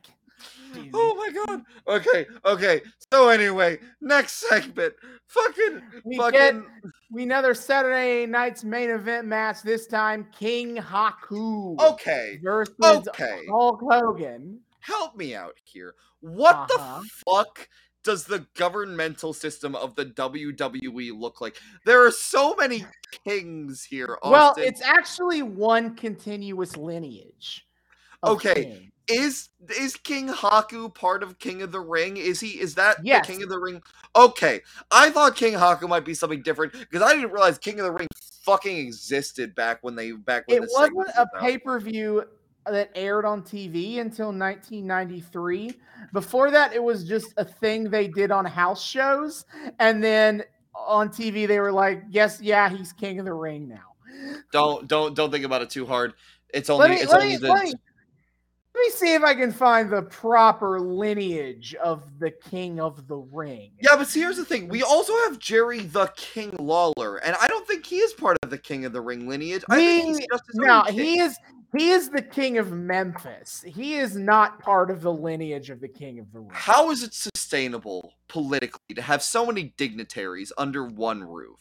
[0.75, 0.91] dude.
[0.93, 1.63] Oh my god.
[1.89, 2.83] Okay, okay.
[3.13, 4.95] So anyway, next segment.
[5.29, 6.55] Fucking We fucking get
[7.11, 9.63] we another Saturday night's main event match.
[9.63, 12.39] This time, King Haku Okay.
[12.43, 13.47] versus Okay.
[13.49, 14.61] Hulk Hogan.
[14.81, 15.95] Help me out here.
[16.21, 17.01] What Uh-huh.
[17.01, 17.69] the fuck
[18.05, 21.57] does the governmental system of the WWE look like?
[21.85, 22.85] There are so many
[23.27, 24.19] kings here.
[24.23, 24.31] Austin.
[24.33, 27.67] Well, it's actually one continuous lineage.
[28.23, 32.17] Okay, is is King Haku part of King of the Ring?
[32.17, 33.27] Is he is that Yes.
[33.27, 33.83] the King of the Ring?
[34.17, 37.87] Okay, I thought King Haku might be something different because I didn't realize King of
[37.87, 38.09] the Ring
[38.43, 42.25] fucking existed back when they back when It wasn't segment a was
[42.67, 42.73] out.
[42.73, 45.73] pay per view that aired on TV until 1993.
[46.13, 49.45] Before that, it was just a thing they did on house shows.
[49.79, 50.43] And then
[50.75, 53.95] on TV, they were like, yes, yeah, he's king of the ring now.
[54.53, 56.15] Don't don't don't think about it too hard.
[56.51, 57.75] It's only me, it's let, only me, the let, me,
[58.75, 63.17] let me see if I can find the proper lineage of the king of the
[63.17, 63.73] ring.
[63.81, 64.69] Yeah, but see, here's the thing.
[64.69, 68.51] We also have Jerry the King Lawler, and I don't think he is part of
[68.51, 69.65] the King of the Ring lineage.
[69.69, 71.37] I think he's just his No, he is
[71.77, 73.65] he is the king of Memphis.
[73.67, 76.51] He is not part of the lineage of the king of the ring.
[76.53, 81.59] How is it sustainable politically to have so many dignitaries under one roof?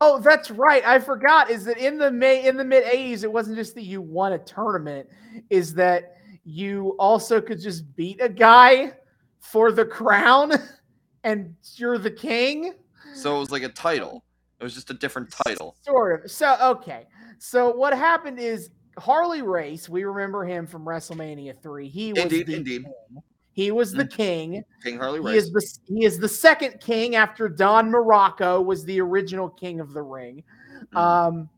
[0.00, 0.84] Oh, that's right.
[0.86, 1.50] I forgot.
[1.50, 3.24] Is that in the May in the mid '80s?
[3.24, 5.08] It wasn't just that you won a tournament.
[5.50, 8.92] Is that you also could just beat a guy
[9.40, 10.52] for the crown,
[11.24, 12.74] and you're the king.
[13.14, 14.24] So it was like a title.
[14.60, 15.76] It was just a different title.
[15.82, 16.30] Sort of.
[16.30, 17.06] So okay.
[17.38, 19.88] So what happened is Harley Race.
[19.88, 21.88] We remember him from WrestleMania three.
[21.88, 22.82] He was Indeed, the indeed.
[22.84, 23.22] king.
[23.52, 24.62] He was the king.
[24.84, 25.44] King Harley He Race.
[25.44, 29.92] is the he is the second king after Don Muraco was the original king of
[29.92, 30.44] the ring.
[30.92, 30.96] Mhm.
[30.96, 31.48] Um,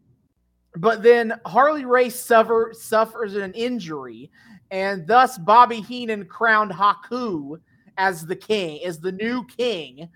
[0.76, 4.30] but then Harley Race suffer, suffers an injury,
[4.70, 7.60] and thus Bobby Heenan crowned Haku
[7.98, 10.08] as the king, as the new king.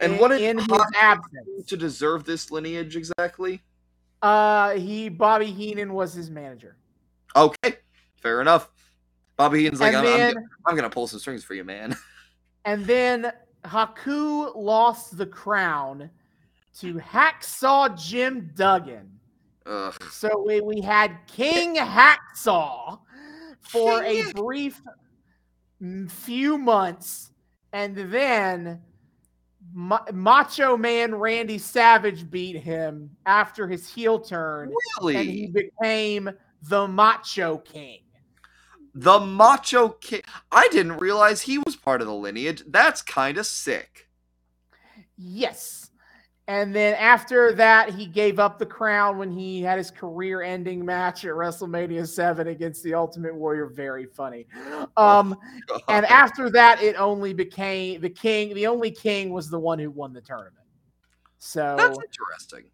[0.00, 1.66] and in, what did in his Haku do absence?
[1.66, 3.62] to deserve this lineage exactly?
[4.22, 6.76] Uh, he Bobby Heenan was his manager,
[7.34, 7.76] Okay,
[8.22, 8.70] fair enough.
[9.36, 11.96] Bobby Heenan's like, I'm, I'm gonna- I'm gonna pull some strings for you, man.
[12.64, 13.32] and then
[13.64, 16.08] Haku lost the crown
[16.78, 19.10] to Hacksaw Jim Duggan.
[19.66, 19.94] Ugh.
[20.10, 22.98] So we, we had King Hacksaw
[23.60, 24.80] for a brief
[26.08, 27.32] few months,
[27.72, 28.80] and then
[29.76, 34.72] Ma- Macho Man Randy Savage beat him after his heel turn,
[35.02, 36.30] and he became
[36.62, 38.00] the Macho King.
[38.94, 40.22] The Macho King.
[40.50, 42.62] I didn't realize he was part of the lineage.
[42.66, 44.08] That's kind of sick.
[45.18, 45.85] Yes.
[46.48, 50.84] And then after that, he gave up the crown when he had his career ending
[50.84, 53.66] match at WrestleMania 7 against the Ultimate Warrior.
[53.66, 54.46] Very funny.
[54.96, 55.36] Um,
[55.88, 58.54] and after that, it only became the king.
[58.54, 60.54] The only king was the one who won the tournament.
[61.38, 62.70] So That's interesting.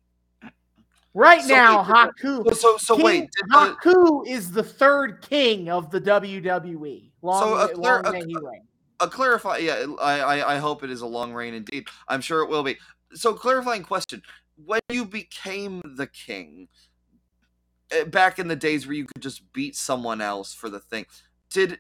[1.15, 3.21] right so now, wait, Haku, So, so, King wait.
[3.21, 7.11] Did the, Haku is the third king of the WWE.
[7.23, 8.35] Long, So, a long a- reign.
[9.01, 12.43] a clarify yeah I, I i hope it is a long reign indeed i'm sure
[12.43, 12.77] it will be
[13.15, 14.23] so clarifying question
[14.65, 16.69] when you became the king
[17.91, 21.07] eh, back in the days where you could just beat someone else for the thing
[21.51, 21.79] did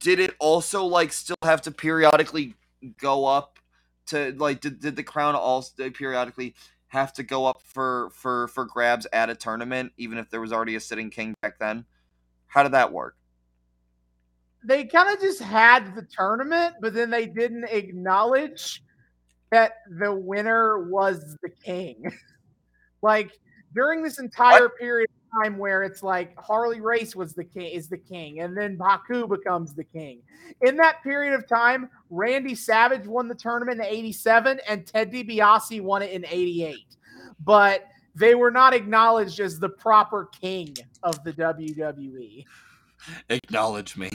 [0.00, 2.54] did it also like still have to periodically
[2.98, 3.58] go up
[4.06, 6.54] to like did, did the crown also periodically
[6.88, 10.52] have to go up for for for grabs at a tournament even if there was
[10.52, 11.84] already a sitting king back then?
[12.46, 13.16] How did that work?
[14.64, 18.82] They kind of just had the tournament, but then they didn't acknowledge
[19.50, 22.12] that the winner was the king.
[23.02, 23.32] like
[23.74, 27.88] during this entire period of time where it's like Harley Race was the king is
[27.88, 30.20] the king, and then Haku becomes the king.
[30.62, 35.80] In that period of time, Randy Savage won the tournament in 87 and Ted DiBiase
[35.82, 36.76] won it in 88.
[37.44, 42.44] But they were not acknowledged as the proper king of the WWE
[43.28, 44.10] acknowledge me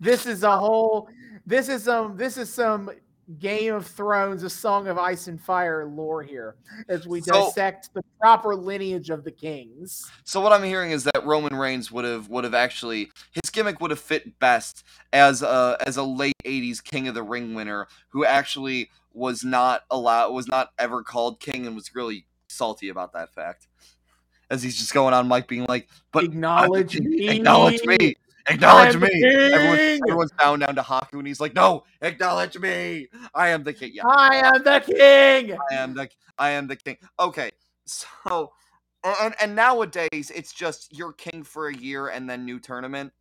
[0.00, 1.08] this is a whole
[1.46, 2.90] this is some this is some
[3.38, 6.56] game of thrones a song of ice and fire lore here
[6.88, 10.10] as we So- dissect the proper lineage of the kings.
[10.24, 13.80] So what I'm hearing is that Roman Reigns would have would have actually his gimmick
[13.80, 17.86] would have fit best as a as a late '80s King of the Ring winner
[18.08, 23.12] who actually was not allowed was not ever called king and was really salty about
[23.12, 23.68] that fact.
[24.50, 27.28] As he's just going on Mike being like, "But acknowledge me.
[27.28, 28.16] acknowledge me,
[28.54, 30.00] acknowledge me." Everyone, king!
[30.06, 33.08] everyone's bowing down to Haku and he's like, "No, acknowledge me.
[33.34, 36.08] I am the king." Yeah, i am the king I am the
[36.38, 36.96] I am the king.
[37.18, 37.50] Okay,
[37.86, 38.52] so
[39.04, 43.12] and and nowadays it's just you're king for a year and then new tournament.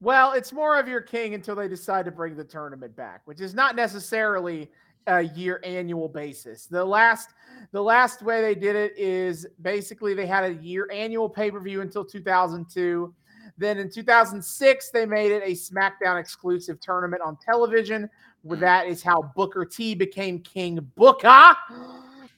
[0.00, 3.40] well it's more of your king until they decide to bring the tournament back which
[3.40, 4.70] is not necessarily
[5.08, 7.30] a year annual basis the last
[7.72, 12.04] the last way they did it is basically they had a year annual pay-per-view until
[12.04, 13.14] 2002
[13.58, 18.08] Then in 2006, they made it a SmackDown exclusive tournament on television.
[18.46, 18.60] Mm.
[18.60, 21.54] That is how Booker T became King Booker.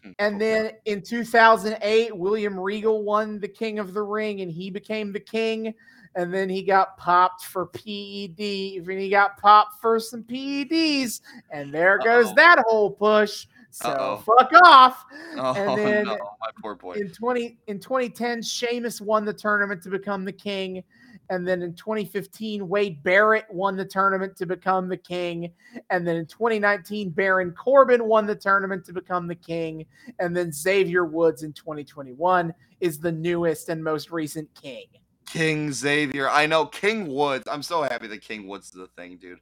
[0.05, 0.11] Hmm.
[0.19, 5.13] And then in 2008, William Regal won the King of the Ring and he became
[5.13, 5.73] the king.
[6.15, 8.39] And then he got popped for PED.
[8.87, 11.23] And he got popped for some PEDs.
[11.51, 12.35] And there goes Uh-oh.
[12.37, 13.47] that whole push.
[13.71, 14.17] So Uh-oh.
[14.19, 15.05] fuck off.
[15.37, 16.93] Oh And then- no, my poor boy.
[16.93, 20.85] In 20 in 2010, Sheamus won the tournament to become the king.
[21.31, 25.53] And then in 2015, Wade Barrett won the tournament to become the king.
[25.91, 29.87] And then in 2019, Baron Corbin won the tournament to become the king.
[30.19, 34.87] And then Xavier Woods in 2021 is the newest and most recent king.
[35.27, 36.29] King Xavier.
[36.29, 37.45] I know King Woods.
[37.51, 39.39] I'm so happy that King Woods is a thing, dude.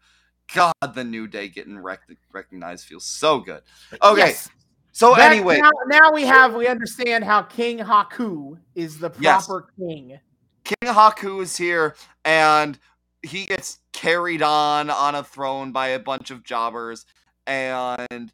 [0.54, 3.62] God, the New Day getting rec- recognized feels so good.
[4.02, 4.48] Okay, Yes.
[4.92, 9.46] so That- anyway, now, now we have we understand how King Haku is the Yes.
[9.46, 10.18] proper king.
[10.64, 12.78] King Haku is here, and
[13.22, 17.06] he gets carried on on a throne by a bunch of jobbers,
[17.46, 18.32] and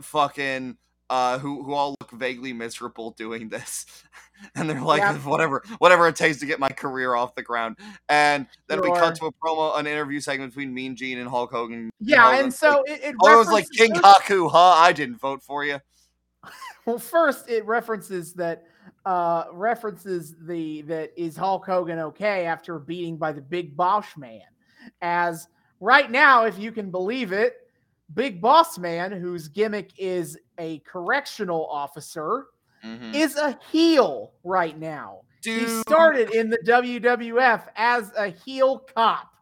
[0.00, 0.76] fucking
[1.10, 3.84] uh, who who all look vaguely miserable doing this,
[4.54, 5.16] and they're like, Yeah.
[5.18, 7.76] whatever, whatever it takes to get my career off the ground.
[8.08, 11.50] And then we cut to a promo, an interview segment between Mean Gene and Hulk
[11.50, 11.90] Hogan.
[12.00, 14.58] Yeah, Hogan's and so like, it, it oh, it was like King Haku, huh?
[14.58, 15.80] I didn't vote for you.
[16.86, 18.64] Well, first it references that
[19.06, 24.42] uh references the that is Hulk Hogan okay after beating by the Big Boss Man.
[25.00, 25.48] As
[25.80, 27.56] right now, if you can believe it,
[28.14, 32.46] Big Boss Man, whose gimmick is a correctional officer,
[32.84, 33.14] Mhm.
[33.14, 35.20] is a heel right now.
[35.42, 39.32] He started in the WWF as a heel cop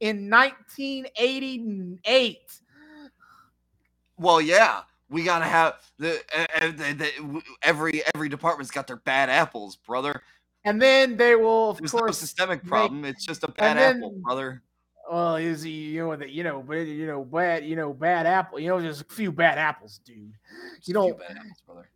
[0.00, 2.60] in 1988.
[4.16, 9.28] Well, yeah, we gotta have the, uh, the, the every every department's got their bad
[9.28, 10.22] apples, brother.
[10.64, 13.04] And then they will, of There's no course, systemic make- problem.
[13.04, 14.62] it's just a bad and apple, brother.
[15.10, 18.26] Well, is he, you know, that you know, but you know, bad, you know, bad
[18.26, 20.32] apple, you know, just a few bad apples, dude.
[20.76, 21.88] Just You know, bad apples, brother.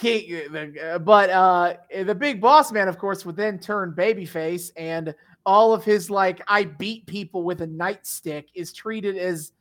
[0.00, 5.14] The, uh, but uh, the big boss man, of course, would then turn babyface, and
[5.44, 9.52] all of his like, I beat people with a nightstick is treated as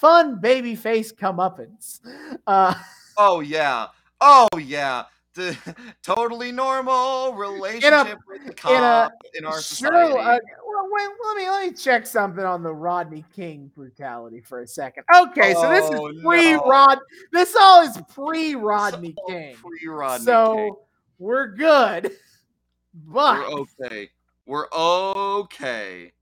[0.00, 2.00] fun baby babyface comeuppance.
[2.46, 2.74] Uh,
[3.20, 3.88] Oh yeah,
[4.20, 5.04] oh yeah.
[5.34, 5.56] The
[6.04, 9.60] totally normal relationship with the cop in, our Sure.
[9.60, 10.12] society.
[10.18, 14.60] Uh, well, wait, let me let me check something on the Rodney King brutality for
[14.62, 15.02] a second.
[15.14, 16.60] Okay, so this Oh, is pre no.
[16.64, 16.98] Rod.
[17.32, 19.56] This all is pre Rodney King.
[19.56, 20.74] Pre-Rodney so King.
[21.18, 22.12] we're good,
[22.94, 24.10] but we're okay.
[24.46, 26.12] We're okay.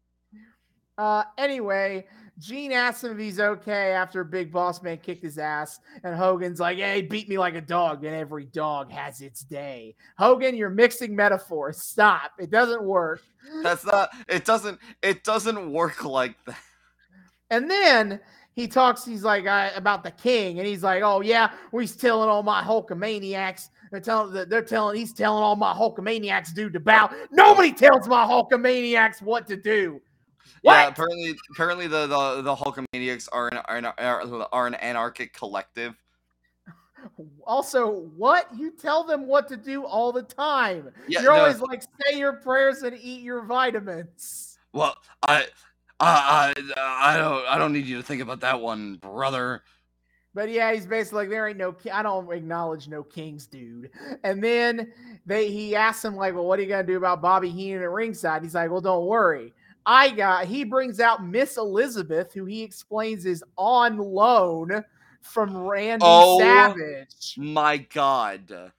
[0.96, 2.06] uh, anyway.
[2.38, 6.60] Gene asks him if he's okay after Big Boss Man kicked his ass, and Hogan's
[6.60, 10.68] like, "Hey, beat me like a dog, and every dog has its day." Hogan, you're
[10.68, 11.80] mixing metaphors.
[11.80, 12.32] Stop.
[12.38, 13.22] It doesn't work.
[13.62, 14.10] That's not.
[14.28, 14.78] It doesn't.
[15.02, 16.58] It doesn't work like that.
[17.50, 18.20] And then
[18.54, 22.28] he talks, he's like uh, about the king, and he's like, "Oh yeah, he's telling
[22.28, 23.68] all my Hulkamaniacs.
[23.90, 27.10] They're telling, they're telling, he's telling all my Hulkamaniacs dude to bow.
[27.30, 30.00] Nobody tells my Hulkamaniacs what to do.
[30.72, 35.32] Yeah, apparently, apparently the the the Hulkamaniacs are an are an, are, are an anarchic
[35.32, 35.94] collective.
[37.46, 40.90] Also, what you tell them what to do all the time?
[41.06, 44.58] Yeah, You're no, always like, say your prayers and eat your vitamins.
[44.72, 45.46] Well, I,
[46.00, 49.62] I, I, I don't, I don't need you to think about that one, brother.
[50.34, 53.90] But yeah, he's basically like, there ain't no, I don't acknowledge no kings, dude.
[54.22, 54.92] And then
[55.24, 57.90] they, he asks him like, well, what are you gonna do about Bobby Heenan at
[57.90, 58.42] ringside?
[58.42, 59.54] He's like, well, don't worry.
[59.86, 60.46] I got.
[60.46, 64.84] He brings out Miss Elizabeth, who he explains is on loan
[65.22, 67.34] from Randy Oh, Savage.
[67.36, 68.72] My God.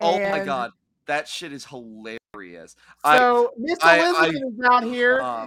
[0.00, 0.72] Oh my God,
[1.06, 2.74] that shit is hilarious.
[3.04, 5.46] So Miss I- I- Elizabeth is out here Uh,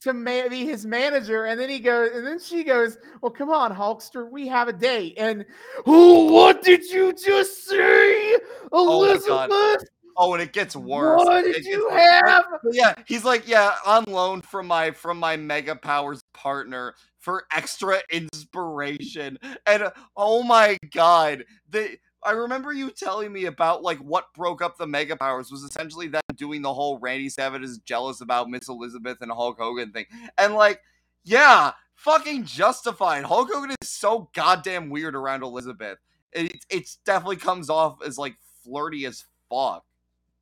[0.00, 3.50] to ma- be his manager, and then he goes, and then she goes, "Well, come
[3.50, 5.46] on, Hulkster, we have a date." And
[5.84, 6.32] who?
[6.32, 8.36] What did you just say,
[8.72, 9.04] Oh.
[9.04, 9.50] Elizabeth?
[9.52, 9.76] oh,
[10.16, 11.24] Oh, and it gets worse.
[11.24, 12.00] what did gets you worse.
[12.00, 12.44] have?
[12.72, 18.00] Yeah, he's like, yeah, on loan from my from my Mega Powers partner for extra
[18.10, 19.38] inspiration.
[19.66, 24.78] And oh my god, the I remember you telling me about like what broke up
[24.78, 28.68] the Mega Powers was essentially them doing the whole Randy Savage is jealous about Miss
[28.68, 30.06] Elizabeth and Hulk Hogan thing.
[30.38, 30.80] And like,
[31.24, 33.24] yeah, fucking justified.
[33.24, 35.98] Hulk Hogan is so goddamn weird around Elizabeth.
[36.32, 39.84] It it definitely comes off as like flirty as fuck.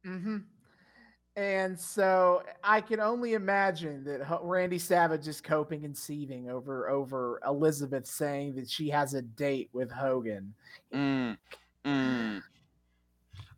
[0.06, 0.38] Mm-hmm.
[1.36, 7.40] And so I can only imagine that Randy Savage is coping and seething over over
[7.46, 10.52] Elizabeth saying that she has a date with Hogan.
[10.92, 11.38] Mm,
[11.84, 12.42] mm.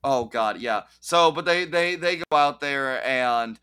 [0.05, 0.83] Oh God, yeah.
[1.01, 3.59] So, but they they they go out there and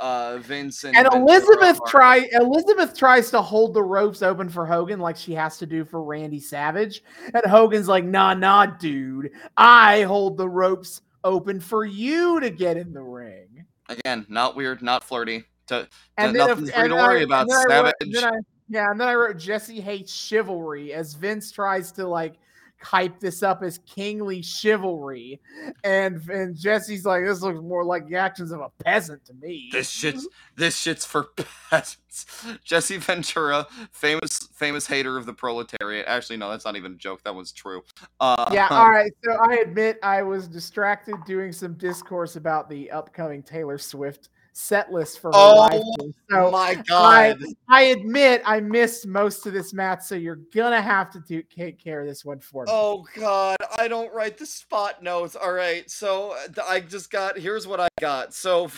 [0.00, 4.98] uh Vincent and, And Elizabeth try Elizabeth tries to hold the ropes open for Hogan
[4.98, 7.02] like she has to do for Randy Savage.
[7.32, 9.30] And Hogan's like, nah, nah, dude.
[9.56, 13.64] I hold the ropes open for you to get in the ring.
[13.90, 15.44] again, not weird, not flirty.
[15.68, 15.88] To,
[16.18, 17.42] And to- nothing if, for to I- worry about.
[17.42, 18.24] and then I wrote- Savage.
[18.24, 18.38] I-
[18.68, 22.34] yeah, and then I wrote Jesse hates chivalry as Vince tries to like
[22.80, 25.40] hype this up as kingly chivalry,
[25.84, 29.68] and and Jesse's like, this looks more like the actions of a peasant to me.
[29.72, 30.26] this shit's
[30.56, 31.24] this shit's for
[31.70, 32.26] peasants.
[32.64, 36.06] Jesse Ventura, famous famous hater of the proletariat.
[36.08, 37.22] Actually, no, that's not even a joke.
[37.24, 37.82] That was true.
[38.20, 39.12] Uh, Yeah, all right.
[39.24, 44.90] So I admit I was distracted doing some discourse about the upcoming Taylor Swift set
[44.92, 45.82] list for her Oh, live.
[46.28, 47.38] So my God.
[47.68, 51.78] I admit I missed most of this match, so you're gonna have to do, take
[51.78, 52.72] care of this one for me.
[52.72, 55.36] Oh God, I don't write the spot notes.
[55.36, 57.38] All right, so uh, I just got.
[57.38, 58.34] Here's what I got.
[58.34, 58.68] So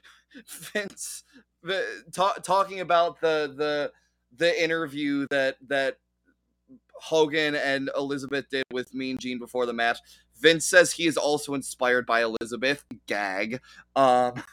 [0.46, 1.24] Vince
[1.62, 3.92] the, ta- talking about the the
[4.36, 5.96] the interview that that
[6.94, 9.98] Hogan and Elizabeth did with Mean Gene before the match.
[10.40, 12.84] Vince says he is also inspired by Elizabeth.
[13.06, 13.62] Gag.
[13.96, 14.34] Um.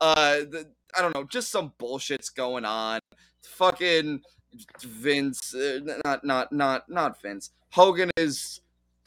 [0.00, 0.38] Uh.
[0.50, 1.24] The, I don't know.
[1.24, 3.00] Just some bullshit's going on.
[3.42, 4.22] Fucking
[4.82, 5.54] Vince.
[5.54, 7.50] Uh, not not not not Vince.
[7.70, 8.60] Hogan is.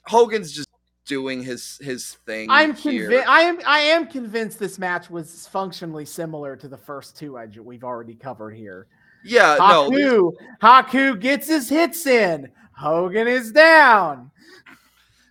[0.05, 0.67] Hogan's just
[1.05, 2.49] doing his his thing.
[2.49, 3.27] I'm convinced.
[3.27, 3.59] I am.
[3.65, 8.15] I am convinced this match was functionally similar to the first two I we've already
[8.15, 8.87] covered here.
[9.23, 9.57] Yeah.
[9.59, 9.91] Uh, No.
[9.91, 10.31] Haku,
[10.61, 12.51] Haku gets his hits in.
[12.73, 14.31] Hogan is down.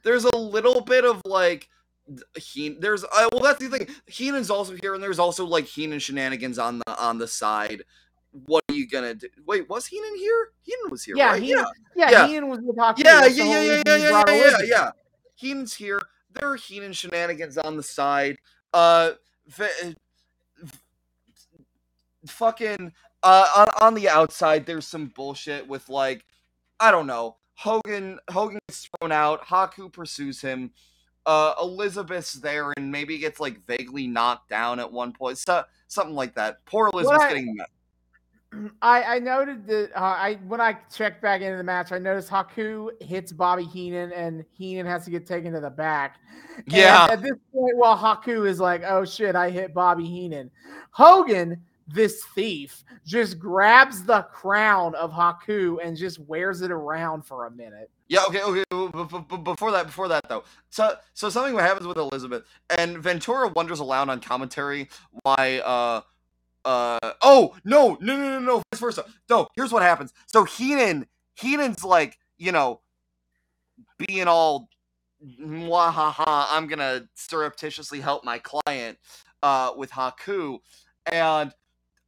[0.05, 1.69] there's a little bit of like
[2.37, 3.87] he there's uh, well that's the thing.
[4.07, 7.83] Heenan's also here and there's also like heenan shenanigans on the on the side.
[8.47, 9.29] What are you gonna do?
[9.47, 10.51] Wait was heenan here?
[10.63, 11.43] Heenan was here Yeah, right?
[11.43, 11.65] Heenan-
[11.97, 12.27] Yeah, Yeah.
[12.27, 13.03] Heenan was with Haku.
[13.05, 14.91] yeah yeah yeah yeah yeah yeah yeah yeah, yeah.
[15.37, 16.01] Heenan's here.
[16.33, 18.37] There are heenan shenanigans on the side.
[18.73, 19.13] Uh
[19.49, 19.95] v-
[22.27, 22.93] fucking
[23.23, 26.25] uh on, on the outside there's some bullshit with like
[26.79, 27.37] i don't know.
[27.57, 29.45] Hogan hogan gets thrown out.
[29.47, 30.71] Haku pursues him
[31.27, 36.15] uh elizabeth's there and maybe gets like vaguely knocked down at one point so, something
[36.15, 37.69] like that poor elizabeth's I- getting met.
[38.83, 42.29] I, I noted that uh, I when I checked back into the match, I noticed
[42.29, 46.19] Haku hits Bobby Heenan, and Heenan has to get taken to the back.
[46.57, 47.07] And Yeah.
[47.11, 50.51] At this point, while Haku is like, "Oh shit, I hit Bobby Heenan,"
[50.91, 51.63] Hogan,
[51.93, 57.51] this thief, just grabs the crown of Haku and just wears it around for a
[57.51, 57.91] minute.
[58.09, 58.65] Yeah, okay, okay.
[59.45, 62.45] Before that, before that though, so so something happens with Elizabeth
[62.77, 64.89] and Ventura wonders aloud on commentary
[65.23, 65.59] why.
[65.61, 66.01] uh
[66.65, 71.07] uh oh no no no no no vice versa no here's what happens so Heenan
[71.35, 72.81] Heenan's like you know
[73.97, 74.69] being all
[75.23, 78.99] ha I'm gonna surreptitiously help my client
[79.43, 80.59] uh with Haku
[81.11, 81.53] and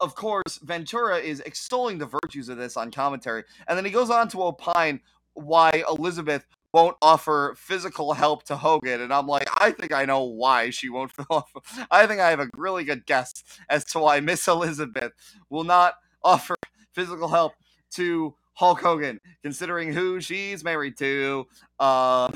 [0.03, 4.11] of course Ventura is extolling the virtues of this on commentary and then he goes
[4.11, 5.01] on to opine
[5.35, 9.03] why Elizabeth won't offer physical help to Hogan.
[9.03, 11.61] And I'm like, I think I know why she won't offer.
[11.91, 13.33] I think I have a really good guess
[13.69, 15.13] as to why Miss Elizabeth
[15.51, 16.57] will not offer
[16.93, 17.53] physical help
[17.93, 21.47] to Hulk Hogan, considering who she's married to.
[21.79, 22.31] Uh,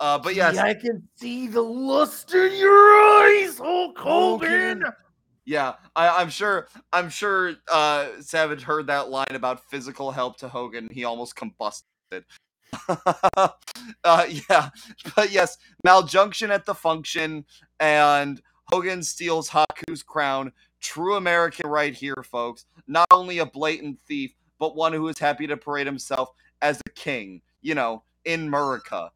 [0.00, 4.82] uh, but yes, Gee, I can see the lust in your eyes, Hulk Hogan.
[5.44, 6.68] Yeah, I, I'm sure.
[6.92, 7.54] I'm sure.
[7.70, 10.88] Uh, Savage heard that line about physical help to Hogan.
[10.90, 12.24] He almost combusted.
[12.88, 14.70] uh, yeah,
[15.14, 17.44] but yes, maljunction at the function,
[17.80, 18.40] and
[18.70, 20.52] Hogan steals Haku's crown.
[20.80, 22.64] True American right here, folks.
[22.86, 26.90] Not only a blatant thief, but one who is happy to parade himself as a
[26.90, 27.42] king.
[27.60, 29.10] You know, in America.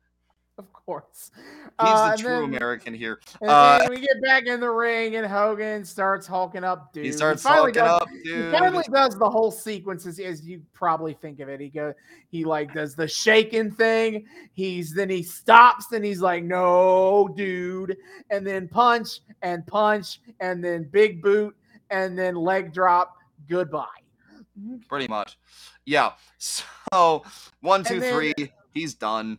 [0.58, 1.30] Of course.
[1.34, 3.20] He's Uh, the true then- American here.
[3.42, 7.04] And Uh, then we get back in the ring, and Hogan starts hulking up, dude.
[7.04, 8.44] He starts finally hulking does- up, dude.
[8.54, 11.60] He finally does the whole sequence as, as you probably think of it.
[11.60, 11.92] He goes,
[12.30, 14.24] he like does the shaking thing.
[14.54, 17.98] He's then he stops and he's like, "No, dude,"
[18.30, 21.54] and then punch and punch and then big boot
[21.90, 23.14] and then leg drop.
[23.46, 23.84] Goodbye.
[24.88, 25.38] pretty much.
[25.84, 26.12] Yeah.
[26.94, 27.24] So
[27.60, 28.52] one, two, then- three.
[28.72, 29.38] He's done.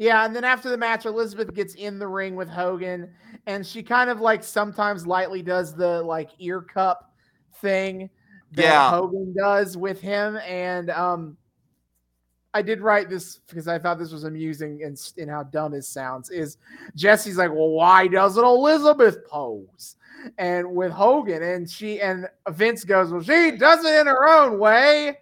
[0.00, 3.10] Yeah, and then after the match, Elizabeth gets in the ring with Hogan,
[3.46, 7.12] and she kind of like sometimes lightly does the like ear cup
[7.56, 8.08] thing
[8.52, 8.90] that Yeah.
[8.90, 10.38] Hogan does with him.
[10.38, 11.36] And um
[12.54, 15.84] I did write this because I thought this was amusing and in, how dumb it
[15.84, 16.30] sounds.
[16.30, 16.56] Is
[16.96, 19.96] Jesse's like, well, why doesn't Elizabeth pose?
[20.38, 24.58] And with Hogan, and she and Vince goes, well, she does it in her own
[24.58, 25.18] way.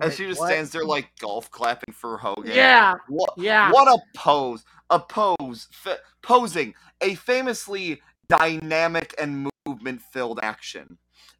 [0.00, 0.48] And she just what?
[0.48, 2.52] stands there like golf clapping for Hogan.
[2.54, 3.70] Yeah, What, yeah.
[3.70, 4.64] what a pose.
[4.90, 10.98] a pose f- posing a famously dynamic and movement filled action.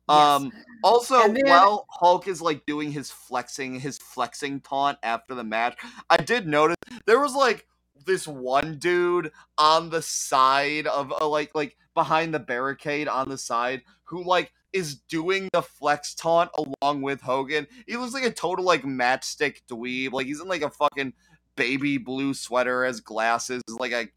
[0.08, 0.18] Yes.
[0.18, 0.52] Um
[0.82, 5.78] also then- while Hulk is like doing his flexing his flexing taunt after the match,
[6.10, 6.76] I did notice
[7.06, 7.66] there was like
[8.04, 13.38] this one dude on the side of a, like like behind the barricade on the
[13.38, 17.66] side who like is doing the flex taunt along with Hogan.
[17.86, 20.12] He looks like a total like matchstick dweeb.
[20.12, 21.12] Like he's in like a fucking
[21.56, 24.08] baby blue sweater, has glasses, like a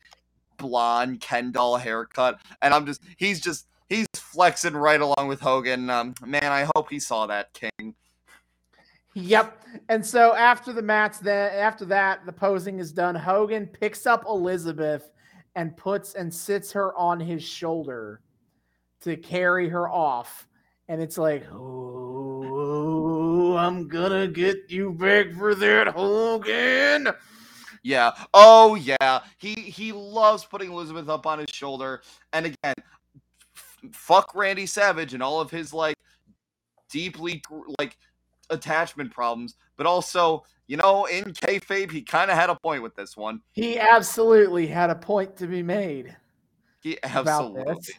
[0.58, 5.90] blonde Ken doll haircut, and I'm just he's just he's flexing right along with Hogan.
[5.90, 7.96] Um, man, I hope he saw that King.
[9.14, 9.62] Yep.
[9.88, 13.16] And so after the match, then after that, the posing is done.
[13.16, 15.10] Hogan picks up Elizabeth
[15.56, 18.20] and puts and sits her on his shoulder
[19.02, 20.48] to carry her off.
[20.88, 27.12] And it's like, oh, I'm gonna get you back for that, Hogan.
[27.86, 28.14] Yeah.
[28.34, 29.20] Oh yeah.
[29.38, 32.02] He he loves putting Elizabeth up on his shoulder.
[32.34, 32.74] And again,
[33.56, 35.96] f- fuck Randy Savage and all of his like
[36.90, 37.44] deeply
[37.78, 37.96] like
[38.50, 42.96] attachment problems, but also you know in kayfabe he kind of had a point with
[42.96, 43.40] this one.
[43.52, 46.18] He absolutely had a point to be made.
[46.82, 47.94] He absolutely.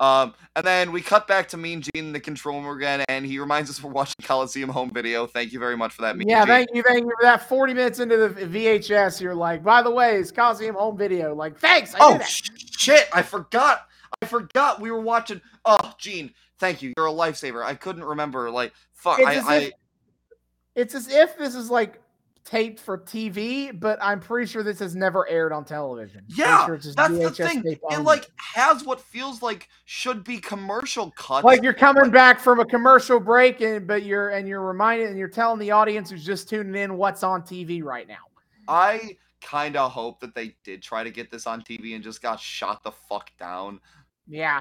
[0.00, 3.24] Um, and then we cut back to Mean Gene in the control room again, and
[3.24, 5.26] he reminds us we're watching Coliseum home video.
[5.26, 6.46] Thank you very much for that, Mean yeah, Gene.
[6.48, 7.46] thank you, thank you for that.
[7.48, 11.34] 40 minutes into the VHS, you're like, by the way, it's Coliseum home video.
[11.34, 11.94] Like, thanks.
[11.94, 12.28] I Oh did that.
[12.28, 12.48] sh-
[12.78, 13.08] shit!
[13.12, 13.86] I forgot.
[14.22, 15.40] I forgot we were watching.
[15.66, 16.94] Oh, Gene, thank you.
[16.96, 17.62] You're a lifesaver.
[17.62, 18.50] I couldn't remember.
[18.50, 19.18] Like, fuck.
[19.18, 19.72] It's I, as I if-
[20.76, 22.00] It's as if this is like
[22.44, 26.24] taped for TV, but I'm pretty sure this has never aired on television.
[26.28, 27.62] Yeah, sure that's the thing.
[27.64, 31.44] It like has what feels like should be commercial cuts.
[31.44, 35.18] like you're coming back from a commercial break, and but you're and you're reminded and
[35.18, 38.16] you're telling the audience who's just tuning in what's on TV right now.
[38.68, 42.22] I kind of hope that they did try to get this on TV and just
[42.22, 43.80] got shot the fuck down.
[44.28, 44.60] Yeah,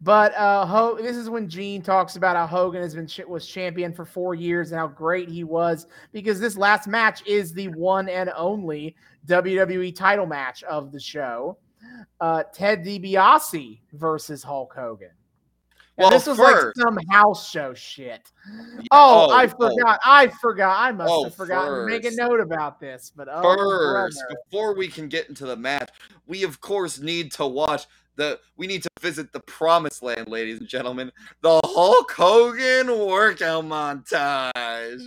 [0.00, 3.46] but uh, Ho- this is when Gene talks about how Hogan has been ch- was
[3.46, 7.68] champion for four years and how great he was because this last match is the
[7.68, 8.94] one and only
[9.26, 11.58] WWE title match of the show.
[12.20, 15.10] Uh, Ted DiBiase versus Hulk Hogan.
[15.98, 18.30] And Well, this was first- like some house show shit.
[18.76, 19.48] Yeah, Oh, I oh.
[19.48, 19.98] forgot.
[20.04, 20.76] I forgot.
[20.78, 23.12] I must Oh, have forgotten to make a note about this.
[23.16, 24.36] But oh, First, brother.
[24.50, 25.88] before we can get into the match,
[26.26, 27.86] we of course need to watch
[28.16, 28.38] the.
[28.56, 31.12] We need to visit the promised land, ladies and gentlemen.
[31.42, 35.02] The Hulk Hogan workout montage.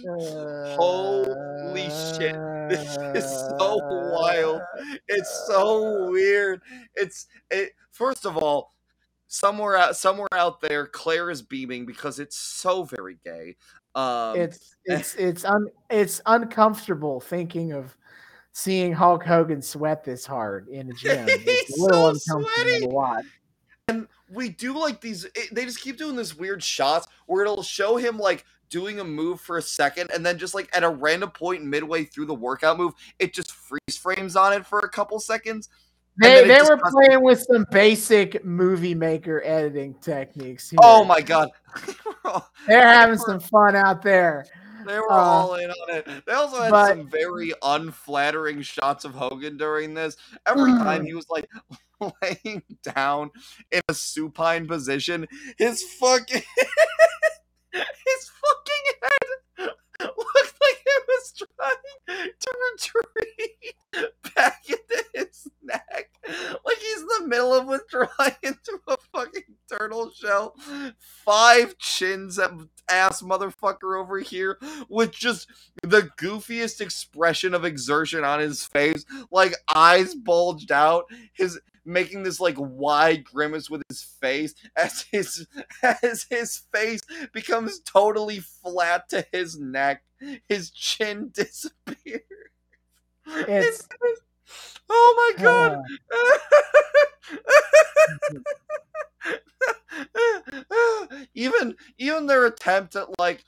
[0.76, 2.36] Holy shit,
[2.70, 3.80] this is so
[4.14, 4.62] wild.
[5.08, 6.62] It's so weird.
[6.96, 7.74] It's it.
[7.92, 8.72] First of all,
[9.28, 13.56] somewhere out somewhere out there, Claire is beaming because it's so very gay.
[13.96, 17.96] Um, it's it's it's un it's uncomfortable thinking of
[18.60, 21.26] seeing Hulk Hogan sweat this hard in a gym.
[21.30, 22.80] It's He's a little so uncomfortable sweaty.
[22.82, 23.26] to watch.
[23.88, 27.64] And we do like these it, they just keep doing this weird shots where it'll
[27.64, 30.90] show him like doing a move for a second and then just like at a
[30.90, 34.90] random point midway through the workout move it just freeze frames on it for a
[34.90, 35.70] couple seconds
[36.22, 40.72] They they were playing with some basic movie maker editing techniques.
[40.78, 41.02] Oh here.
[41.02, 41.50] oh my god
[42.68, 44.46] They're having some fun out there.
[44.90, 46.26] They were Uh, all in on it.
[46.26, 50.18] They also had but- some very unflattering shots of hogan during this.
[50.46, 51.48] Every time he was like
[52.22, 53.30] laying down
[53.72, 56.42] in a supine position his fucking
[57.74, 59.70] his fucking head
[60.18, 60.49] looked
[61.20, 66.10] was trying to retreat back into his neck.
[66.28, 68.10] Like he's in the middle of withdrawing
[68.44, 70.56] into a fucking turtle shell.
[70.98, 72.40] Five chins
[72.90, 74.58] ass motherfucker over here
[74.90, 75.48] with just
[75.84, 81.60] the goofiest expression of exertion on his face, like eyes bulged out, his
[81.90, 85.48] making this like wide grimace with his face as his
[86.04, 87.02] as his face
[87.34, 90.04] becomes totally flat to his neck.
[90.48, 92.22] His chin disappears.
[93.26, 93.88] It's
[94.90, 95.80] oh my god.
[96.12, 96.40] Oh.
[101.34, 103.44] even even their attempt at like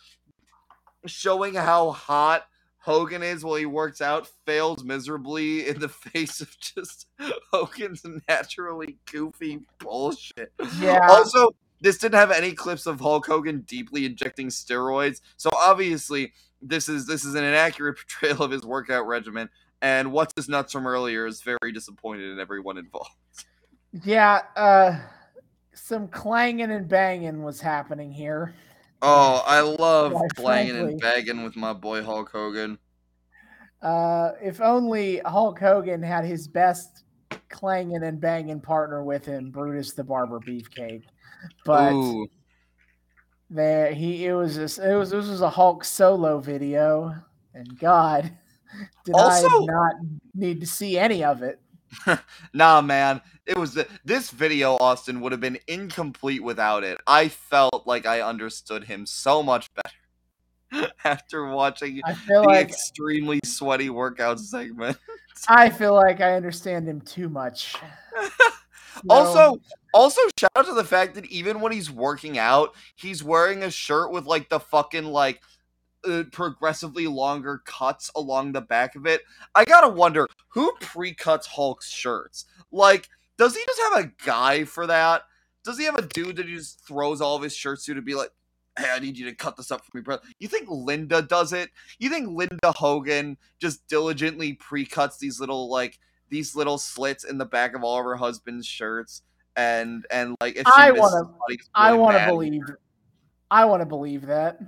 [1.06, 2.46] showing how hot
[2.82, 7.08] Hogan is while he works out fails miserably in the face of just
[7.54, 10.52] Hogan's naturally goofy bullshit.
[10.80, 11.08] yeah.
[11.10, 16.88] Also, this didn't have any clips of Hulk Hogan deeply injecting steroids, so obviously this
[16.88, 19.50] is this is an inaccurate portrayal of his workout regimen.
[19.82, 23.10] And what's his nuts from earlier is very disappointed in everyone involved.
[24.04, 25.00] Yeah, uh
[25.74, 28.54] some clanging and banging was happening here.
[29.02, 30.92] Oh, I love Quite playing frankly.
[30.92, 32.78] and begging with my boy Hulk Hogan.
[33.82, 37.04] Uh, if only Hulk Hogan had his best
[37.52, 41.04] clanging and banging partner with him, Brutus the Barber Beefcake.
[41.66, 42.28] But Ooh.
[43.50, 47.16] there he it was just it was this was a Hulk solo video,
[47.54, 48.32] and God,
[49.06, 49.96] did I not
[50.34, 51.60] need to see any of it.
[52.54, 53.22] Nah, man.
[53.46, 57.00] It was the, this video, Austin, would have been incomplete without it.
[57.08, 59.90] I felt like I understood him so much better
[61.04, 64.98] after watching I feel the like extremely sweaty workout segment.
[65.48, 67.76] I feel like I understand him too much.
[68.94, 69.62] So- Also,
[69.94, 73.72] also shout out to the fact that even when he's working out, he's wearing a
[73.72, 75.42] shirt with like the fucking like
[76.06, 79.22] uh, progressively longer cuts along the back of it.
[79.56, 82.46] I gotta wonder who pre-cuts Hulk's shirts.
[82.72, 83.08] Like,
[83.38, 85.24] does he just have a guy for that?
[85.64, 88.02] Does he have a dude that he just throws all of his shirts to to
[88.02, 88.32] be like,
[88.82, 90.18] "Hey, I need you to cut this up for me, bro"?
[90.40, 91.70] You think Linda does it?
[92.00, 96.00] You think Linda Hogan just diligently pre-cuts these little like
[96.30, 99.22] these little slits in the back of all of her husband's shirts?
[99.56, 102.64] And and like if I wanna- somebody, I want to believe.
[103.50, 104.60] I want to believe that.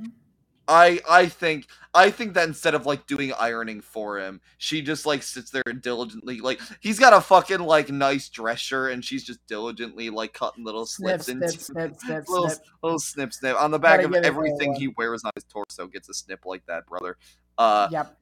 [0.68, 5.06] I I think I think that instead of like doing ironing for him, she just
[5.06, 9.03] like sits there and diligently like he's got a fucking like nice dress shirt and
[9.03, 12.68] she's just diligently like cutting little Snip, slits snip, into snip, snip, little snip.
[12.81, 15.31] little snip snip on the back Gotta of get it all everything he wears on
[15.35, 17.18] his torso gets a snip like that, brother.
[17.57, 18.18] Uh, Yep.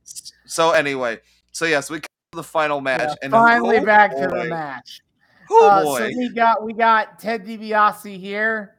[0.46, 1.20] so anyway,
[1.52, 4.46] so yes, we come to the final match Yeah, and finally oh back to the
[4.46, 5.02] match.
[5.50, 8.76] Oh Uh, boy, so we got we got Ted DiBiase here.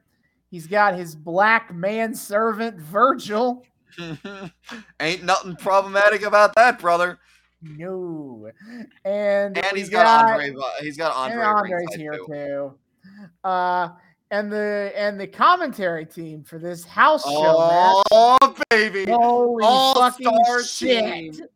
[0.53, 3.65] He's got his black manservant Virgil.
[5.01, 7.19] ain't nothing problematic about that, brother.
[7.63, 8.51] No,
[9.03, 10.55] and And he's got, Andre.
[10.83, 11.43] He's got and Andre.
[11.43, 12.27] at Andre's here too.
[12.29, 12.75] too.
[13.49, 13.89] Uh,
[14.31, 18.05] and the and the commentary team for this house show match.
[18.13, 21.35] Oh baby, Holy fucking All-star shit!
[21.35, 21.47] team.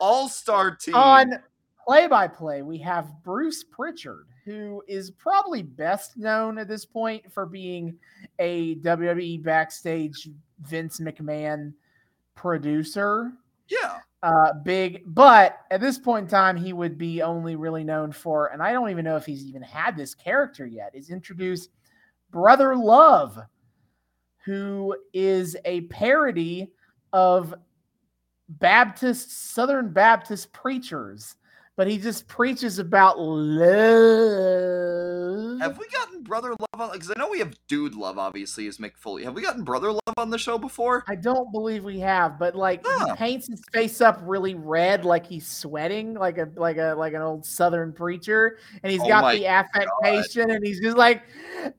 [0.00, 0.94] All Star team.
[0.94, 1.40] On
[1.86, 7.32] play by play, we have Bruce Prichard, who is probably best known at this point
[7.32, 7.96] for being
[8.38, 10.28] a WWE backstage
[10.60, 11.72] Vince McMahon
[12.34, 13.32] producer.
[13.68, 18.12] yeah, Uh, big, but at this point in time, he would be only really known
[18.12, 21.70] for, and I don't even know if he's even had this character yet, is introduced
[22.30, 23.38] Brother Love,
[24.44, 26.72] who is a parody
[27.12, 27.54] of
[28.48, 31.36] Baptist, Southern Baptist preachers,
[31.76, 33.64] but he just preaches about love.
[35.60, 36.92] have we gotten Brother Love on?
[36.92, 39.24] Because I know we have Dude Love, obviously, is Mick Foley.
[39.24, 41.02] Have we gotten Brother Love on the show before?
[41.08, 43.08] I don't believe we have, but like Huh.
[43.08, 47.12] he paints his face up really red, like he's sweating, like a like a like
[47.14, 51.22] an old Southern preacher, and he's Oh got the affectation, and he's just like,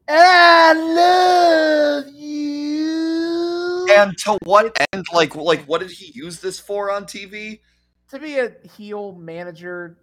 [0.10, 5.06] "I love you." And to what end?
[5.14, 7.60] Like, like, what did he use this for on TV?
[8.16, 9.98] To be a heel manager,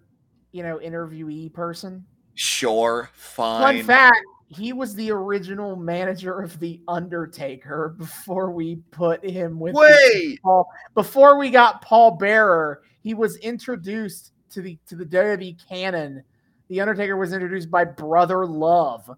[0.53, 2.05] you know, interviewee person.
[2.35, 3.79] Sure, fine.
[3.79, 9.75] Fun fact: he was the original manager of the Undertaker before we put him with
[9.75, 15.69] Wait, Paul before we got Paul Bearer, he was introduced to the to the WWE
[15.69, 16.23] canon.
[16.69, 19.11] The Undertaker was introduced by Brother Love.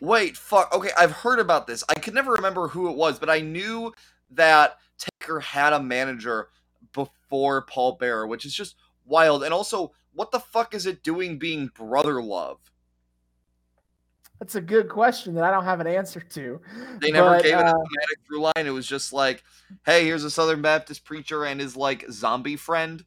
[0.00, 0.72] wait, fuck.
[0.72, 1.82] Okay, I've heard about this.
[1.88, 3.92] I could never remember who it was, but I knew
[4.32, 6.48] that Taker had a manager
[7.32, 8.76] before Paul Bearer, which is just
[9.06, 9.42] wild.
[9.42, 12.58] And also, what the fuck is it doing being Brother Love?
[14.38, 16.60] That's a good question that I don't have an answer to.
[17.00, 18.66] They never But, gave it a uh, thematic through line.
[18.66, 19.42] It was just like,
[19.86, 23.02] hey, here's a Southern Baptist preacher and his like zombie friend.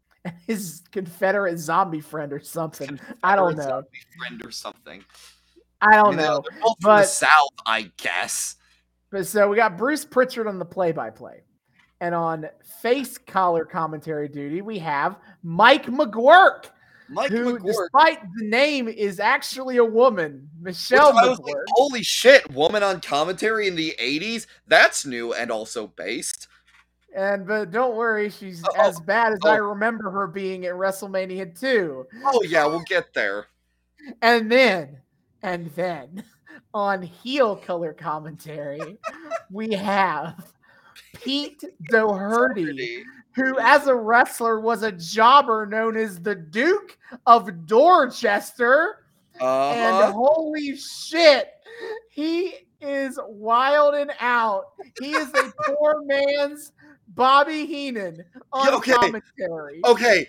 [0.48, 2.98] his Confederate zombie friend or something.
[3.22, 3.62] I don't know.
[3.62, 5.04] Zombie friend or something.
[5.80, 6.42] I I don't mean, know.
[6.50, 8.56] They're both from the South, I guess.
[9.12, 11.42] But so we got Bruce Prichard on the play-by-play.
[12.00, 12.48] And on
[12.80, 16.66] face collar commentary duty, we have Mike McGuirk,
[17.08, 17.66] Mike who, McGuirk.
[17.66, 23.00] despite the name, is actually a woman, Michelle I was like, holy shit, woman on
[23.00, 24.46] commentary in the 80s?
[24.68, 26.46] That's new and also based.
[27.16, 29.64] And but don't worry, she's Oh, as bad as I oh.
[29.64, 32.06] remember her being at WrestleMania 2.
[32.24, 33.46] Oh, yeah, we'll get there.
[34.22, 34.98] And then,
[35.42, 36.22] and then
[36.74, 38.98] on heel color commentary,
[39.50, 40.52] we have
[41.14, 49.04] Pete Doherty, who as a wrestler was a jobber known as the Duke of Dorchester.
[49.40, 49.42] And
[49.96, 50.12] Uh-huh.
[50.12, 51.52] holy shit,
[52.10, 54.72] he is wild and out.
[55.00, 56.72] He is a poor man's
[57.08, 58.92] Bobby Heenan on okay.
[58.94, 59.80] commentary.
[59.84, 60.26] Okay.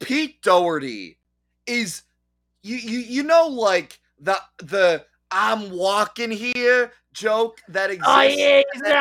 [0.00, 1.18] Pete Doherty
[1.66, 2.02] is
[2.62, 8.12] you you you know like the the I'm walking here joke that exists.
[8.14, 8.92] Oh yeah, and then-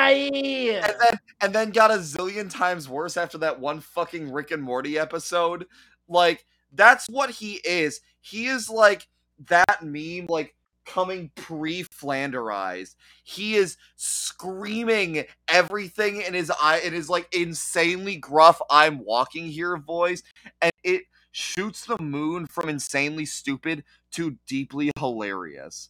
[0.84, 4.64] and then and then got a zillion times worse after that one fucking Rick and
[4.64, 5.66] Morty episode.
[6.08, 8.02] Like that's what he is.
[8.22, 9.08] He is like
[9.48, 12.96] that meme, like coming pre-flanderized.
[13.24, 19.78] He is screaming everything in his eye, in his like insanely gruff "I'm walking here"
[19.78, 20.24] voice,
[20.62, 25.90] and it shoots the moon from insanely stupid to deeply hilarious.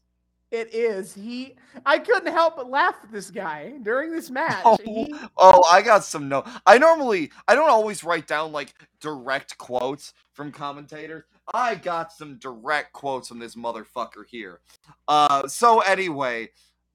[0.56, 1.14] It is.
[1.14, 1.56] He.
[1.86, 4.61] I couldn't help but laugh at this guy during this match.
[4.64, 6.45] Oh, He, Oh, I got some no.
[6.65, 11.26] I normally I don't always write down like direct quotes from commentators.
[11.53, 14.61] I got some direct quotes from this motherfucker here.
[15.10, 16.52] Uh so anyway,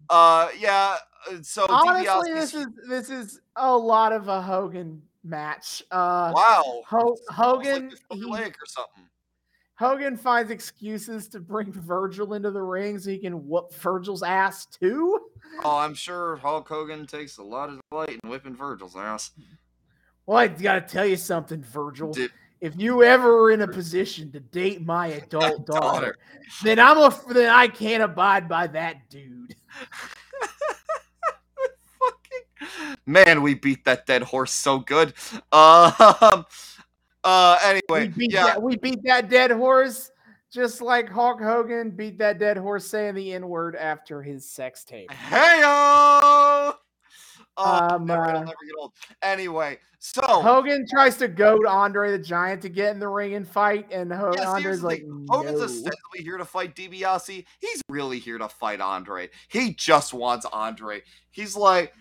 [0.08, 0.96] uh yeah,
[1.30, 5.82] uh, so honestly, this is this is a lot of a Hogan match.
[5.90, 6.82] Uh, wow.
[6.88, 7.90] Ho- like Hogan.
[7.92, 9.04] it's he- or something.
[9.80, 14.66] Hogan finds excuses to bring Virgil into the ring so he can whoop Virgil's ass
[14.66, 15.18] too.
[15.64, 19.30] Oh, I'm sure Hulk Hogan takes a lot of delight in whipping Virgil's ass.
[20.26, 22.12] Well, I gotta tell you something, Virgil.
[22.12, 22.30] Did-
[22.60, 26.16] If you ever are in a position to date my adult daughter, daughter.
[26.62, 29.54] then I'm a then I can't abide by that dude.
[31.98, 35.14] fucking man, we beat that dead horse so good.
[35.52, 36.44] Um,
[37.24, 40.10] uh, anyway, we beat yeah, that we beat that dead horse
[40.52, 44.84] just like Hulk Hogan beat that dead horse saying the N word after his sex
[44.84, 45.10] tape.
[45.12, 46.74] hey Oh,
[47.56, 48.92] Um, never, uh, never get old.
[49.22, 53.46] Anyway, so Hogan tries to goad Andre the Giant to get in the ring and
[53.46, 55.64] fight, and Ho- Yeah, Andre's like, Hogan's no.
[55.64, 57.44] ostensibly here to fight DiBiase.
[57.58, 59.28] He's really here to fight Andre.
[59.48, 61.02] He just wants Andre.
[61.30, 61.92] He's like,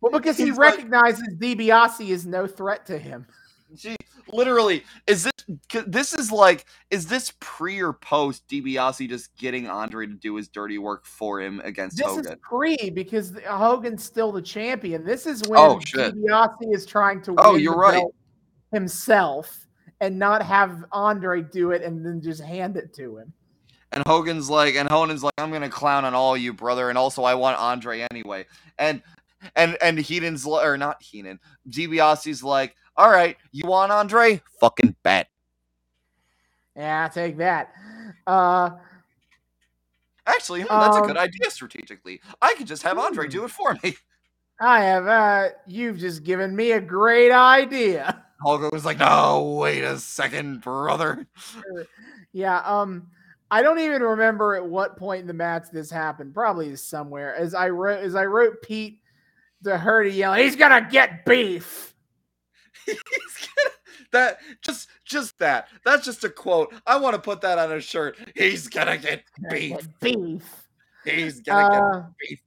[0.00, 3.26] Well, because he he's like- recognizes DiBiase is no threat to him.
[3.74, 3.96] Gee,
[4.32, 10.06] literally, is this this is like is this pre or post DiBiase just getting Andre
[10.06, 12.26] to do his dirty work for him against This Hogan?
[12.26, 15.04] is pre because Hogan's still the champion.
[15.04, 16.14] This is when Oh, shit.
[16.14, 18.04] DiBiase is trying to Oh, win you're right.
[18.72, 19.66] himself
[20.00, 23.32] and not have Andre do it and then just hand it to him.
[23.92, 27.24] And Hogan's like, and Hogan's like, I'm gonna clown on all you, brother, and also
[27.24, 28.46] I want Andre anyway.
[28.78, 29.02] And
[29.56, 34.42] and and Heenan's or not Heenan, DiBiase's like, all right, you want Andre?
[34.60, 35.28] Fucking bet.
[36.76, 37.72] Yeah, take that.
[38.26, 38.70] Uh,
[40.26, 42.20] Actually, hmm, that's a good Um, idea strategically.
[42.42, 43.30] I could just have Andre hmm.
[43.30, 43.96] do it for me.
[44.60, 45.06] I have.
[45.06, 48.22] Uh, you've just given me a great idea.
[48.42, 51.26] Hulk was like, no, wait a second, brother.
[52.32, 52.60] Yeah.
[52.60, 53.08] Um,
[53.50, 56.32] I don't even remember at what point in the match this happened.
[56.32, 57.34] Probably somewhere.
[57.34, 59.00] As I wrote, as I wrote Pete
[59.60, 61.89] Doherty yelling, "He's gonna get beef."
[62.86, 63.70] He's gonna,
[64.12, 65.68] that just just that.
[65.84, 66.74] That's just a quote.
[66.86, 68.16] I want to put that on a shirt.
[68.34, 69.76] He's gonna get beef.
[69.76, 70.68] get beef.
[71.04, 72.40] He's gonna Uh, get beef.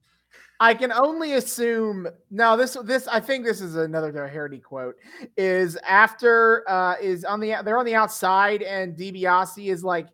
[0.60, 2.06] I can only assume.
[2.30, 4.96] now this this I think this is another Doherty quote.
[5.36, 10.08] Is after uh is on the they're on the outside and DiBiase is like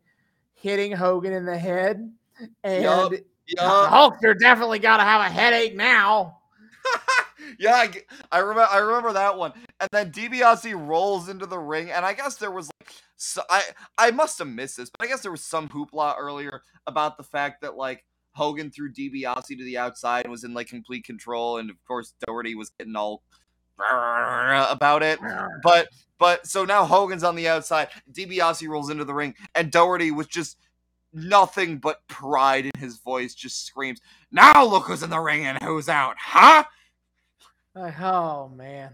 [0.54, 2.10] hitting Hogan in the head,
[2.64, 3.12] and Yup,
[3.46, 6.38] Yeah, Hulk, you're definitely got to have a headache now.
[7.58, 7.74] yeah.
[7.74, 7.92] I,
[8.32, 8.68] I remember.
[8.70, 9.52] I remember that one.
[9.80, 13.62] And then DiBiase rolls into the ring, and I guess there was like, so I
[13.98, 17.24] I must have missed this, but I guess there was some hoopla earlier about the
[17.24, 21.58] fact that like Hogan threw DiBiase to the outside and was in like complete control,
[21.58, 23.22] and of course Doherty was getting all
[23.78, 25.18] about it.
[25.62, 25.88] But
[26.18, 27.88] but so now Hogan's on the outside.
[28.12, 30.56] DiBiase rolls into the ring, and Doherty with just
[31.12, 34.00] nothing but pride in his voice just screams,
[34.30, 36.64] "Now look who's in the ring and who's out, huh?"
[37.74, 38.90] Like, oh man.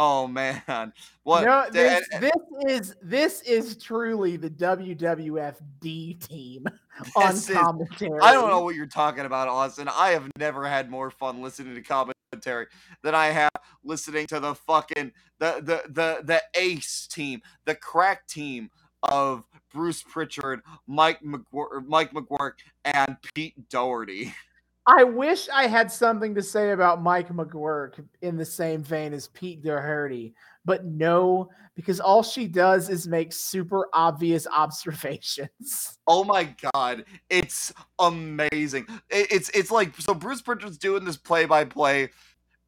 [0.00, 0.62] Oh man,
[1.24, 1.44] what?
[1.44, 2.30] No, this, this
[2.68, 6.64] is this is truly the WWF D team
[7.16, 8.20] on is- commentary.
[8.22, 9.88] I don't know what you're talking about, Austin.
[9.92, 12.66] I have never had more fun listening to commentary
[13.02, 13.50] than I have
[13.82, 15.10] listening to the fucking
[15.40, 18.70] the the the the ace team, the crack team
[19.02, 19.42] of
[19.72, 22.52] Bruce Prichard, Mike McWor- Mike McGuirk,
[22.84, 24.32] and Pete Doherty.
[24.88, 29.28] I wish I had something to say about Mike McGuirk in the same vein as
[29.28, 30.34] Pete Doherty,
[30.64, 35.98] but no, because all she does is make super obvious observations.
[36.06, 38.86] Oh my god, it's amazing.
[39.10, 42.08] It's it's like so Bruce Prichard's doing this play by play.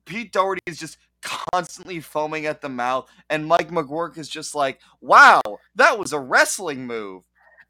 [0.04, 4.78] Pete Doherty is just constantly foaming at the mouth, and Mike McGuirk is just like,
[5.00, 5.40] "Wow,
[5.74, 7.24] that was a wrestling move."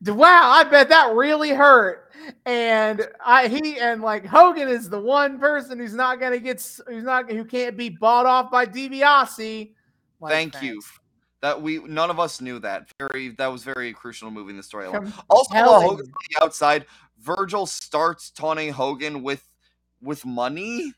[0.06, 2.12] Wow, I bet that really hurt.
[2.47, 7.05] And I he and like Hogan is the one person who's not gonna get who's
[7.05, 9.72] not who can't be bought off by DiBiase.
[10.20, 10.81] Like, Thank you.
[11.43, 12.89] That we none of us knew that.
[12.98, 15.12] Very that was very crucial moving the storyline.
[15.31, 16.86] Also, while Hogan's on the outside,
[17.18, 19.43] Virgil starts taunting Hogan with
[20.02, 20.93] with money.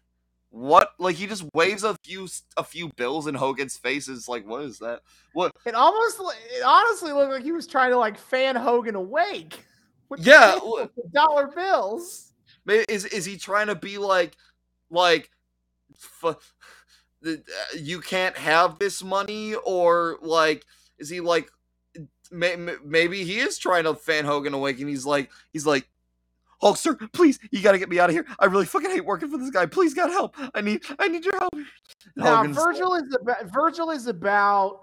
[0.53, 0.91] What?
[0.99, 4.07] Like he just waves a few a few bills in Hogan's face.
[4.07, 5.01] Is like, what is that?
[5.33, 5.51] What?
[5.65, 6.21] It almost,
[6.55, 9.65] it honestly looked like he was trying to like fan Hogan awake.
[10.19, 10.59] Yeah,
[11.15, 12.33] dollar bills.
[12.69, 14.37] Is is he trying to be like
[14.91, 15.31] like
[16.23, 16.53] f-
[17.23, 20.67] the- uh, you can't have this money or like
[20.99, 21.51] is he like
[22.31, 25.89] may- may- maybe he is trying to fan Hogan awake and he's like he's like
[26.63, 28.25] Oh, Hulkster, please, you gotta get me out of here.
[28.39, 29.67] I really fucking hate working for this guy.
[29.67, 30.37] Please, God help.
[30.55, 31.55] I need, I need your help.
[32.17, 34.81] Now Hogan's Virgil is about Virgil is about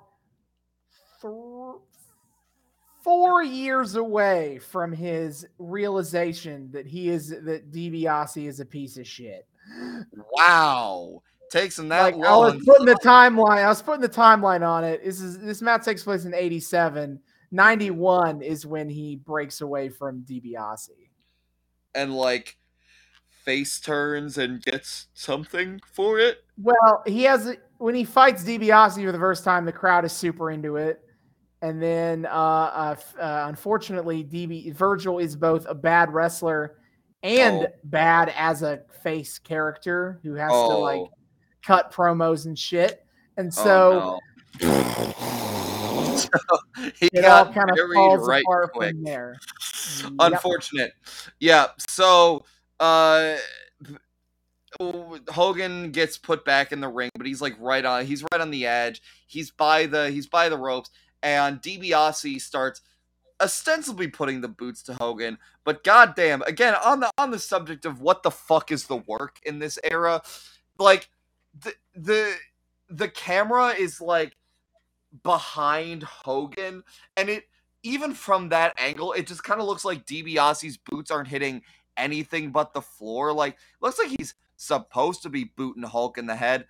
[1.21, 1.33] th-
[3.03, 9.07] four years away from his realization that he is that DiBiase is a piece of
[9.07, 9.47] shit.
[10.31, 14.67] wow, takes him that like I was putting the timeline, I was putting the timeline
[14.67, 15.03] on it.
[15.03, 17.19] This is this match takes place in 87.
[17.51, 21.08] 91 is when he breaks away from DiBiase.
[21.95, 22.57] And like
[23.43, 26.39] face turns and gets something for it.
[26.57, 30.51] Well, he has when he fights DiBiase for the first time, the crowd is super
[30.51, 31.01] into it.
[31.61, 36.77] And then, uh, uh, uh, unfortunately, DB Virgil is both a bad wrestler
[37.23, 37.73] and Oh.
[37.85, 41.09] bad as a face character who has to like Oh.
[41.65, 43.05] cut promos and shit.
[43.37, 44.19] And so
[44.61, 45.15] Oh, no.
[46.19, 46.27] So,
[46.99, 48.91] he it all got kind of falls right apart quick.
[48.91, 49.37] from there.
[50.03, 50.13] Yep.
[50.19, 50.93] Unfortunate.
[51.39, 51.67] Yeah.
[51.89, 52.45] So
[52.79, 53.35] uh
[55.29, 58.51] Hogan gets put back in the ring, but he's like right on he's right on
[58.51, 59.01] the edge.
[59.27, 60.91] He's by the he's by the ropes,
[61.23, 62.81] and DiBiase starts
[63.41, 68.01] ostensibly putting the boots to Hogan, but goddamn, again on the on the subject of
[68.01, 70.21] what the fuck is the work in this era,
[70.77, 71.09] like
[71.61, 72.33] the the
[72.89, 74.35] the camera is like
[75.23, 76.83] behind Hogan,
[77.17, 77.45] and it
[77.83, 81.61] even from that angle, it just kind of looks like DiBiase's boots aren't hitting
[81.97, 83.33] anything but the floor.
[83.33, 86.65] Like, looks like he's supposed to be booting Hulk in the head.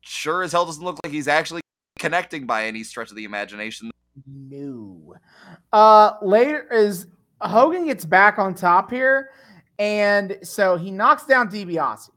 [0.00, 1.62] Sure as hell doesn't look like he's actually
[1.98, 3.90] connecting by any stretch of the imagination.
[4.26, 5.14] No.
[5.72, 7.06] Uh later is
[7.40, 9.30] Hogan gets back on top here,
[9.78, 12.10] and so he knocks down DiBiase.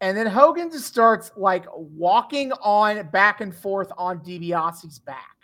[0.00, 5.37] And then Hogan just starts like walking on back and forth on DiBiase's back.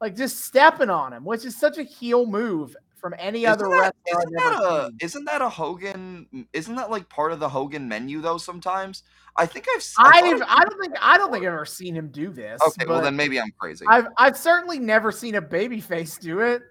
[0.00, 3.78] Like just stepping on him, which is such a heel move from any other Isn't
[3.80, 6.46] that, wrestler isn't, that ever a, isn't that a Hogan?
[6.52, 8.38] Isn't that like part of the Hogan menu though?
[8.38, 9.02] Sometimes
[9.36, 9.78] I think I've.
[9.80, 12.08] s- I thought I've, I've- I don't think I don't think I've ever seen him
[12.08, 12.60] do this.
[12.66, 13.84] Okay, well then maybe I'm crazy.
[13.88, 16.62] I've I've certainly never seen a babyface do it.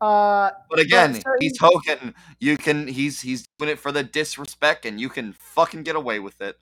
[0.00, 2.14] Uh, But again, so he's Hogan.
[2.40, 6.18] You can he's he's doing it for the disrespect, and you can fucking get away
[6.20, 6.56] with it.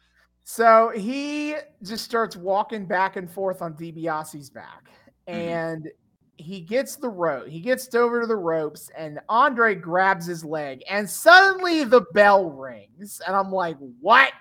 [0.45, 4.91] So he just starts walking back and forth on DiBiase's back.
[5.29, 5.39] Mm-hmm.
[5.39, 5.89] and
[6.37, 7.47] he gets the rope.
[7.47, 12.51] He gets over to the ropes, and Andre grabs his leg, and suddenly the bell
[12.51, 14.33] rings, and I'm like, "What?"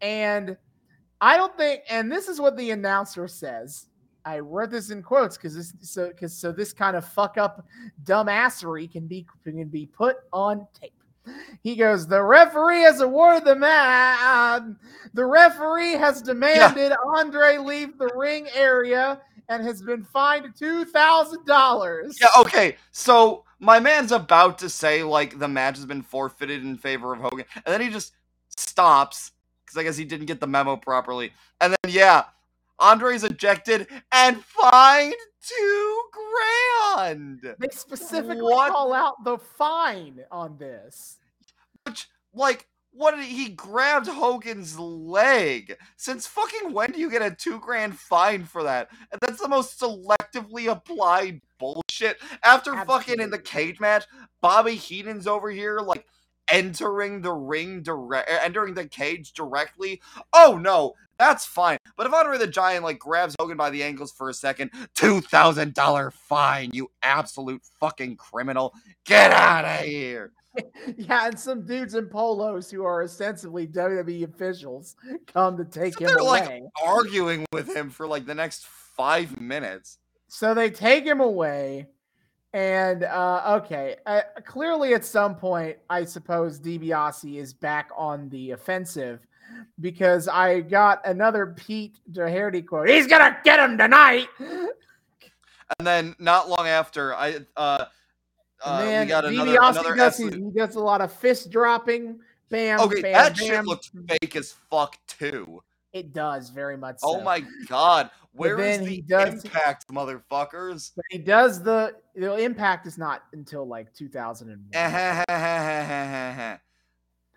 [0.00, 0.56] And
[1.20, 3.88] I don't think, and this is what the announcer says.
[4.24, 7.66] I wrote this in quotes because this so because so this kind of fuck up
[8.04, 10.92] dumbassery can be can be put on tape.
[11.62, 14.16] He goes, the referee has awarded the man.
[14.62, 14.78] Um,
[15.12, 21.46] the referee has demanded Andre leave the ring area and has been fined two thousand
[21.46, 22.18] dollars.
[22.20, 22.76] Yeah, okay.
[22.92, 27.20] So my man's about to say like the match has been forfeited in favor of
[27.20, 28.14] Hogan, and then he just
[28.56, 29.32] stops
[29.64, 31.32] because I guess he didn't get the memo properly.
[31.60, 32.24] And then yeah,
[32.78, 37.54] Andre's ejected and fined two grand.
[37.58, 38.72] They specifically What?
[38.72, 41.18] call out the fine on this.
[41.84, 42.66] Which like
[42.96, 45.76] what did he, he grabbed Hogan's leg?
[45.96, 48.88] Since fucking when do you get a two grand fine for that?
[49.12, 52.18] And that's the most selectively applied bullshit.
[52.42, 54.06] After fucking in the cage match,
[54.40, 56.06] Bobby Heenan's over here like
[56.50, 60.00] entering the ring direct, entering the cage directly.
[60.32, 61.78] Oh no, that's fine.
[61.96, 65.20] But if Andre the Giant like grabs Hogan by the ankles for a second, two
[65.20, 68.74] thousand dollar fine, you absolute fucking criminal,
[69.04, 70.32] get out of here.
[70.96, 76.00] Yeah, and some dudes in polos who are ostensibly WWE officials come to take So
[76.00, 76.40] him they're, away.
[76.40, 79.98] like, arguing with him for like the next five minutes.
[80.28, 81.88] So they take him away,
[82.54, 88.52] and uh, okay, uh, clearly at some point, I suppose DiBiase is back on the
[88.52, 89.26] offensive
[89.80, 92.88] because I got another Pete Doherty quote.
[92.88, 94.28] He's gonna get him tonight.
[95.78, 97.86] And then not long after, I uh,
[98.64, 102.18] uh then we got another another does, he, does a lot of fist dropping.
[102.48, 103.46] Bam, Okay, bam, that bam.
[103.46, 105.62] shit looked fake as fuck too.
[105.92, 106.98] It does very much.
[107.02, 110.92] Oh my god, where is the does- impact, motherfuckers?
[110.94, 114.58] But he does the the impact is not until like 2001.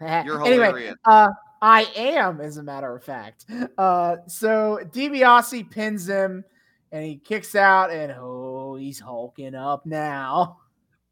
[0.01, 0.95] Eh, You're anyway, hilarious.
[1.05, 1.27] uh,
[1.61, 3.45] I am, as a matter of fact.
[3.77, 6.43] Uh, so DiBiase pins him,
[6.91, 10.57] and he kicks out, and oh, he's hulking up now.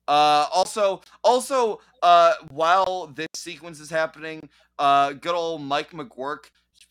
[0.07, 4.48] Uh, also, also, uh, while this sequence is happening,
[4.80, 6.49] uh, good old Mike McGuirk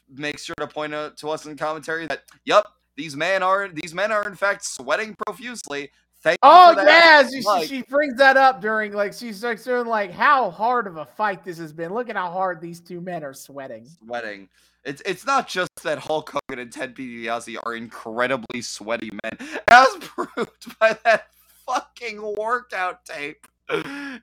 [0.09, 2.67] makes sure to point out to us in commentary that, yep,
[2.97, 5.91] these men are these men are in fact sweating profusely.
[6.27, 7.69] Thank Oh yeah, she, Mike.
[7.69, 11.45] she, brings that up during like she's like doing like how hard of a fight
[11.45, 11.95] this has been.
[11.95, 13.87] Look at how hard these two men are sweating.
[14.05, 14.49] sweating.
[14.83, 19.87] It's it's not just that Hulk Hogan and Ted DiBiase are incredibly sweaty men, as
[20.01, 21.29] proved by that
[21.65, 23.47] fucking workout tape.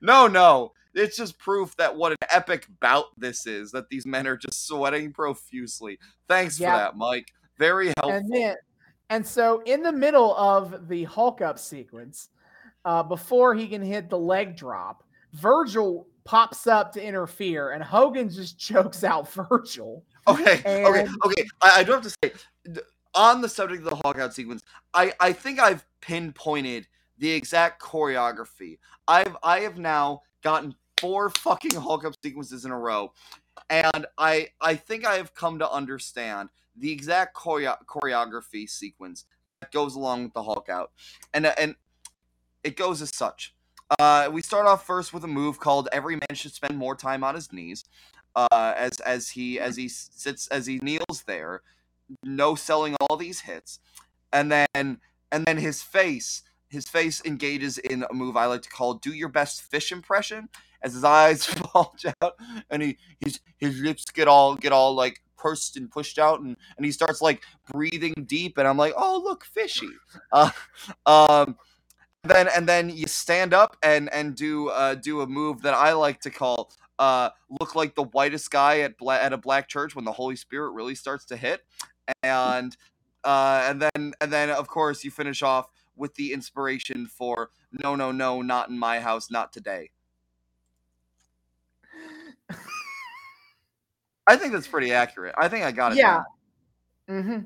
[0.01, 3.71] No, no, it's just proof that what an epic bout this is.
[3.71, 5.99] That these men are just sweating profusely.
[6.27, 6.73] Thanks Yeah.
[6.73, 7.31] for that, Mike.
[7.57, 8.57] Very helpful.
[9.13, 12.29] And so in the middle of the Hulk up sequence,
[12.83, 15.03] uh, before he can hit the leg drop,
[15.33, 20.03] Virgil pops up to interfere, and Hogan just chokes out Virgil.
[20.27, 21.45] Okay, okay, And- okay.
[21.61, 22.31] I, I do have to say,
[23.13, 24.63] on the subject of the Hulk out sequence,
[24.95, 26.87] I, I think I've pinpointed
[27.19, 28.79] the exact choreography.
[29.07, 33.13] I've I have now gotten four fucking Hulk up sequences in a row,
[33.69, 39.25] and I I think I have come to understand the exact choreo- choreography sequence
[39.61, 40.91] that goes along with the Hulk out,
[41.33, 41.75] and and
[42.63, 43.53] it goes as such.
[43.99, 47.23] Uh, we start off first with a move called "Every Man Should Spend More Time
[47.23, 47.83] on His Knees."
[48.35, 51.61] uh, as as he as he sits as he kneels there,
[52.23, 53.79] no selling all these hits,
[54.31, 54.67] and then
[55.31, 59.13] and then his face his face engages in a move I like to call "Do
[59.13, 60.49] Your Best Fish Impression,"
[60.81, 62.33] as his eyes bulge out
[62.69, 66.55] and he his his lips get all get all like pursed and pushed out and
[66.77, 69.89] and he starts like breathing deep and I'm like oh look fishy
[70.31, 70.51] uh,
[71.05, 71.57] um
[72.23, 75.91] then and then you stand up and and do uh do a move that I
[75.93, 77.29] like to call uh
[77.59, 80.71] look like the whitest guy at bla- at a black church when the Holy Spirit
[80.71, 81.61] really starts to hit,
[82.23, 82.75] and
[83.23, 87.95] uh, and then and then of course you finish off with the inspiration for no
[87.95, 89.91] no no not in my house not today.
[94.27, 95.35] I think that's pretty accurate.
[95.37, 95.97] I think I got it.
[95.97, 96.23] Yeah.
[97.07, 97.23] down.
[97.23, 97.39] hmm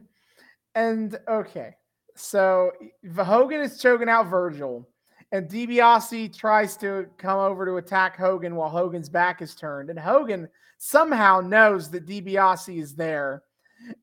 [0.76, 1.76] And okay,
[2.16, 2.72] so
[3.16, 4.88] Hogan is choking out Virgil,
[5.32, 10.00] and DiBiase tries to come over to attack Hogan while Hogan's back is turned, and
[10.00, 10.48] Hogan
[10.78, 13.44] somehow knows that DiBiase is there,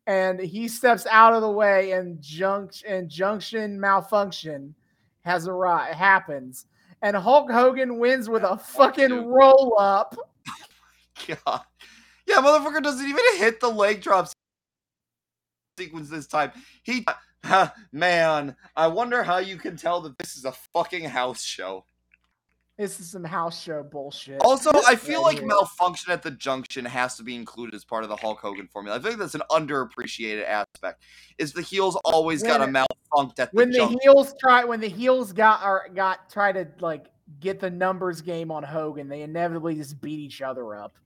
[0.06, 4.74] and he steps out of the way, and junction and junction malfunction
[5.24, 6.66] has arrived happens,
[7.02, 10.16] and Hulk Hogan wins with a fucking roll up.
[11.46, 11.60] God.
[12.34, 14.28] Yeah, motherfucker doesn't even hit the leg drop
[15.78, 16.52] sequence this time.
[16.82, 17.06] He,
[17.92, 21.84] man, I wonder how you can tell that this is a fucking house show.
[22.76, 24.40] This is some house show bullshit.
[24.40, 25.46] Also, I feel Right like here.
[25.46, 28.98] malfunction at the junction has to be included as part of the Hulk Hogan formula.
[28.98, 31.02] I think that's an underappreciated aspect.
[31.38, 34.80] Is the heels always got a When- malfunct at the when the heels try when
[34.80, 37.06] the heels got or got try to like
[37.38, 40.96] get the numbers game on Hogan, they inevitably just beat each other up.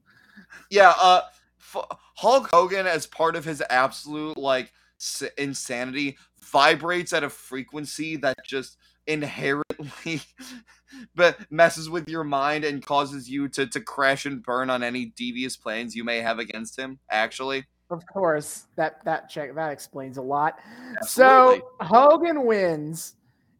[0.70, 1.22] Yeah, uh,
[1.60, 8.16] F- Hulk Hogan, as part of his absolute like s- insanity, vibrates at a frequency
[8.16, 8.76] that just
[9.06, 10.20] inherently
[11.14, 15.06] but messes with your mind and causes you to to crash and burn on any
[15.16, 16.98] devious plans you may have against him.
[17.10, 20.58] Actually, Of course, that that check that explains a lot.
[21.00, 21.58] Absolutely.
[21.80, 23.14] So Hogan wins,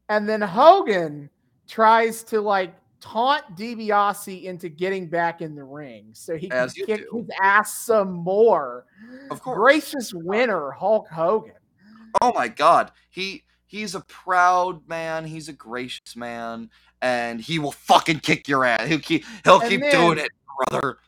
[0.09, 1.31] and then Hogan
[1.69, 7.09] tries to like taunt DiBiase into getting back in the ring so he can kick
[7.11, 7.19] do.
[7.19, 8.87] his ass some more.
[9.31, 9.57] of course.
[9.57, 11.53] Gracious winner, Hulk Hogan.
[12.21, 12.91] Oh my god.
[13.11, 16.71] He he's a proud man, he's a gracious man,
[17.03, 18.89] and he will fucking kick your ass.
[18.89, 20.31] He'll keep he'll And keep then- doing it,
[20.69, 20.99] brother.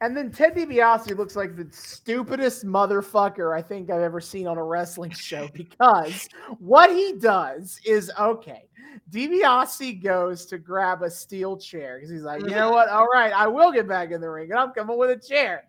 [0.00, 4.56] And then Ted DiBiase looks like the stupidest motherfucker I think I've ever seen on
[4.56, 8.64] a wrestling show because what he does is okay.
[9.10, 12.88] DiBiase goes to grab a steel chair because he's like, you know what?
[12.88, 15.64] All right, I will get back in the ring, and I'm coming with a chair.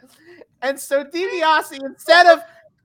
[0.62, 2.40] And so DiBiase, instead of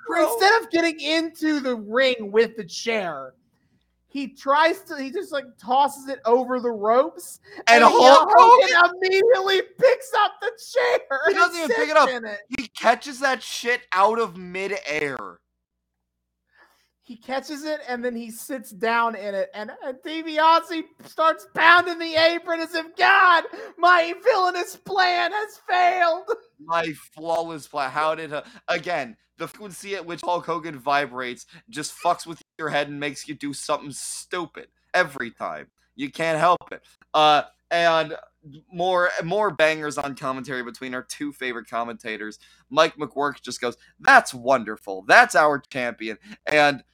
[0.07, 0.33] Bro.
[0.33, 3.35] instead of getting into the ring with the chair,
[4.15, 8.93] he tries to he just like tosses it over the ropes And he- Hulk Hogan,
[9.03, 11.21] immediately picks up the chair.
[11.27, 12.09] He doesn't even pick it up.
[12.09, 12.39] it.
[12.57, 15.41] he catches that shit out of midair.
[17.03, 21.99] He catches it and then he sits down in it, and, and DiBiase starts pounding
[21.99, 23.45] the apron as if God,
[23.77, 26.31] my villainous plan has failed.
[26.65, 27.91] My flawless plan.
[27.91, 29.17] How did uh, again?
[29.39, 33.35] The frequency at which Hulk Hogan vibrates just fucks with your head and makes you
[33.35, 35.69] do something stupid every time.
[35.97, 36.83] You can't help it.
[37.13, 38.17] Uh, and
[38.73, 42.39] more more bangers on commentary between our two favorite commentators.
[42.71, 45.03] Mike McGuirk just goes, "That's wonderful.
[45.07, 46.85] That's our champion." And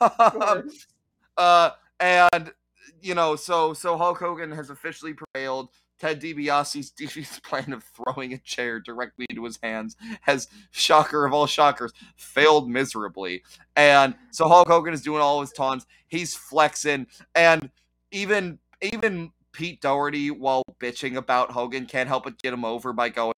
[1.36, 1.70] uh,
[2.00, 2.52] and
[3.00, 5.68] you know, so so Hulk Hogan has officially prevailed.
[5.98, 11.32] Ted DiBiase's, DiBiase's plan of throwing a chair directly into his hands has, shocker of
[11.32, 13.44] all shockers, failed miserably.
[13.76, 15.86] And so Hulk Hogan is doing all his taunts.
[16.08, 17.70] He's flexing, and
[18.10, 23.08] even even Pete Doherty, while bitching about Hogan, can't help but get him over by
[23.08, 23.34] going,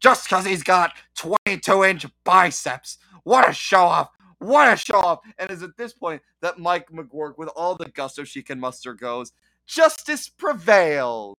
[0.00, 2.98] just because he's got 22 inch biceps.
[3.24, 4.10] What a show off!
[4.38, 5.20] What a show off!
[5.38, 8.94] And it's at this point that Mike McGuirk, with all the gusto she can muster,
[8.94, 9.32] goes,
[9.66, 11.36] Justice prevails.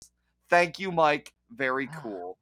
[0.50, 1.32] Thank you, Mike.
[1.50, 2.38] Very ah, cool.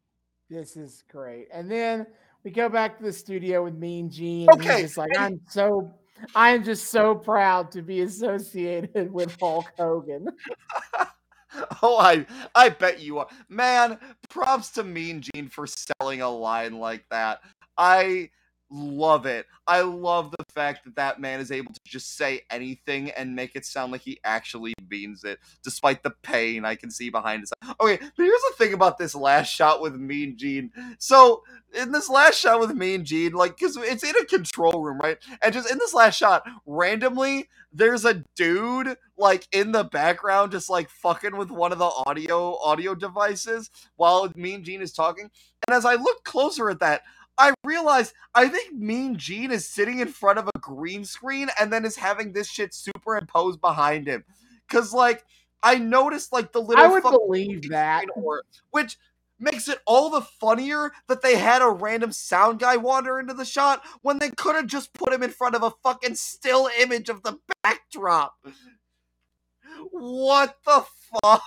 [0.49, 1.49] This is great.
[1.53, 2.07] And then
[2.43, 4.49] we go back to the studio with Mean Gene.
[4.51, 5.93] And Okay, he's like, I'm so,
[6.35, 10.29] I'm just so proud to be associated with Hulk Hogan.
[11.83, 13.29] Oh, I I bet you are.
[13.49, 13.99] Man,
[14.29, 17.41] props to Mean Gene for selling a line like that.
[17.77, 18.31] I
[18.75, 19.47] love it.
[19.67, 23.55] I love the fact that that man is able to just say anything and make
[23.55, 27.53] it sound like he actually means it, despite the pain I can see behind his.
[27.81, 30.73] Okay, but here's the thing about this last shot with Mean Gene.
[30.99, 34.99] So in this last shot with Mean Gene, like, because it's in a control room,
[34.99, 35.19] right?
[35.41, 40.71] And just in this last shot, randomly there's a dude like in the background, just
[40.71, 45.31] like fucking with one of the audio audio devices while Mean Gene is talking.
[45.67, 47.03] And as I look closer at that,
[47.37, 51.73] I realize I think Mean Gene is sitting in front of a green screen and
[51.73, 54.25] then is having this shit superimposed behind him.
[54.69, 55.25] Cause like
[55.63, 58.05] I noticed like the little I would believe that.
[58.15, 58.99] or- which
[59.39, 63.45] makes it all the funnier that they had a random sound guy wander into the
[63.45, 67.09] shot when they could have just put him in front of a fucking still image
[67.09, 68.37] of the backdrop.
[69.91, 70.85] What the
[71.23, 71.43] fuck?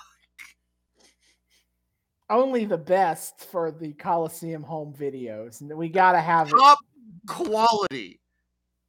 [2.30, 5.62] Only the best for the Coliseum home videos.
[5.62, 6.56] And we got to have it.
[6.58, 6.80] Top
[7.28, 8.20] quality.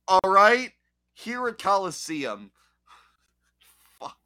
[0.09, 0.73] All right?
[1.15, 2.51] Here at Coliseum.
[4.01, 4.17] Fuck.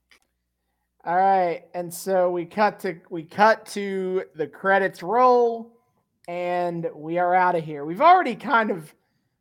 [1.04, 5.72] All right, and so we cut to we cut to the credits roll,
[6.28, 7.84] and we are out of here.
[7.84, 8.94] We've already kind of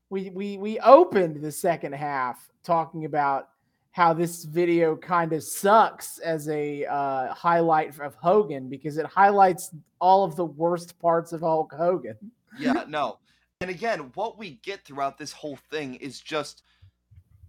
[0.10, 3.50] we we we opened the second half talking about
[3.92, 9.72] how this video kind of sucks as a uh, highlight of Hogan because it highlights
[10.00, 12.18] all of the worst parts of Hulk Hogan.
[12.58, 13.20] Yeah, no.
[13.60, 16.64] And again, what we get throughout this whole thing is just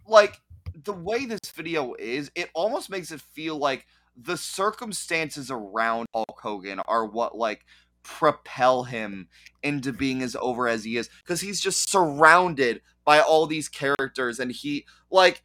[0.06, 0.40] like
[0.84, 3.86] the way this video is, it almost makes it feel like
[4.16, 7.64] the circumstances around Hulk Hogan are what like
[8.02, 9.28] propel him
[9.62, 14.40] into being as over as he is because he's just surrounded by all these characters
[14.40, 15.42] and he like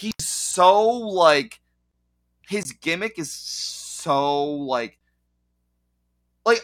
[0.00, 1.60] he's so like
[2.48, 4.98] his gimmick is so like
[6.44, 6.60] like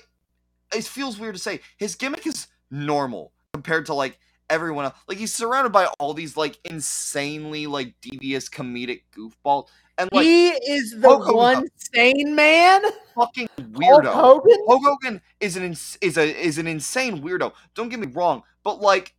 [0.75, 4.19] it feels weird to say his gimmick is normal compared to like
[4.49, 4.95] everyone else.
[5.07, 9.69] Like he's surrounded by all these like insanely like devious comedic goofballs.
[9.99, 12.83] And like he is the Hulk one sane man.
[13.15, 14.13] fucking Hulk weirdo.
[14.13, 14.59] Hogan.
[14.67, 17.53] Hulk Hogan is an ins- is a is an insane weirdo.
[17.75, 19.15] Don't get me wrong, but like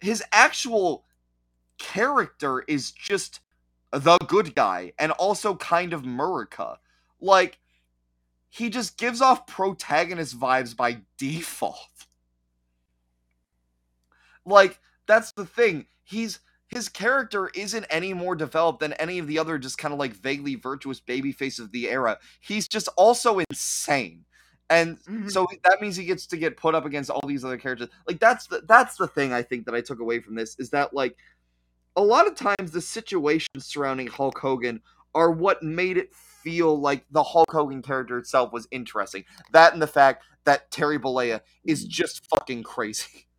[0.00, 1.04] his actual
[1.78, 3.40] character is just
[3.92, 6.76] the good guy and also kind of Murica.
[7.20, 7.58] Like
[8.48, 11.78] he just gives off protagonist vibes by default.
[14.44, 15.86] Like that's the thing.
[16.02, 20.00] He's his character isn't any more developed than any of the other just kind of
[20.00, 22.18] like vaguely virtuous baby faces of the era.
[22.40, 24.24] He's just also insane.
[24.70, 25.30] And Mhm.
[25.30, 27.88] so that means he gets to get put up against all these other characters.
[28.08, 30.70] Like that's the that's the thing I think that I took away from this is
[30.70, 31.16] that like
[31.96, 34.80] a lot of times the situations surrounding Hulk Hogan
[35.14, 39.24] are what made it feel like the Hulk Hogan character itself was interesting.
[39.52, 41.90] That and the fact that Terry Bollea is mm-hmm.
[41.90, 43.26] just fucking crazy.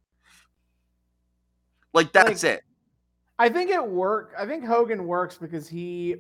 [1.94, 2.62] Like that's it.
[3.40, 4.34] I think it work.
[4.38, 6.18] I think Hogan works because he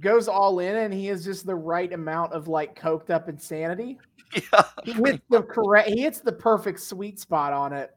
[0.00, 3.98] goes all in and he has just the right amount of like coked up insanity.
[4.52, 4.64] Yeah.
[4.84, 5.90] Hits the correct.
[5.90, 7.92] He hits the perfect sweet spot on it.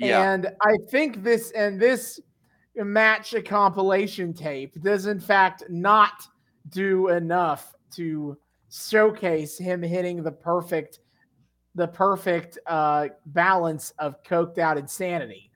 [0.00, 0.32] Yeah.
[0.32, 2.18] And I think this and this
[2.84, 6.26] match a compilation tape does in fact not
[6.68, 8.36] do enough to
[8.70, 11.00] showcase him hitting the perfect
[11.74, 15.46] the perfect uh balance of coked out insanity.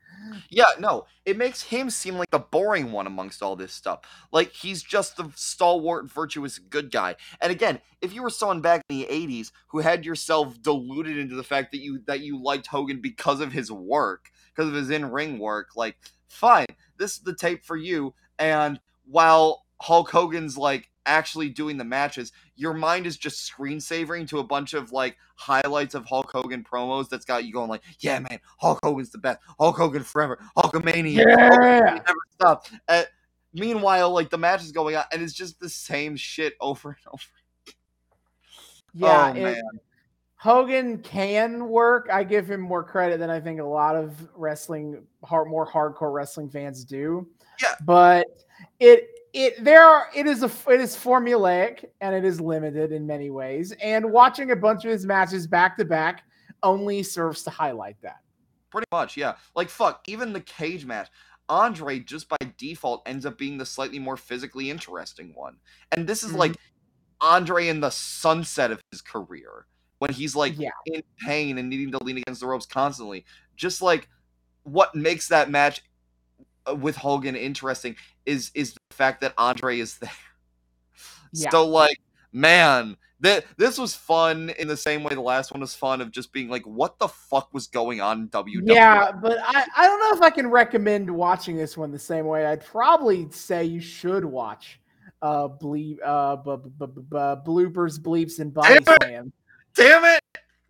[0.49, 4.01] Yeah, no, it makes him seem like the boring one amongst all this stuff.
[4.31, 7.15] Like he's just the stalwart, virtuous, good guy.
[7.41, 11.35] And again, if you were someone back in the '80s who had yourself deluded into
[11.35, 14.89] the fact that you that you liked Hogan because of his work, because of his
[14.89, 15.97] in-ring work, like
[16.29, 16.67] fine,
[17.01, 18.13] this is the tape for you.
[18.39, 24.37] And while Hulk Hogan's like actually doing the matches, your mind is just screensavering to
[24.37, 28.19] a bunch of like highlights of Hulk Hogan promos that's got you going like, yeah,
[28.19, 29.39] man, Hulk Hogan's the best.
[29.59, 30.39] Hulk Hogan forever.
[30.55, 31.25] Hulkamania.
[31.25, 31.95] Yeah.
[31.95, 32.67] Never stop.
[32.87, 33.03] Uh,
[33.53, 36.97] meanwhile, like the match is going on, and it's just the same shit over and
[37.11, 37.23] over.
[38.93, 39.61] Yeah, oh it- man.
[40.41, 42.09] Hogan can work.
[42.11, 46.11] I give him more credit than I think a lot of wrestling, hard, more hardcore
[46.11, 47.27] wrestling fans do.
[47.61, 47.75] Yeah.
[47.85, 48.25] but
[48.79, 53.05] it it there are it is a it is formulaic and it is limited in
[53.05, 53.71] many ways.
[53.83, 56.23] And watching a bunch of his matches back to back
[56.63, 58.21] only serves to highlight that.
[58.71, 59.35] Pretty much, yeah.
[59.55, 61.09] Like fuck, even the cage match.
[61.49, 65.57] Andre just by default ends up being the slightly more physically interesting one.
[65.91, 66.37] And this is Mhm.
[66.37, 66.55] like
[67.19, 69.67] Andre in the sunset of his career
[70.01, 70.71] when he's like Yeah.
[70.87, 73.23] in pain and needing to lean against the ropes constantly.
[73.55, 74.09] Just like
[74.63, 75.83] what makes that match
[76.67, 77.95] uh, with Hogan interesting
[78.25, 80.09] is is the fact that Andre is there.
[81.33, 81.51] Yeah.
[81.51, 81.99] So like,
[82.33, 86.09] man, that this was fun in the same way the last one was fun of
[86.11, 88.61] just being like, what the fuck was going on in WWE?
[88.65, 92.25] Yeah, but I, I don't know if I can recommend watching this one the same
[92.25, 92.47] way.
[92.47, 94.79] I'd probably say you should watch
[95.21, 99.03] uh bleep uh b- b- b- bloopers, bleeps, and body Damn it!
[99.03, 99.33] slam.
[99.75, 100.21] Damn it!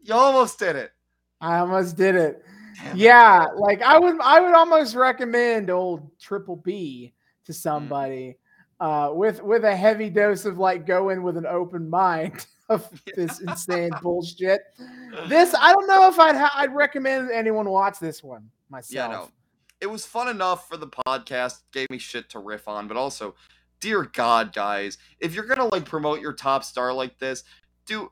[0.02, 0.92] You almost did it.
[1.40, 2.44] I almost did it.
[2.78, 2.98] Damn it.
[2.98, 7.14] Yeah, like I would I would almost recommend old Triple B
[7.46, 8.38] to somebody
[8.80, 12.88] uh with with a heavy dose of like go in with an open mind of
[13.16, 14.62] this insane bullshit.
[15.28, 18.94] This I don't know if I'd ha- I'd recommend anyone watch this one myself.
[18.94, 19.30] Yeah, no.
[19.80, 23.34] It was fun enough for the podcast, gave me shit to riff on, but also,
[23.80, 27.44] dear God, guys, if you're gonna like promote your top star like this,
[27.86, 28.12] do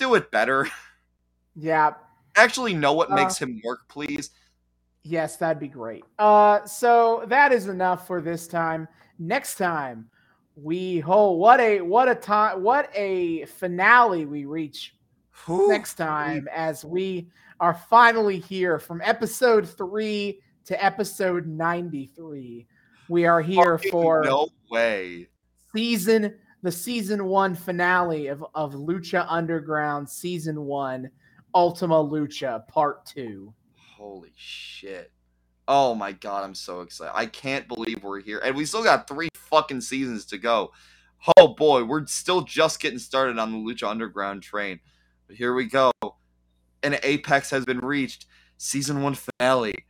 [0.00, 0.66] do it better.
[1.56, 1.94] Yeah,
[2.36, 4.30] Actually know what Uh, makes him work, please.
[5.02, 6.04] Yes, that'd be great.
[6.18, 8.86] Uh, so that is enough for this time.
[9.18, 10.08] Next time,
[10.54, 14.94] we oh what a what a time what a finale we reach
[15.44, 15.68] Whew.
[15.70, 22.66] next time as we are finally here from episode three to episode ninety three.
[23.08, 25.28] We are here Fucking for no way.
[25.74, 31.10] season the season one finale of of Lucha Underground season one
[31.54, 33.52] Ultima Lucha Part Two.
[33.96, 35.12] Holy shit.
[35.68, 37.12] Oh my god, I'm so excited.
[37.14, 38.40] I can't believe we're here.
[38.44, 40.72] And we still got three fucking seasons to go.
[41.36, 44.80] Oh boy, we're still just getting started on the Lucha Underground train.
[45.26, 45.92] But here we go.
[46.82, 48.26] And Apex has been reached.
[48.56, 49.86] Season one finale.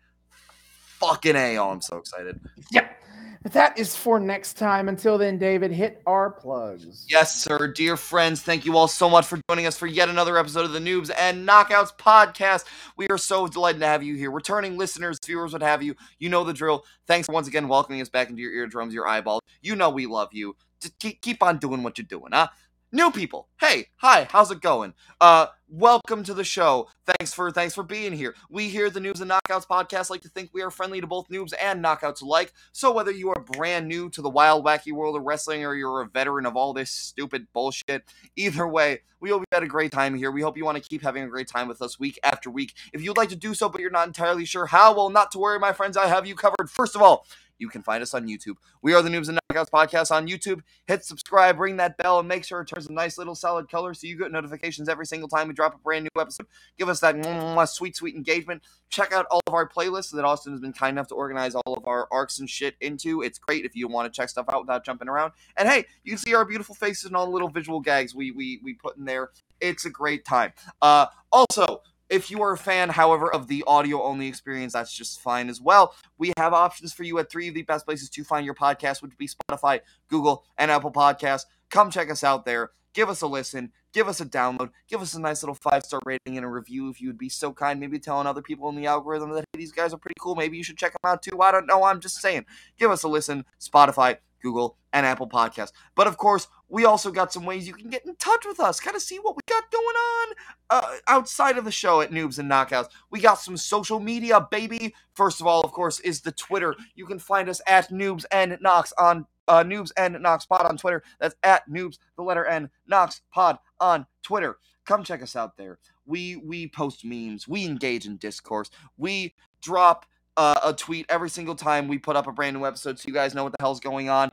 [0.99, 1.57] Fucking A.
[1.57, 2.41] Oh, I'm so excited.
[2.73, 3.00] Yep.
[3.45, 4.91] That is for next time.
[4.91, 7.07] Until then, David, hit our plugs.
[7.09, 7.69] Yes, sir.
[7.69, 10.73] Dear friends, thank you all so much for joining us for yet another episode of
[10.73, 12.65] the Noobs and Knockouts podcast.
[12.99, 14.31] We are so delighted to have you here.
[14.31, 15.95] Returning listeners, viewers, what have you.
[16.19, 16.85] You know the drill.
[17.07, 19.41] Thanks once again welcoming us back into your eardrums, your eyeballs.
[19.63, 20.55] You know we love you.
[20.83, 22.49] Just keep on doing what you're doing, huh?
[22.93, 23.49] New people.
[23.61, 24.95] Hey, hi, how's it going?
[25.21, 26.89] Uh, welcome to the show.
[27.07, 28.35] Thanks for thanks for being here.
[28.49, 31.29] We here the Noobs and Knockouts podcast like to think we are friendly to both
[31.29, 32.53] noobs and knockouts alike.
[32.73, 36.01] So whether you are brand new to the wild wacky world of wrestling or you're
[36.01, 38.05] a veteran of all this stupid bullshit,
[38.37, 40.31] either way, we hope you had a great time here.
[40.31, 42.75] We hope you want to keep having a great time with us week after week.
[42.93, 45.39] If you'd like to do so but you're not entirely sure how, well, not to
[45.39, 46.69] worry, my friends, I have you covered.
[46.69, 47.27] First of all,
[47.61, 48.57] you can find us on YouTube.
[48.83, 50.63] We are the Noobs and Knockouts podcast on YouTube.
[50.87, 53.95] Hit subscribe, ring that bell, and make sure it turns a nice little solid color
[53.95, 56.47] so you get notifications every single time we drop a brand new episode.
[56.79, 58.63] Give us that sweet, sweet engagement.
[58.89, 61.75] Check out all of our playlists that Austin has been kind enough to organize all
[61.75, 63.23] of our arcs and shit into.
[63.23, 65.33] It's great if you want to check stuff out without jumping around.
[65.57, 68.31] And hey, you can see our beautiful faces and all the little visual gags we
[68.31, 69.31] we we put in there.
[69.61, 70.53] It's a great time.
[70.81, 75.21] Uh, also, if you are a fan, however, of the audio only experience, that's just
[75.21, 75.95] fine as well.
[76.19, 79.01] We have options for you at three of the best places to find your podcast,
[79.01, 81.47] which would be Spotify, Google, and Apple Podcasts.
[81.71, 82.71] Come check us out there.
[82.93, 83.71] Give us a listen.
[83.93, 84.71] Give us a download.
[84.89, 87.29] Give us a nice little five star rating and a review if you would be
[87.29, 87.79] so kind.
[87.79, 90.35] Maybe telling other people in the algorithm that hey, these guys are pretty cool.
[90.35, 91.41] Maybe you should check them out too.
[91.41, 91.85] I don't know.
[91.85, 92.47] I'm just saying.
[92.79, 93.45] Give us a listen.
[93.61, 95.73] Spotify, Google, and Apple Podcasts.
[95.95, 98.81] But of course, we also got some ways you can get in touch with us,
[98.81, 100.35] kind of see what we got going on
[100.71, 102.89] uh, outside of the show at Noobs and Knockouts.
[103.11, 104.95] We got some social media, baby.
[105.15, 106.75] First of all, of course, is the Twitter.
[106.95, 110.77] You can find us at Noobs and Knox on uh, Noobs and Knox Pod on
[110.77, 111.03] Twitter.
[111.19, 114.59] That's at Noobs, the letter N, Knox Pod on Twitter.
[114.87, 115.79] Come check us out there.
[116.07, 117.47] We we post memes.
[117.47, 118.71] We engage in discourse.
[118.97, 120.07] We drop
[120.37, 123.15] uh, a tweet every single time we put up a brand new episode, so you
[123.15, 124.31] guys know what the hell's going on.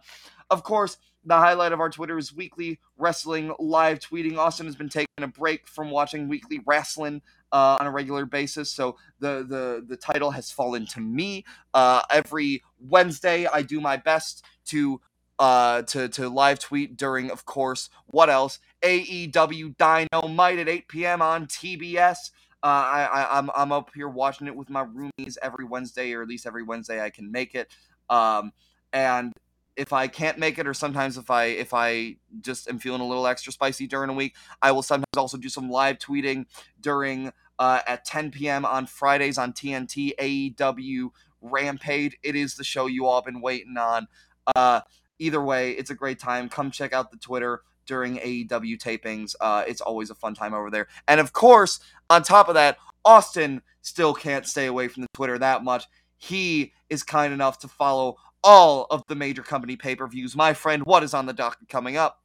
[0.50, 4.38] Of course, the highlight of our Twitter is weekly wrestling live tweeting.
[4.38, 8.72] Austin has been taking a break from watching weekly wrestling uh, on a regular basis,
[8.72, 11.46] so the the the title has fallen to me.
[11.74, 15.02] Uh, every Wednesday, I do my best to
[15.40, 18.60] uh to to live tweet during, of course, what else?
[18.82, 21.22] AEW Dynamite at 8 p.m.
[21.22, 22.32] on TBS.
[22.64, 26.22] Uh, I, I I'm I'm up here watching it with my roomies every Wednesday, or
[26.22, 27.70] at least every Wednesday I can make it.
[28.10, 28.52] Um,
[28.94, 29.34] and
[29.76, 33.08] if I can't make it, or sometimes if I if I just am feeling a
[33.08, 36.46] little extra spicy during a week, I will sometimes also do some live tweeting
[36.82, 38.66] during uh, at 10 p.m.
[38.66, 41.10] on Fridays on TNT AEW
[41.42, 42.18] Rampage.
[42.24, 44.08] It is the show you all been waiting on.
[44.56, 44.82] Uh,
[45.20, 46.50] either way, it's a great time.
[46.50, 49.36] Come check out the Twitter during AEW tapings.
[49.42, 50.88] Uh, it's always a fun time over there.
[51.08, 55.38] And of course, on top of that, Austin still can't stay away from the Twitter
[55.40, 55.86] that much.
[56.18, 60.36] He is kind enough to follow all of the major company pay per views.
[60.36, 62.22] My friend, what is on the docket coming up?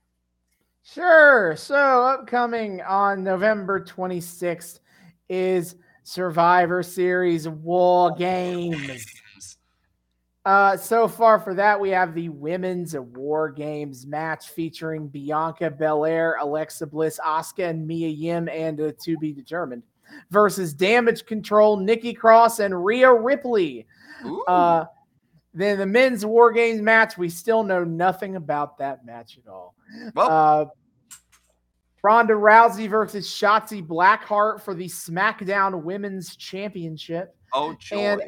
[0.85, 1.55] Sure.
[1.57, 4.81] So, upcoming on November 26th
[5.29, 9.07] is Survivor Series War Games.
[10.45, 16.37] Uh, so far for that, we have the Women's War Games match featuring Bianca Belair,
[16.41, 19.85] Alexa Bliss, Asuka, and Mia Yim, and uh, to be determined
[20.31, 23.87] versus Damage Control, Nikki Cross, and Rhea Ripley.
[24.49, 24.85] Uh,
[25.55, 29.75] then the men's War Games match, we still know nothing about that match at all.
[30.15, 30.65] Well, Uh,
[32.03, 37.37] Ronda Rousey versus Shotzi Blackheart for the SmackDown Women's Championship.
[37.53, 37.97] oh, joy.
[37.99, 38.23] and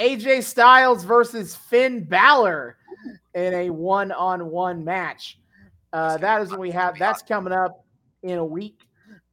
[0.00, 2.78] AJ Styles versus Finn Balor
[3.34, 5.38] in a one-on-one match.
[5.92, 6.98] Uh, that is what we have.
[6.98, 7.84] That's coming up
[8.22, 8.80] in a week.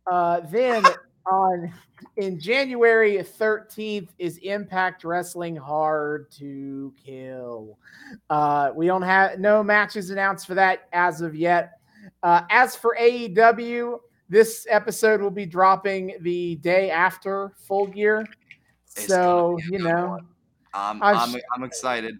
[0.05, 0.83] Uh, then
[1.25, 1.73] on
[2.17, 7.77] in January 13th is Impact Wrestling Hard to Kill.
[8.29, 11.79] Uh, we don't have no matches announced for that as of yet.
[12.23, 18.25] Uh, as for AEW, this episode will be dropping the day after Full Gear.
[18.85, 20.27] So gonna be a you know, one.
[20.77, 22.19] I'm, I'm I'm, excited.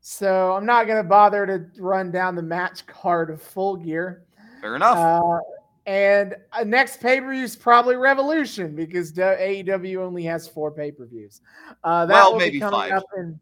[0.00, 4.24] so I'm not gonna bother to run down the match card of Full Gear.
[4.60, 4.96] Fair enough.
[4.96, 5.38] Uh,
[5.86, 10.90] and uh, next pay per view is probably Revolution because AEW only has four pay
[10.90, 11.40] per views.
[11.82, 12.92] Uh, that Well, will maybe be coming five.
[12.92, 13.38] up in.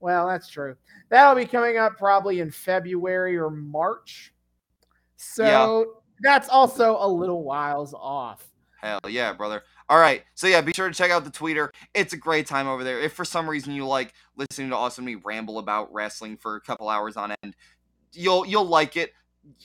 [0.00, 0.76] Well, that's true.
[1.08, 4.34] That'll be coming up probably in February or March.
[5.16, 8.46] So that's also a little whiles off.
[8.82, 9.62] Hell yeah, brother.
[9.88, 10.22] All right.
[10.34, 11.72] So yeah, be sure to check out the Twitter.
[11.94, 13.00] It's a great time over there.
[13.00, 16.60] If for some reason you like listening to Austin me ramble about wrestling for a
[16.60, 17.54] couple hours on end,
[18.12, 19.12] you'll you'll like it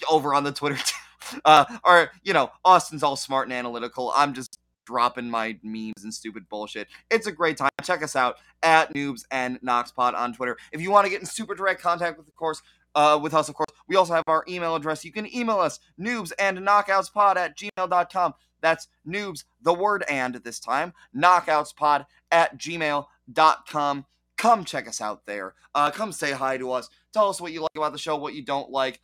[0.09, 0.77] over on the Twitter.
[1.45, 4.11] uh, or you know, Austin's all smart and analytical.
[4.15, 6.87] I'm just dropping my memes and stupid bullshit.
[7.11, 7.69] It's a great time.
[7.83, 10.57] Check us out at Noobs and Knoxpod on Twitter.
[10.71, 12.63] If you want to get in super direct contact with, of course,
[12.95, 15.03] uh, with us, of course, we also have our email address.
[15.05, 18.33] You can email us noobs and knockoutspod at gmail.com.
[18.61, 24.05] That's noobs, the word and this time, knockoutspod at gmail.com.
[24.37, 25.53] Come check us out there.
[25.75, 26.89] Uh, come say hi to us.
[27.13, 28.99] Tell us what you like about the show, what you don't like.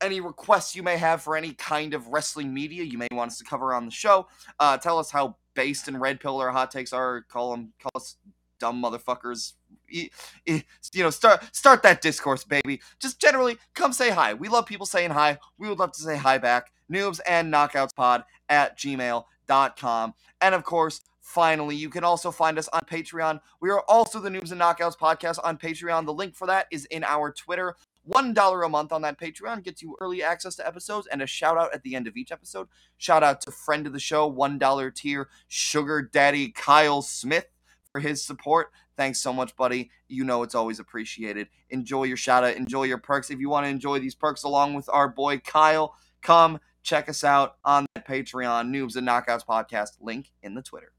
[0.00, 3.38] any requests you may have for any kind of wrestling media you may want us
[3.38, 4.28] to cover on the show.
[4.60, 7.22] Uh, tell us how based and red pill our hot takes are.
[7.22, 8.16] Call them, call us
[8.60, 9.54] dumb motherfuckers.
[9.88, 10.62] You
[10.94, 12.80] know, start start that discourse, baby.
[13.00, 14.34] Just generally come say hi.
[14.34, 15.38] We love people saying hi.
[15.58, 16.70] We would love to say hi back.
[16.90, 20.14] Noobs and knockouts pod at gmail.com.
[20.40, 23.40] And of course, finally, you can also find us on Patreon.
[23.60, 26.06] We are also the Noobs and Knockouts podcast on Patreon.
[26.06, 27.76] The link for that is in our Twitter.
[28.08, 31.58] $1 a month on that Patreon gets you early access to episodes and a shout
[31.58, 32.68] out at the end of each episode.
[32.96, 37.48] Shout out to friend of the show, $1 tier, Sugar Daddy Kyle Smith
[37.92, 38.70] for his support.
[38.98, 39.90] Thanks so much, buddy.
[40.08, 41.46] You know it's always appreciated.
[41.70, 43.30] Enjoy your shout out, enjoy your perks.
[43.30, 47.22] If you want to enjoy these perks along with our boy Kyle, come check us
[47.22, 50.92] out on the Patreon, Noobs and Knockouts podcast, link in the Twitter.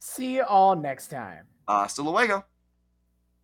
[0.00, 1.46] See you all next time.
[1.68, 2.44] Hasta luego.